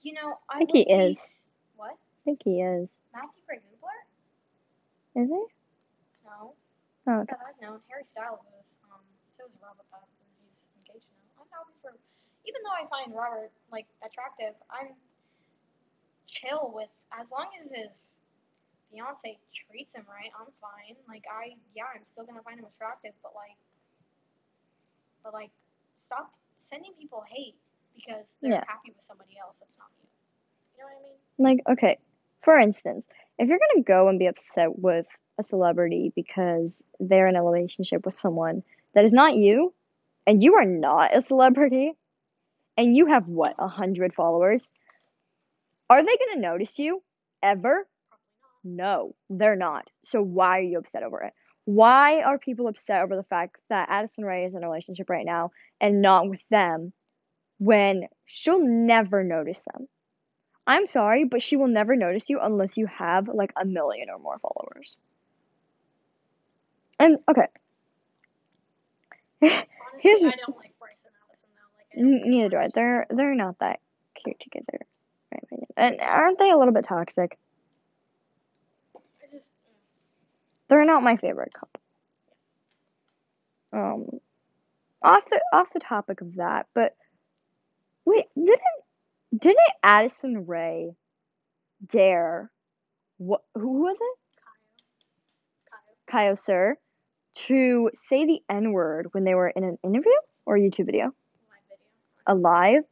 you 0.03 0.13
know, 0.15 0.39
I, 0.51 0.59
think 0.59 0.71
he 0.73 0.85
be 0.85 0.91
is. 0.91 1.43
What? 1.77 1.93
I 1.93 2.25
think 2.25 2.41
he 2.45 2.61
is. 2.61 2.93
Matthew 3.15 3.43
Gray 3.47 3.59
Gubler? 3.59 5.23
Is 5.23 5.29
he? 5.29 5.45
No. 6.25 6.55
Oh, 7.07 7.21
okay. 7.21 7.35
I've 7.35 7.61
known. 7.61 7.81
Harry 7.91 8.05
Styles 8.05 8.41
is. 8.61 8.67
Um, 8.91 9.01
so 9.37 9.45
is 9.45 9.51
Robert 9.63 9.85
Pattinson. 9.93 10.22
He's 11.53 11.85
engaged 11.85 11.85
now. 11.85 11.93
I'm 11.93 11.93
happy 11.93 11.97
for. 11.97 11.99
Even 12.49 12.61
though 12.65 12.75
I 12.75 12.89
find 12.91 13.15
Robert 13.15 13.53
like 13.71 13.87
attractive, 14.03 14.55
I'm 14.71 14.97
chill 16.27 16.73
with 16.75 16.89
as 17.13 17.31
long 17.31 17.49
as 17.61 17.71
his 17.71 18.19
fiance 18.91 19.39
treats 19.55 19.95
him 19.95 20.05
right. 20.09 20.31
I'm 20.39 20.49
fine. 20.61 20.97
Like 21.09 21.25
I, 21.31 21.57
yeah, 21.75 21.85
I'm 21.95 22.03
still 22.07 22.25
gonna 22.25 22.43
find 22.43 22.59
him 22.59 22.67
attractive, 22.67 23.13
but 23.23 23.33
like, 23.35 23.57
but 25.25 25.33
like, 25.33 25.51
stop 25.99 26.33
sending 26.59 26.93
people 26.99 27.25
hate 27.29 27.55
because 27.95 28.35
they're 28.43 28.53
Yeah. 28.53 28.65
happy 28.67 28.91
with 28.95 29.05
somebody 29.05 29.39
else 29.39 29.59
that's 29.59 29.79
not 29.79 29.89
you. 30.03 30.09
You 30.77 30.85
know 30.85 30.89
what 30.89 30.99
I 30.99 31.03
mean? 31.03 31.19
Like, 31.39 31.79
okay, 31.79 31.99
for 32.43 32.59
instance, 32.59 33.07
if 33.39 33.49
you're 33.49 33.59
gonna 33.59 33.85
go 33.85 34.09
and 34.09 34.19
be 34.19 34.27
upset 34.27 34.79
with 34.79 35.07
a 35.39 35.43
celebrity 35.43 36.13
because 36.15 36.83
they're 37.01 37.29
in 37.29 37.37
a 37.37 37.43
relationship 37.45 38.05
with 38.05 38.15
someone 38.15 38.63
that 38.95 39.05
is 39.05 39.13
not 39.13 39.37
you, 39.37 39.73
and 40.27 40.43
you 40.43 40.55
are 40.55 40.65
not 40.65 41.17
a 41.17 41.23
celebrity, 41.23 41.93
and 42.77 42.97
you 42.97 43.07
have 43.07 43.29
what, 43.29 43.55
a 43.59 43.69
hundred 43.69 44.15
followers, 44.15 44.71
are 45.91 46.03
they 46.05 46.17
gonna 46.17 46.41
notice 46.41 46.79
you 46.79 47.03
ever? 47.43 47.87
No, 48.65 49.15
they're 49.29 49.57
not. 49.57 49.89
So 50.05 50.23
why 50.23 50.59
are 50.59 50.63
you 50.63 50.79
upset 50.79 51.03
over 51.03 51.23
it? 51.23 51.33
Why 51.65 52.23
are 52.23 52.39
people 52.39 52.67
upset 52.69 53.03
over 53.03 53.17
the 53.17 53.23
fact 53.25 53.57
that 53.69 53.89
Addison 53.91 54.25
Rae 54.25 54.45
is 54.45 54.55
in 54.55 54.65
a 54.65 54.69
relationship 54.69 55.11
right 55.11 55.27
now 55.27 55.51
and 55.81 56.03
not 56.03 56.29
with 56.29 56.41
them 56.51 56.93
when 57.59 58.09
she'll 58.25 58.65
never 58.65 59.23
notice 59.23 59.63
them? 59.73 59.89
I'm 60.67 60.87
sorry, 60.87 61.25
but 61.25 61.43
she 61.43 61.57
will 61.57 61.69
never 61.69 61.97
notice 61.97 62.31
you 62.31 62.39
unless 62.41 62.77
you 62.77 62.87
have 62.87 63.29
like 63.29 63.53
a 63.61 63.65
million 63.65 64.09
or 64.11 64.19
more 64.19 64.39
followers. 64.39 64.97
And 66.99 67.19
okay, 67.29 67.49
Here's- 70.03 70.23
I 70.23 70.31
don't 70.37 70.57
like 70.57 70.77
Bryce 70.79 70.97
and 71.05 71.15
Addison 71.31 71.51
though. 71.55 71.79
Like, 71.79 71.87
I 71.93 71.97
don't 72.01 72.15
n- 72.15 72.21
think 72.23 72.27
neither 72.27 72.49
do 72.51 72.57
I. 72.57 72.69
They're 72.75 73.07
they're 73.11 73.35
not 73.35 73.59
that 73.61 73.81
cute 74.15 74.41
together, 74.41 74.81
opinion. 75.33 75.69
And 75.77 76.01
aren't 76.01 76.39
they 76.39 76.51
a 76.51 76.57
little 76.57 76.75
bit 76.75 76.85
toxic? 76.87 77.39
Just. 79.31 79.49
mm. 79.49 79.77
They're 80.69 80.85
not 80.85 81.03
my 81.03 81.17
favorite 81.17 81.53
couple. 81.55 81.81
Um, 83.73 84.21
off 85.03 85.25
the 85.31 85.41
off 85.53 85.73
the 85.73 85.81
topic 85.81 86.21
of 86.21 86.35
that, 86.37 86.67
but 86.75 86.95
wait, 88.05 88.27
didn't 88.35 88.61
didn't 89.37 89.59
Addison 89.83 90.47
Rae 90.47 90.95
dare 91.87 92.51
what 93.19 93.43
who 93.55 93.83
was 93.83 93.97
it? 94.01 94.19
Kyle. 96.11 96.15
Kyle. 96.15 96.25
Kio 96.27 96.35
Cyr 96.35 96.77
to 97.35 97.91
say 97.95 98.27
the 98.27 98.43
N 98.49 98.73
word 98.73 99.09
when 99.13 99.25
they 99.25 99.35
were 99.35 99.49
in 99.49 99.65
an 99.65 99.79
interview 99.83 100.13
or 100.47 100.57
a 100.57 100.61
YouTube 100.61 100.87
video? 100.87 101.13
A 102.27 102.35
live? 102.35 102.85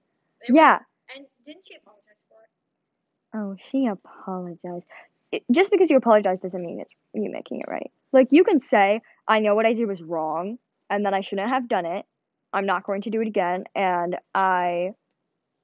It 0.42 0.52
was- 0.52 0.56
Yeah. 0.56 0.78
And 1.14 1.26
didn't 1.46 1.66
she 1.66 1.74
apologize 1.76 2.16
for 2.28 2.42
it? 2.42 3.38
Oh, 3.38 3.56
she 3.60 3.86
apologized. 3.86 4.88
It, 5.32 5.44
just 5.50 5.70
because 5.70 5.90
you 5.90 5.96
apologize 5.96 6.40
doesn't 6.40 6.64
mean 6.64 6.80
it's 6.80 6.92
you 7.12 7.30
making 7.30 7.60
it 7.60 7.68
right. 7.68 7.90
Like 8.12 8.28
you 8.30 8.42
can 8.42 8.58
say, 8.60 9.02
"I 9.28 9.38
know 9.40 9.54
what 9.54 9.66
I 9.66 9.74
did 9.74 9.86
was 9.86 10.02
wrong, 10.02 10.58
and 10.88 11.06
that 11.06 11.14
I 11.14 11.20
shouldn't 11.20 11.48
have 11.48 11.68
done 11.68 11.86
it. 11.86 12.04
I'm 12.52 12.66
not 12.66 12.82
going 12.84 13.02
to 13.02 13.10
do 13.10 13.20
it 13.20 13.28
again, 13.28 13.64
and 13.76 14.18
I 14.34 14.94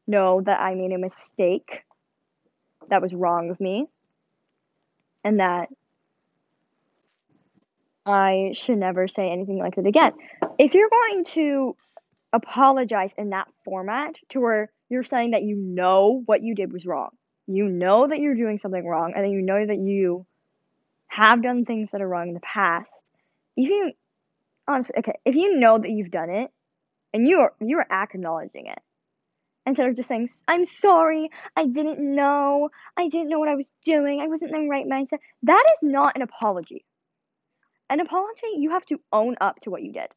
know 0.06 0.40
that 0.42 0.60
I 0.60 0.74
made 0.76 0.92
a 0.92 0.98
mistake 0.98 1.82
that 2.88 3.02
was 3.02 3.12
wrong 3.12 3.50
of 3.50 3.58
me, 3.60 3.88
and 5.24 5.40
that 5.40 5.68
I 8.06 8.52
should 8.54 8.78
never 8.78 9.08
say 9.08 9.30
anything 9.30 9.58
like 9.58 9.76
that 9.76 9.86
again." 9.86 10.12
If 10.58 10.74
you're 10.74 10.88
going 10.88 11.24
to 11.24 11.76
apologize 12.32 13.14
in 13.18 13.30
that 13.30 13.48
format 13.64 14.16
to 14.30 14.40
where 14.40 14.70
you're 14.88 15.02
saying 15.02 15.32
that 15.32 15.42
you 15.42 15.56
know 15.56 16.22
what 16.26 16.42
you 16.42 16.54
did 16.54 16.72
was 16.72 16.86
wrong 16.86 17.10
you 17.46 17.68
know 17.68 18.06
that 18.06 18.20
you're 18.20 18.34
doing 18.34 18.58
something 18.58 18.84
wrong 18.84 19.12
and 19.14 19.24
then 19.24 19.30
you 19.30 19.42
know 19.42 19.64
that 19.64 19.78
you 19.78 20.26
have 21.06 21.42
done 21.42 21.64
things 21.64 21.88
that 21.92 22.02
are 22.02 22.08
wrong 22.08 22.28
in 22.28 22.34
the 22.34 22.40
past 22.40 22.90
if 23.56 23.68
you 23.68 23.92
honestly 24.68 24.94
okay 24.98 25.14
if 25.24 25.34
you 25.34 25.58
know 25.58 25.78
that 25.78 25.90
you've 25.90 26.10
done 26.10 26.30
it 26.30 26.50
and 27.14 27.26
you're 27.26 27.52
you're 27.60 27.86
acknowledging 27.90 28.66
it 28.66 28.78
instead 29.64 29.88
of 29.88 29.94
just 29.94 30.08
saying 30.08 30.28
i'm 30.48 30.64
sorry 30.64 31.30
i 31.56 31.64
didn't 31.64 32.00
know 32.00 32.68
i 32.96 33.08
didn't 33.08 33.28
know 33.28 33.38
what 33.38 33.48
i 33.48 33.54
was 33.54 33.66
doing 33.84 34.20
i 34.20 34.26
wasn't 34.26 34.52
in 34.52 34.62
the 34.62 34.68
right 34.68 34.86
mindset 34.86 35.18
that 35.44 35.64
is 35.74 35.78
not 35.82 36.16
an 36.16 36.22
apology 36.22 36.84
an 37.88 38.00
apology 38.00 38.46
you 38.58 38.70
have 38.70 38.84
to 38.86 39.00
own 39.12 39.36
up 39.40 39.60
to 39.60 39.70
what 39.70 39.82
you 39.82 39.92
did. 39.92 40.08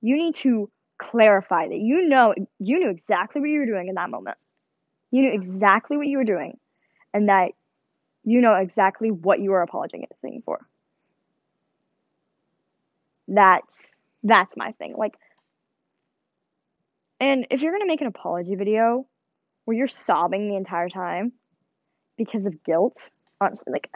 You 0.00 0.16
need 0.16 0.34
to 0.36 0.70
clarify 0.98 1.68
that. 1.68 1.78
You 1.78 2.08
know 2.08 2.34
you 2.58 2.78
knew 2.78 2.90
exactly 2.90 3.40
what 3.40 3.50
you 3.50 3.60
were 3.60 3.66
doing 3.66 3.88
in 3.88 3.94
that 3.94 4.10
moment. 4.10 4.36
You 5.10 5.22
knew 5.22 5.32
exactly 5.32 5.96
what 5.96 6.06
you 6.06 6.18
were 6.18 6.24
doing 6.24 6.58
and 7.14 7.28
that 7.28 7.52
you 8.24 8.40
know 8.40 8.54
exactly 8.54 9.10
what 9.10 9.40
you 9.40 9.50
were 9.50 9.62
apologizing 9.62 10.06
for. 10.44 10.66
That's 13.28 13.92
that's 14.22 14.56
my 14.56 14.72
thing. 14.72 14.94
Like 14.96 15.14
and 17.20 17.46
if 17.50 17.62
you're 17.62 17.72
going 17.72 17.82
to 17.82 17.86
make 17.86 18.00
an 18.00 18.06
apology 18.06 18.54
video 18.54 19.06
where 19.64 19.76
you're 19.76 19.86
sobbing 19.86 20.48
the 20.48 20.56
entire 20.56 20.88
time 20.88 21.32
because 22.16 22.46
of 22.46 22.62
guilt 22.62 23.10
honestly 23.40 23.72
like 23.72 23.90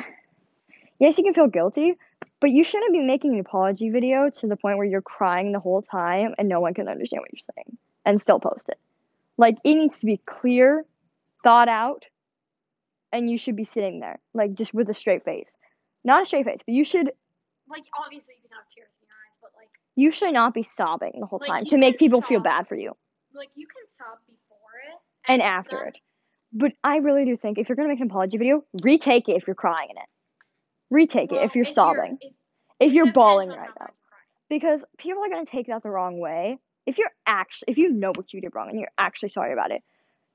yes 0.98 1.16
you 1.18 1.24
can 1.24 1.34
feel 1.34 1.46
guilty 1.46 1.94
but 2.40 2.50
you 2.50 2.64
shouldn't 2.64 2.92
be 2.92 3.00
making 3.00 3.34
an 3.34 3.40
apology 3.40 3.90
video 3.90 4.30
to 4.30 4.46
the 4.46 4.56
point 4.56 4.78
where 4.78 4.86
you're 4.86 5.02
crying 5.02 5.52
the 5.52 5.60
whole 5.60 5.82
time 5.82 6.34
and 6.38 6.48
no 6.48 6.60
one 6.60 6.74
can 6.74 6.88
understand 6.88 7.20
what 7.20 7.30
you're 7.32 7.54
saying 7.54 7.76
and 8.04 8.20
still 8.20 8.40
post 8.40 8.68
it. 8.68 8.78
Like 9.36 9.58
it 9.64 9.74
needs 9.74 9.98
to 9.98 10.06
be 10.06 10.16
clear 10.26 10.84
thought 11.44 11.68
out 11.68 12.04
and 13.12 13.30
you 13.30 13.36
should 13.38 13.56
be 13.56 13.64
sitting 13.64 14.00
there 14.00 14.18
like 14.34 14.54
just 14.54 14.72
with 14.74 14.88
a 14.90 14.94
straight 14.94 15.24
face. 15.24 15.56
Not 16.04 16.22
a 16.22 16.26
straight 16.26 16.46
face 16.46 16.60
but 16.64 16.74
you 16.74 16.84
should 16.84 17.10
Like, 17.68 17.84
obviously, 18.04 18.34
you 18.36 18.48
can 18.48 18.56
have 18.56 18.66
tears 18.68 18.88
in 19.00 19.06
your 19.06 19.16
eyes, 19.28 19.38
but 19.40 19.50
like, 19.56 19.68
you 19.94 20.10
should 20.10 20.32
not 20.32 20.54
be 20.54 20.62
sobbing 20.62 21.20
the 21.20 21.26
whole 21.26 21.38
Like, 21.40 21.48
time 21.48 21.64
to 21.66 21.78
make 21.78 21.98
people 21.98 22.20
feel 22.20 22.40
bad 22.40 22.66
for 22.66 22.74
you. 22.74 22.96
Like 23.34 23.50
you 23.54 23.66
can 23.66 23.88
sob 23.88 24.18
before 24.26 24.74
it 24.88 24.98
and 25.32 25.40
after 25.42 25.76
then- 25.76 25.88
it. 25.88 25.98
But 26.52 26.72
i 26.82 26.96
really 26.96 27.24
do 27.24 27.36
think 27.36 27.58
if 27.58 27.68
you're 27.68 27.76
going 27.76 27.88
to 27.88 27.94
make 27.94 28.00
an 28.00 28.08
apology 28.10 28.36
video 28.36 28.64
retake 28.82 29.28
it 29.28 29.36
if 29.36 29.46
you're 29.46 29.54
crying 29.54 29.88
in 29.90 29.96
it 29.96 30.08
retake 30.90 31.32
it 31.32 31.42
if 31.42 31.54
you're 31.54 31.64
sobbing. 31.64 32.18
if, 32.20 32.32
if 32.80 32.92
you're 32.92 33.12
bawling 33.12 33.50
your 33.50 33.60
eyes 33.60 33.74
out 33.80 33.94
because 34.48 34.84
people 34.98 35.22
are 35.24 35.28
going 35.28 35.46
to 35.46 35.50
take 35.50 35.68
that 35.68 35.82
the 35.82 35.90
wrong 35.90 36.18
way. 36.18 36.58
If 36.86 36.98
you're 36.98 37.12
actually 37.26 37.72
if 37.72 37.78
you 37.78 37.92
know 37.92 38.12
what 38.14 38.32
you 38.32 38.40
did 38.40 38.54
wrong 38.54 38.68
and 38.70 38.78
you're 38.78 38.90
actually 38.98 39.28
sorry 39.28 39.52
about 39.52 39.70
it 39.70 39.82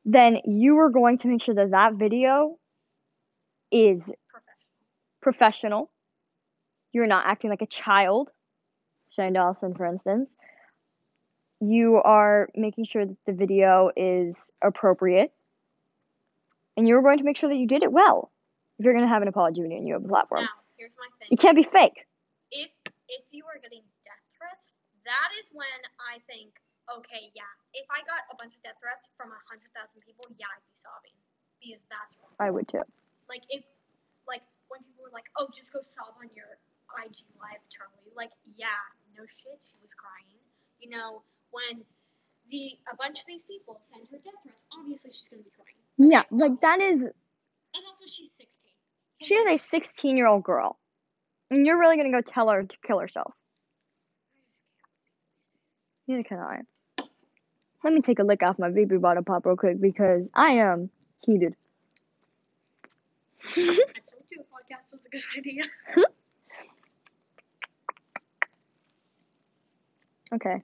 then 0.06 0.38
you 0.46 0.78
are 0.78 0.90
going 0.90 1.18
to 1.18 1.28
make 1.28 1.42
sure 1.42 1.56
that 1.56 1.72
that 1.72 1.96
video 1.96 2.58
is 3.72 4.02
Professional. 4.02 4.16
professional. 5.20 5.92
You're 6.94 7.08
not 7.08 7.26
acting 7.26 7.50
like 7.50 7.64
a 7.64 7.68
child. 7.68 8.30
Shane 9.10 9.34
Dawson, 9.34 9.74
for 9.74 9.86
instance, 9.86 10.36
you 11.60 11.96
are 12.04 12.50
making 12.56 12.86
sure 12.86 13.06
that 13.06 13.18
the 13.26 13.34
video 13.34 13.90
is 13.96 14.52
appropriate, 14.62 15.32
and 16.78 16.88
you're 16.88 17.02
going 17.02 17.18
to 17.18 17.24
make 17.24 17.38
sure 17.38 17.50
that 17.50 17.56
you 17.56 17.68
did 17.68 17.82
it 17.82 17.92
well. 17.92 18.30
If 18.78 18.84
you're 18.84 18.94
going 18.94 19.08
to 19.08 19.12
have 19.12 19.24
an 19.24 19.32
apology 19.32 19.64
video 19.64 19.80
and 19.80 19.88
you 19.88 19.96
have 19.96 20.04
a 20.04 20.12
platform, 20.12 20.44
Now, 20.44 20.60
here's 20.76 20.92
my 21.00 21.08
you 21.32 21.38
can't 21.38 21.56
be 21.56 21.64
fake. 21.64 22.04
If 22.52 22.72
if 23.08 23.24
you 23.32 23.48
are 23.48 23.56
getting 23.62 23.86
death 24.04 24.26
threats, 24.36 24.74
that 25.08 25.30
is 25.40 25.48
when 25.56 25.80
I 26.02 26.20
think, 26.28 26.52
okay, 26.90 27.32
yeah. 27.38 27.48
If 27.72 27.88
I 27.88 28.04
got 28.04 28.28
a 28.34 28.36
bunch 28.36 28.58
of 28.58 28.62
death 28.66 28.76
threats 28.84 29.08
from 29.16 29.32
a 29.32 29.40
hundred 29.48 29.72
thousand 29.72 30.04
people, 30.04 30.28
yeah, 30.36 30.52
I'd 30.52 30.66
be 30.68 30.76
sobbing 30.84 31.16
because 31.62 31.84
that's 31.88 32.12
wrong. 32.20 32.36
I 32.42 32.52
would 32.52 32.68
too. 32.68 32.84
Like 33.32 33.48
if, 33.48 33.64
like 34.28 34.44
when 34.68 34.84
people 34.84 35.08
were 35.08 35.16
like, 35.16 35.32
oh, 35.40 35.48
just 35.56 35.72
go 35.72 35.80
sob 35.96 36.18
on 36.20 36.28
your 36.36 36.60
IG 37.00 37.24
live, 37.40 37.64
Charli. 37.72 38.12
Like, 38.12 38.36
yeah, 38.60 38.76
no 39.16 39.24
shit, 39.24 39.58
she 39.64 39.78
was 39.80 39.94
crying. 39.96 40.42
You 40.84 40.92
know, 40.92 41.24
when 41.56 41.86
the 42.52 42.76
a 42.92 42.96
bunch 43.00 43.24
of 43.24 43.28
these 43.30 43.48
people 43.48 43.80
send 43.94 44.10
her 44.12 44.20
death 44.20 44.36
threats, 44.44 44.68
obviously 44.76 45.16
she's 45.16 45.32
gonna 45.32 45.46
be 45.46 45.54
crying. 45.56 45.80
Yeah, 45.96 46.28
like 46.30 46.60
that 46.60 46.82
is. 46.84 47.08
And 47.08 47.84
also, 47.92 48.08
she's 48.08 48.32
16. 48.40 48.55
She 49.22 49.36
is 49.36 49.48
a 49.48 49.58
16 49.58 50.18
year 50.18 50.28
old 50.28 50.44
girl, 50.44 50.78
and 51.50 51.66
you're 51.66 51.80
really 51.80 51.96
going 51.96 52.12
to 52.12 52.18
go 52.18 52.22
tell 52.22 52.50
her 52.50 52.64
to 52.64 52.78
kill 52.86 53.00
herself. 53.00 53.34
Neither 56.08 56.24
can 56.24 56.40
I. 56.40 56.62
Let 57.84 57.94
me 57.94 58.02
take 58.02 58.20
a 58.20 58.24
lick 58.24 58.44
off 58.44 58.60
my 58.60 58.70
Baby 58.70 58.98
Bottle 58.98 59.24
Pop 59.24 59.46
real 59.46 59.56
quick 59.56 59.80
because 59.80 60.28
I 60.34 60.54
am 60.54 60.90
heated. 61.24 61.56
I 63.56 63.56
told 63.56 63.68
you 64.32 64.40
a 64.40 64.44
podcast 64.44 64.92
was 64.92 65.02
a 65.06 65.10
good 65.10 65.22
idea. 65.38 65.64
Okay. 70.34 70.64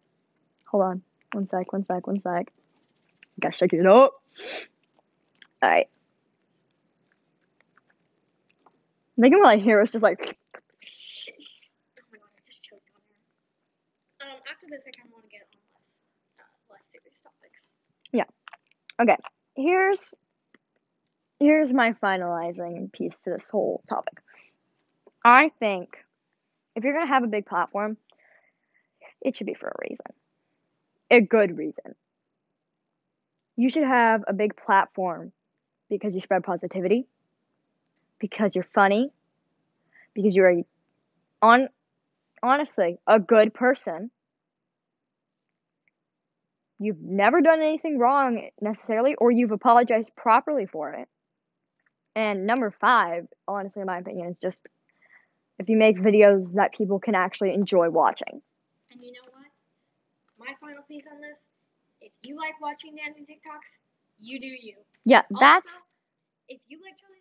Hold 0.67 0.83
on. 0.83 1.01
One 1.31 1.47
sec, 1.47 1.71
one 1.71 1.85
sec, 1.85 2.05
one 2.05 2.21
sec. 2.21 2.51
Gotta 3.39 3.57
shake 3.57 3.73
it 3.73 3.85
up. 3.85 4.13
Alright. 5.63 5.87
They 9.21 9.29
can 9.29 9.39
really 9.39 9.59
hear 9.59 9.79
us 9.79 9.91
just 9.91 10.03
like 10.03 10.19
Oh 10.19 12.03
my 12.11 12.17
god, 12.17 12.29
I 12.35 12.41
just 12.49 12.63
choked 12.63 12.89
on 12.95 13.01
her. 14.27 14.33
Um, 14.33 14.39
after 14.51 14.65
this, 14.67 14.81
I 14.87 14.91
kind 14.91 15.07
of 15.07 15.13
want 15.13 15.25
to 15.25 15.29
get 15.29 15.41
on 15.45 15.61
less, 15.77 16.41
uh, 16.41 16.73
less 16.73 16.89
serious 16.91 17.13
topics. 17.23 17.61
Yeah. 18.11 18.25
Okay. 18.99 19.17
Here's 19.55 20.15
here's 21.39 21.71
my 21.71 21.93
finalizing 21.93 22.91
piece 22.91 23.17
to 23.21 23.29
this 23.29 23.51
whole 23.51 23.83
topic. 23.87 24.15
I 25.23 25.51
think 25.59 25.97
if 26.75 26.83
you're 26.83 26.93
gonna 26.95 27.07
have 27.07 27.23
a 27.23 27.27
big 27.27 27.45
platform, 27.45 27.97
it 29.21 29.37
should 29.37 29.47
be 29.47 29.53
for 29.53 29.67
a 29.67 29.87
reason. 29.87 30.05
A 31.11 31.21
good 31.21 31.57
reason. 31.57 31.93
You 33.55 33.69
should 33.69 33.83
have 33.83 34.23
a 34.27 34.33
big 34.33 34.55
platform 34.55 35.31
because 35.89 36.15
you 36.15 36.21
spread 36.21 36.43
positivity, 36.43 37.05
because 38.21 38.55
you're 38.55 38.67
funny, 38.73 39.11
because 40.13 40.35
you're 40.35 40.51
a 40.51 40.65
on 41.41 41.67
honestly 42.41 42.97
a 43.07 43.19
good 43.19 43.53
person. 43.53 44.11
You've 46.79 47.01
never 47.01 47.41
done 47.41 47.61
anything 47.61 47.99
wrong 47.99 48.49
necessarily, 48.61 49.15
or 49.15 49.31
you've 49.31 49.51
apologized 49.51 50.15
properly 50.15 50.65
for 50.65 50.93
it. 50.93 51.07
And 52.15 52.45
number 52.47 52.71
five, 52.71 53.27
honestly, 53.47 53.81
in 53.81 53.87
my 53.87 53.99
opinion, 53.99 54.29
is 54.29 54.37
just 54.41 54.67
if 55.59 55.69
you 55.69 55.77
make 55.77 55.97
videos 55.97 56.55
that 56.55 56.73
people 56.73 56.99
can 56.99 57.15
actually 57.15 57.53
enjoy 57.53 57.89
watching. 57.89 58.41
And 58.91 59.01
you 59.01 59.11
know 59.11 59.29
what? 59.31 59.47
My 60.39 60.53
final 60.59 60.83
piece 60.87 61.05
on 61.11 61.21
this: 61.21 61.45
if 62.01 62.11
you 62.23 62.35
like 62.37 62.59
watching 62.61 62.95
dancing 62.95 63.25
TikToks, 63.25 63.71
you 64.19 64.39
do 64.39 64.47
you. 64.47 64.75
Yeah, 65.05 65.23
that's 65.29 65.71
Also, 65.71 65.85
if 66.49 66.59
you 66.67 66.79
like 66.83 66.93
Charli 66.97 67.20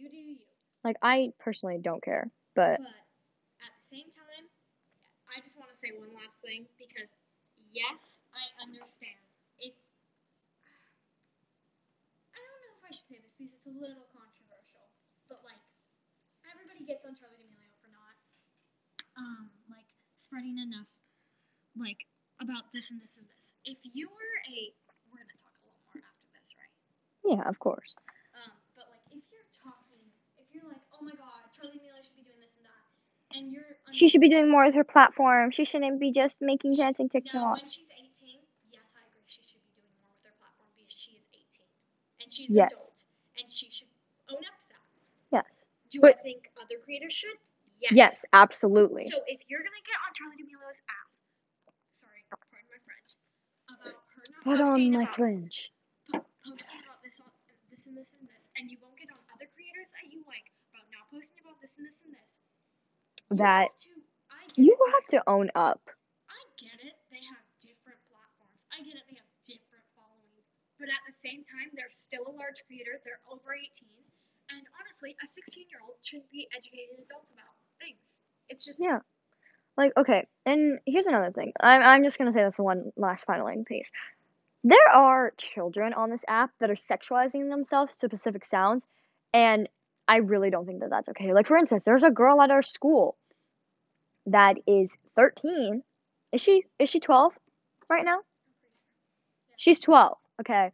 you 0.00 0.08
do 0.10 0.16
you. 0.16 0.36
like 0.84 0.96
I 1.02 1.32
personally 1.38 1.78
don't 1.80 2.02
care, 2.02 2.30
but 2.54 2.78
But 2.80 2.96
at 3.62 3.72
the 3.76 3.84
same 3.96 4.08
time, 4.10 4.46
I 5.28 5.40
just 5.44 5.56
want 5.56 5.70
to 5.70 5.78
say 5.78 5.92
one 5.96 6.12
last 6.14 6.36
thing 6.42 6.66
because 6.78 7.10
yes, 7.72 8.00
I 8.34 8.44
understand. 8.62 9.20
If 9.60 9.74
I 12.34 12.38
don't 12.40 12.60
know 12.64 12.72
if 12.78 12.82
I 12.84 12.90
should 12.94 13.08
say 13.08 13.18
this 13.22 13.32
because 13.38 13.52
it's 13.54 13.68
a 13.68 13.76
little 13.76 14.06
controversial, 14.10 14.84
but 15.28 15.40
like 15.46 15.60
everybody 16.48 16.82
gets 16.86 17.04
on 17.04 17.14
Charli 17.14 17.38
D'Amelio 17.38 17.72
for 17.80 17.90
not 17.92 18.16
um 19.18 19.50
like 19.70 19.86
spreading 20.16 20.58
enough 20.58 20.88
like 21.78 22.06
about 22.40 22.72
this 22.72 22.90
and 22.90 23.00
this 23.00 23.18
and 23.18 23.26
this. 23.30 23.52
If 23.64 23.78
you 23.84 24.08
were 24.10 24.36
a 24.48 24.74
we're 25.10 25.20
gonna 25.22 25.36
talk 25.38 25.54
a 25.60 25.62
little 25.66 25.82
more 25.86 26.00
after 26.02 26.26
this, 26.34 26.48
right? 26.56 26.74
yeah, 27.26 27.42
of 27.48 27.58
course. 27.60 27.94
Um, 28.34 28.52
but 28.74 28.88
like 28.90 29.04
if 29.12 29.22
you're 29.30 29.48
talking, 29.54 30.02
if 30.40 30.46
you're 30.54 30.66
like, 30.66 30.82
oh 31.00 31.04
my 31.04 31.12
god, 31.12 31.42
Charli 31.54 31.72
D'Amelio 31.72 32.02
should 32.04 32.16
be 32.16 32.22
doing 32.22 32.40
this 32.40 32.56
and 32.56 32.64
that, 32.66 33.36
and 33.36 33.52
you're 33.52 33.64
She 33.92 34.08
should 34.08 34.20
be 34.20 34.28
doing 34.28 34.50
more 34.50 34.64
with 34.66 34.74
her 34.74 34.84
platform. 34.84 35.50
She 35.50 35.64
shouldn't 35.64 36.00
be 36.00 36.12
just 36.12 36.40
making 36.42 36.76
dancing 36.76 37.10
No, 37.12 37.20
when 37.20 37.60
TikToks. 37.60 37.72
she's 37.72 37.90
18, 37.90 38.38
yes, 38.72 38.92
I 38.96 39.02
agree. 39.08 39.24
She 39.26 39.42
should 39.46 39.62
be 39.64 39.72
doing 39.80 39.92
more 40.02 40.12
with 40.12 40.24
her 40.28 40.34
platform 40.38 40.68
because 40.76 40.92
she 40.98 41.12
is 41.16 41.24
18 41.32 41.66
and 42.22 42.32
she's 42.32 42.50
Yes. 42.50 42.72
adult 42.72 42.92
and 43.40 43.46
she 43.52 43.70
should 43.70 43.88
own 44.28 44.38
up 44.44 44.56
to 44.60 44.66
that. 44.70 44.84
Yes. 45.32 45.50
Do 45.90 46.00
But- 46.00 46.18
I 46.18 46.22
think 46.22 46.50
other 46.60 46.78
creators 46.84 47.12
should? 47.14 47.38
Yes. 47.80 47.92
Yes, 47.96 48.24
absolutely. 48.32 49.08
So 49.10 49.24
if 49.26 49.40
you're 49.48 49.62
gonna 49.64 49.84
get 49.86 49.96
on 50.04 50.12
Charli 50.12 50.36
D'Amelio's 50.36 50.80
ass, 50.84 51.10
sorry, 51.96 52.24
pardon 52.28 52.68
my 52.68 52.78
French, 52.84 53.10
about 53.68 53.96
her 54.14 54.22
not 54.30 54.44
Put 54.44 54.60
on 54.60 54.92
my 54.92 55.02
about 55.04 55.14
fringe. 55.16 55.72
po- 56.12 56.26
posting 56.44 56.80
about 56.84 57.00
this 57.02 57.16
on 57.20 57.30
this 57.70 57.86
and 57.86 57.96
this 57.96 58.12
and 58.20 58.28
this, 58.28 58.42
and 58.56 58.70
you 58.70 58.76
won't 58.84 58.96
get 59.00 59.08
on 59.10 59.18
other 59.32 59.48
creators 59.56 59.88
that 59.96 60.12
you 60.12 60.20
like 60.28 60.52
about 60.68 60.84
not 60.92 61.08
posting 61.10 61.40
about 61.40 61.56
this 61.62 61.72
and 61.78 61.86
this 61.88 61.96
and 62.04 62.12
this. 62.12 62.28
You 63.16 63.19
That- 63.30 63.70
to, 63.80 63.90
You 64.60 64.76
have 64.94 65.06
to 65.14 65.22
own 65.28 65.50
up. 65.54 65.80
I 66.28 66.40
get 66.58 66.78
it. 66.82 66.98
They 67.10 67.22
have 67.30 67.42
different 67.62 68.00
platforms. 68.10 68.58
I 68.74 68.82
get 68.82 68.96
it. 68.98 69.04
They 69.06 69.16
have 69.16 69.30
different 69.46 69.86
followings. 69.94 70.44
But 70.78 70.90
at 70.90 71.02
the 71.06 71.14
same 71.14 71.46
time, 71.46 71.70
they're 71.74 71.92
still 72.10 72.26
a 72.26 72.34
large 72.34 72.58
creator. 72.66 72.98
They're 73.04 73.22
over 73.30 73.54
18. 73.54 73.70
And 74.50 74.66
honestly, 74.74 75.14
a 75.22 75.26
16 75.30 75.70
year 75.70 75.78
old 75.84 75.94
shouldn't 76.02 76.30
be 76.30 76.48
educated 76.50 76.98
adult 76.98 77.26
about 77.32 77.54
things. 77.78 78.02
It's 78.48 78.64
just, 78.66 78.78
Yeah. 78.80 79.00
Like, 79.76 79.92
okay, 79.96 80.26
and 80.44 80.80
here's 80.84 81.06
another 81.06 81.30
thing. 81.30 81.52
I'm, 81.60 81.82
I'm 81.82 82.04
just 82.04 82.18
gonna 82.18 82.32
say 82.32 82.42
this 82.42 82.58
one 82.58 82.92
last 82.96 83.24
final 83.24 83.46
piece. 83.64 83.88
There 84.64 84.88
are 84.92 85.32
children 85.38 85.94
on 85.94 86.10
this 86.10 86.24
app 86.28 86.50
that 86.58 86.70
are 86.70 86.74
sexualizing 86.74 87.48
themselves 87.48 87.96
to 87.96 88.08
specific 88.08 88.44
sounds, 88.44 88.84
and 89.32 89.68
I 90.08 90.16
really 90.16 90.50
don't 90.50 90.66
think 90.66 90.80
that 90.80 90.90
that's 90.90 91.08
okay. 91.10 91.32
Like, 91.32 91.46
for 91.46 91.56
instance, 91.56 91.82
there's 91.86 92.02
a 92.02 92.10
girl 92.10 92.42
at 92.42 92.50
our 92.50 92.62
school 92.62 93.16
that 94.32 94.58
is 94.66 94.96
13. 95.16 95.82
Is 96.32 96.40
she 96.40 96.64
is 96.78 96.88
she 96.88 97.00
12 97.00 97.32
right 97.88 98.04
now? 98.04 98.20
She's 99.56 99.80
12, 99.80 100.16
okay? 100.40 100.70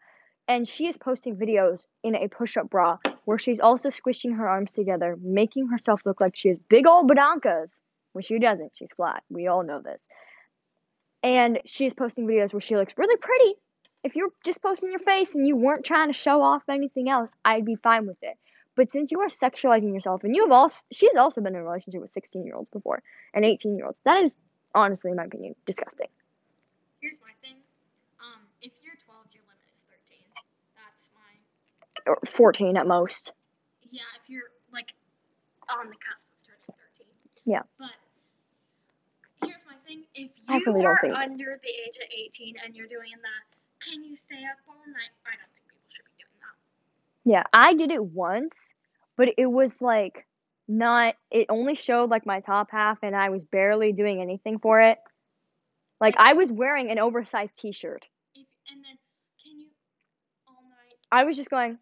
And 0.48 0.66
she 0.66 0.86
is 0.86 0.96
posting 0.96 1.36
videos 1.36 1.80
in 2.04 2.14
a 2.14 2.28
push 2.28 2.56
up 2.56 2.70
bra 2.70 2.98
where 3.24 3.38
she's 3.38 3.58
also 3.58 3.90
squishing 3.90 4.32
her 4.32 4.48
arms 4.48 4.72
together, 4.72 5.16
making 5.20 5.68
herself 5.68 6.02
look 6.06 6.20
like 6.20 6.36
she 6.36 6.48
has 6.48 6.58
big 6.68 6.86
old 6.86 7.10
badankas 7.10 7.70
when 8.12 8.22
she 8.22 8.38
doesn't. 8.38 8.72
She's 8.74 8.92
flat. 8.92 9.24
We 9.28 9.48
all 9.48 9.64
know 9.64 9.80
this. 9.82 10.00
And 11.22 11.58
she's 11.64 11.92
posting 11.92 12.26
videos 12.28 12.52
where 12.52 12.60
she 12.60 12.76
looks 12.76 12.94
really 12.96 13.16
pretty. 13.16 13.54
If 14.04 14.14
you're 14.14 14.30
just 14.44 14.62
posting 14.62 14.90
your 14.90 15.00
face 15.00 15.34
and 15.34 15.44
you 15.44 15.56
weren't 15.56 15.84
trying 15.84 16.08
to 16.08 16.12
show 16.12 16.40
off 16.40 16.62
anything 16.68 17.08
else, 17.08 17.30
I'd 17.44 17.64
be 17.64 17.74
fine 17.74 18.06
with 18.06 18.18
it. 18.22 18.36
But 18.76 18.90
since 18.90 19.10
you 19.10 19.20
are 19.20 19.28
sexualizing 19.28 19.92
yourself, 19.94 20.22
and 20.24 20.36
you 20.36 20.42
have 20.42 20.52
also, 20.52 20.80
she's 20.92 21.16
also 21.18 21.40
been 21.40 21.54
in 21.54 21.60
a 21.60 21.64
relationship 21.64 22.00
with 22.00 22.10
16 22.12 22.44
year 22.44 22.54
olds 22.54 22.68
before 22.70 23.02
and 23.34 23.44
18 23.44 23.74
year 23.76 23.86
olds, 23.86 23.98
that 24.04 24.22
is 24.22 24.36
honestly, 24.74 25.10
in 25.10 25.16
my 25.16 25.24
opinion, 25.24 25.54
disgusting. 25.66 26.08
here's 27.00 27.16
my 27.24 27.32
thing. 27.40 27.56
Um, 28.20 28.42
if 28.60 28.72
you're 28.84 28.96
12, 29.08 29.26
your 29.32 29.42
limit 29.48 29.66
is 29.74 29.80
13. 29.88 30.20
That's 30.76 31.08
my, 31.16 32.12
Or 32.12 32.18
14 32.26 32.76
at 32.76 32.86
most. 32.86 33.32
yeah, 33.90 34.02
if 34.22 34.28
you're 34.28 34.50
like 34.72 34.92
on 35.72 35.88
the 35.88 35.96
cusp 35.96 36.28
of 36.28 36.38
turning 36.44 36.68
13. 36.68 37.08
Yeah. 37.48 37.62
But 37.80 37.96
here's 39.42 39.64
my 39.64 39.76
thing. 39.88 40.04
If 40.14 40.30
you 40.36 40.62
really 40.66 40.84
are 40.84 41.00
under 41.16 41.56
the 41.62 41.72
age 41.72 41.96
of 41.96 42.08
18 42.12 42.56
and 42.64 42.76
you're 42.76 42.90
doing 42.90 43.16
that, 43.24 43.42
can 43.80 44.04
you 44.04 44.16
stay 44.16 44.44
up 44.44 44.60
all 44.68 44.82
night? 44.84 45.12
I 45.24 45.34
don't 45.40 45.50
think 45.56 45.64
people 45.72 45.88
should 45.88 46.04
be 46.12 46.16
doing 46.20 46.38
that. 46.44 46.56
Yeah, 47.26 47.42
I 47.52 47.74
did 47.74 47.90
it 47.90 48.02
once, 48.04 48.56
but 49.16 49.30
it 49.36 49.46
was 49.46 49.82
like 49.82 50.26
not, 50.68 51.16
it 51.30 51.46
only 51.48 51.74
showed 51.74 52.08
like 52.08 52.24
my 52.24 52.40
top 52.40 52.68
half 52.70 52.98
and 53.02 53.16
I 53.16 53.30
was 53.30 53.44
barely 53.44 53.92
doing 53.92 54.22
anything 54.22 54.60
for 54.60 54.80
it. 54.80 54.98
Like 56.00 56.14
I 56.18 56.34
was 56.34 56.52
wearing 56.52 56.90
an 56.90 56.98
oversized 57.00 57.56
t 57.56 57.72
shirt. 57.72 58.06
If 58.34 58.46
and 58.70 58.84
then 58.84 58.96
can 59.44 59.58
you 59.58 59.66
all 60.46 60.62
night 60.62 60.96
I 61.10 61.24
was 61.24 61.36
just 61.36 61.50
going, 61.50 61.78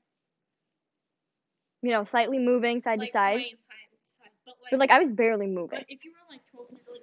you 1.82 1.90
know, 1.90 2.04
slightly 2.04 2.38
moving 2.38 2.80
side 2.80 3.00
like 3.00 3.12
to 3.12 3.18
side. 3.18 3.34
swaying 3.34 3.56
side 3.68 3.98
side, 4.06 4.30
but 4.46 4.54
like, 4.62 4.70
But 4.70 4.80
like 4.80 4.90
I 4.90 4.98
was 4.98 5.10
barely 5.10 5.46
moving. 5.46 5.80
but 5.80 5.86
if 5.88 6.04
you 6.04 6.12
were 6.12 6.34
like 6.34 6.40
12 6.50 6.68
you're 6.70 6.94
like 6.94 7.02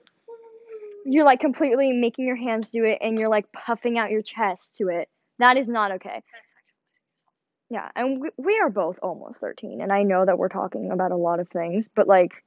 you're 1.05 1.25
like 1.25 1.39
completely 1.39 1.93
making 1.93 2.25
your 2.25 2.35
hands 2.35 2.71
do 2.71 2.85
it 2.85 2.99
and 3.01 3.19
you're 3.19 3.29
like 3.29 3.51
puffing 3.51 3.97
out 3.97 4.11
your 4.11 4.21
chest 4.21 4.75
to 4.77 4.87
it. 4.87 5.09
That 5.39 5.57
is 5.57 5.67
not 5.67 5.91
okay. 5.93 6.21
Yeah, 7.71 7.87
and 7.95 8.19
we, 8.19 8.29
we 8.35 8.59
are 8.59 8.69
both 8.69 8.99
almost 9.01 9.39
13, 9.39 9.79
and 9.79 9.93
I 9.93 10.03
know 10.03 10.25
that 10.25 10.37
we're 10.37 10.49
talking 10.49 10.91
about 10.91 11.13
a 11.13 11.15
lot 11.15 11.39
of 11.39 11.47
things, 11.47 11.87
but 11.87 12.05
like, 12.05 12.43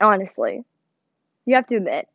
honestly, 0.00 0.62
you 1.44 1.56
have 1.56 1.66
to 1.66 1.74
admit, 1.74 2.06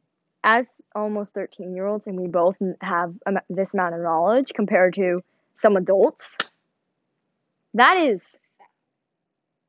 as 0.41 0.69
almost 0.95 1.33
13 1.33 1.75
year 1.75 1.85
olds, 1.85 2.07
and 2.07 2.17
we 2.17 2.29
both 2.29 2.55
have 2.79 3.13
this 3.49 3.73
amount 3.73 3.93
of 3.95 3.99
knowledge 3.99 4.53
compared 4.53 4.93
to 4.93 5.21
some 5.53 5.75
adults, 5.75 6.37
that 7.73 7.97
is, 7.97 8.39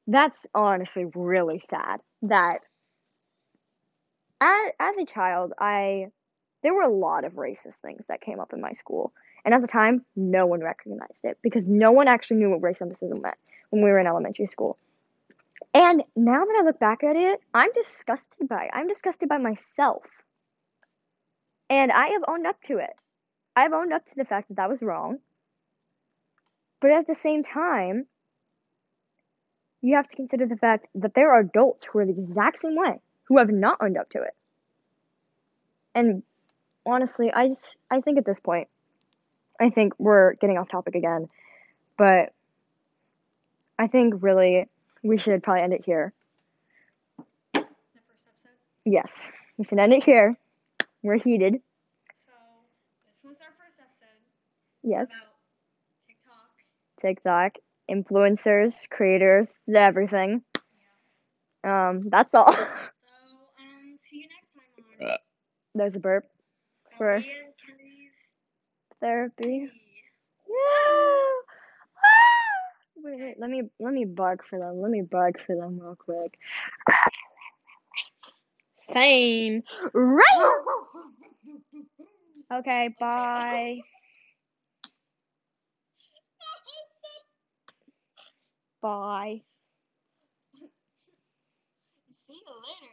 that's 0.06 0.38
honestly 0.54 1.06
really 1.12 1.58
sad. 1.58 1.98
That 2.22 2.58
as, 4.40 4.70
as 4.78 4.96
a 4.96 5.04
child, 5.04 5.54
I, 5.58 6.06
there 6.62 6.72
were 6.72 6.82
a 6.82 6.88
lot 6.88 7.24
of 7.24 7.32
racist 7.32 7.78
things 7.82 8.06
that 8.06 8.20
came 8.20 8.38
up 8.38 8.52
in 8.52 8.60
my 8.60 8.74
school. 8.74 9.12
And 9.44 9.54
at 9.54 9.60
the 9.60 9.66
time, 9.66 10.04
no 10.14 10.46
one 10.46 10.60
recognized 10.60 11.24
it 11.24 11.38
because 11.42 11.64
no 11.66 11.92
one 11.92 12.08
actually 12.08 12.38
knew 12.38 12.50
what 12.50 12.62
race 12.62 12.78
racism 12.78 13.22
meant 13.22 13.36
when 13.70 13.82
we 13.82 13.90
were 13.90 13.98
in 13.98 14.06
elementary 14.06 14.46
school. 14.46 14.78
And 15.74 16.02
now 16.14 16.44
that 16.44 16.58
I 16.60 16.64
look 16.64 16.78
back 16.78 17.02
at 17.02 17.16
it, 17.16 17.40
I'm 17.54 17.72
disgusted 17.72 18.48
by 18.48 18.64
it. 18.64 18.70
I'm 18.72 18.88
disgusted 18.88 19.28
by 19.28 19.38
myself. 19.38 20.04
And 21.70 21.90
I 21.90 22.08
have 22.08 22.22
owned 22.28 22.46
up 22.46 22.60
to 22.64 22.78
it. 22.78 22.90
I've 23.56 23.72
owned 23.72 23.92
up 23.92 24.04
to 24.06 24.14
the 24.16 24.24
fact 24.24 24.48
that 24.48 24.56
that 24.58 24.68
was 24.68 24.82
wrong. 24.82 25.18
But 26.80 26.90
at 26.90 27.06
the 27.06 27.14
same 27.14 27.42
time, 27.42 28.06
you 29.80 29.96
have 29.96 30.08
to 30.08 30.16
consider 30.16 30.46
the 30.46 30.56
fact 30.56 30.86
that 30.94 31.14
there 31.14 31.32
are 31.32 31.40
adults 31.40 31.86
who 31.86 31.98
are 31.98 32.06
the 32.06 32.12
exact 32.12 32.60
same 32.60 32.76
way, 32.76 33.00
who 33.24 33.38
have 33.38 33.50
not 33.50 33.78
owned 33.80 33.96
up 33.96 34.10
to 34.10 34.22
it. 34.22 34.34
And 35.94 36.22
honestly, 36.86 37.30
I 37.34 37.54
I 37.90 38.00
think 38.00 38.18
at 38.18 38.24
this 38.24 38.40
point, 38.40 38.68
I 39.62 39.70
think 39.70 39.94
we're 39.98 40.34
getting 40.34 40.58
off 40.58 40.68
topic 40.68 40.94
again, 40.96 41.28
but 41.96 42.32
I 43.78 43.86
think 43.86 44.14
really 44.20 44.66
we 45.02 45.18
should 45.18 45.42
probably 45.42 45.62
end 45.62 45.72
it 45.72 45.84
here. 45.84 46.12
The 47.54 47.60
first 47.60 48.22
episode. 48.26 48.56
Yes, 48.84 49.24
we 49.56 49.64
should 49.64 49.78
end 49.78 49.92
it 49.92 50.04
here. 50.04 50.36
We're 51.02 51.18
heated. 51.18 51.54
So 52.26 52.32
this 53.06 53.18
was 53.24 53.36
our 53.40 53.54
first 53.58 53.78
episode 53.78 54.18
Yes, 54.82 55.08
about 55.10 55.36
TikTok. 56.08 56.50
TikTok, 57.00 57.52
influencers, 57.90 58.88
creators, 58.90 59.54
everything. 59.72 60.42
Yeah. 61.64 61.88
Um, 61.90 62.08
that's 62.08 62.34
all. 62.34 62.52
So 62.52 62.58
um, 62.58 63.98
see 64.04 64.18
you 64.18 64.28
next 64.28 65.08
time 65.08 65.16
There's 65.74 65.94
a 65.94 66.00
burp 66.00 66.24
for 66.98 67.22
therapy. 69.02 69.68
Yeah. 70.48 71.32
Wait, 73.04 73.20
wait, 73.20 73.34
let 73.38 73.50
me 73.50 73.62
let 73.80 73.92
me 73.92 74.04
bark 74.04 74.40
for 74.48 74.58
them. 74.58 74.80
Let 74.80 74.90
me 74.90 75.02
bark 75.02 75.34
for 75.46 75.56
them 75.56 75.78
real 75.80 75.96
quick. 75.96 76.38
Same. 78.92 79.62
Right. 79.92 80.52
Okay, 82.52 82.94
bye. 83.00 83.78
Bye. 88.82 89.42
See 92.28 92.34
you 92.34 92.40
later. 92.46 92.92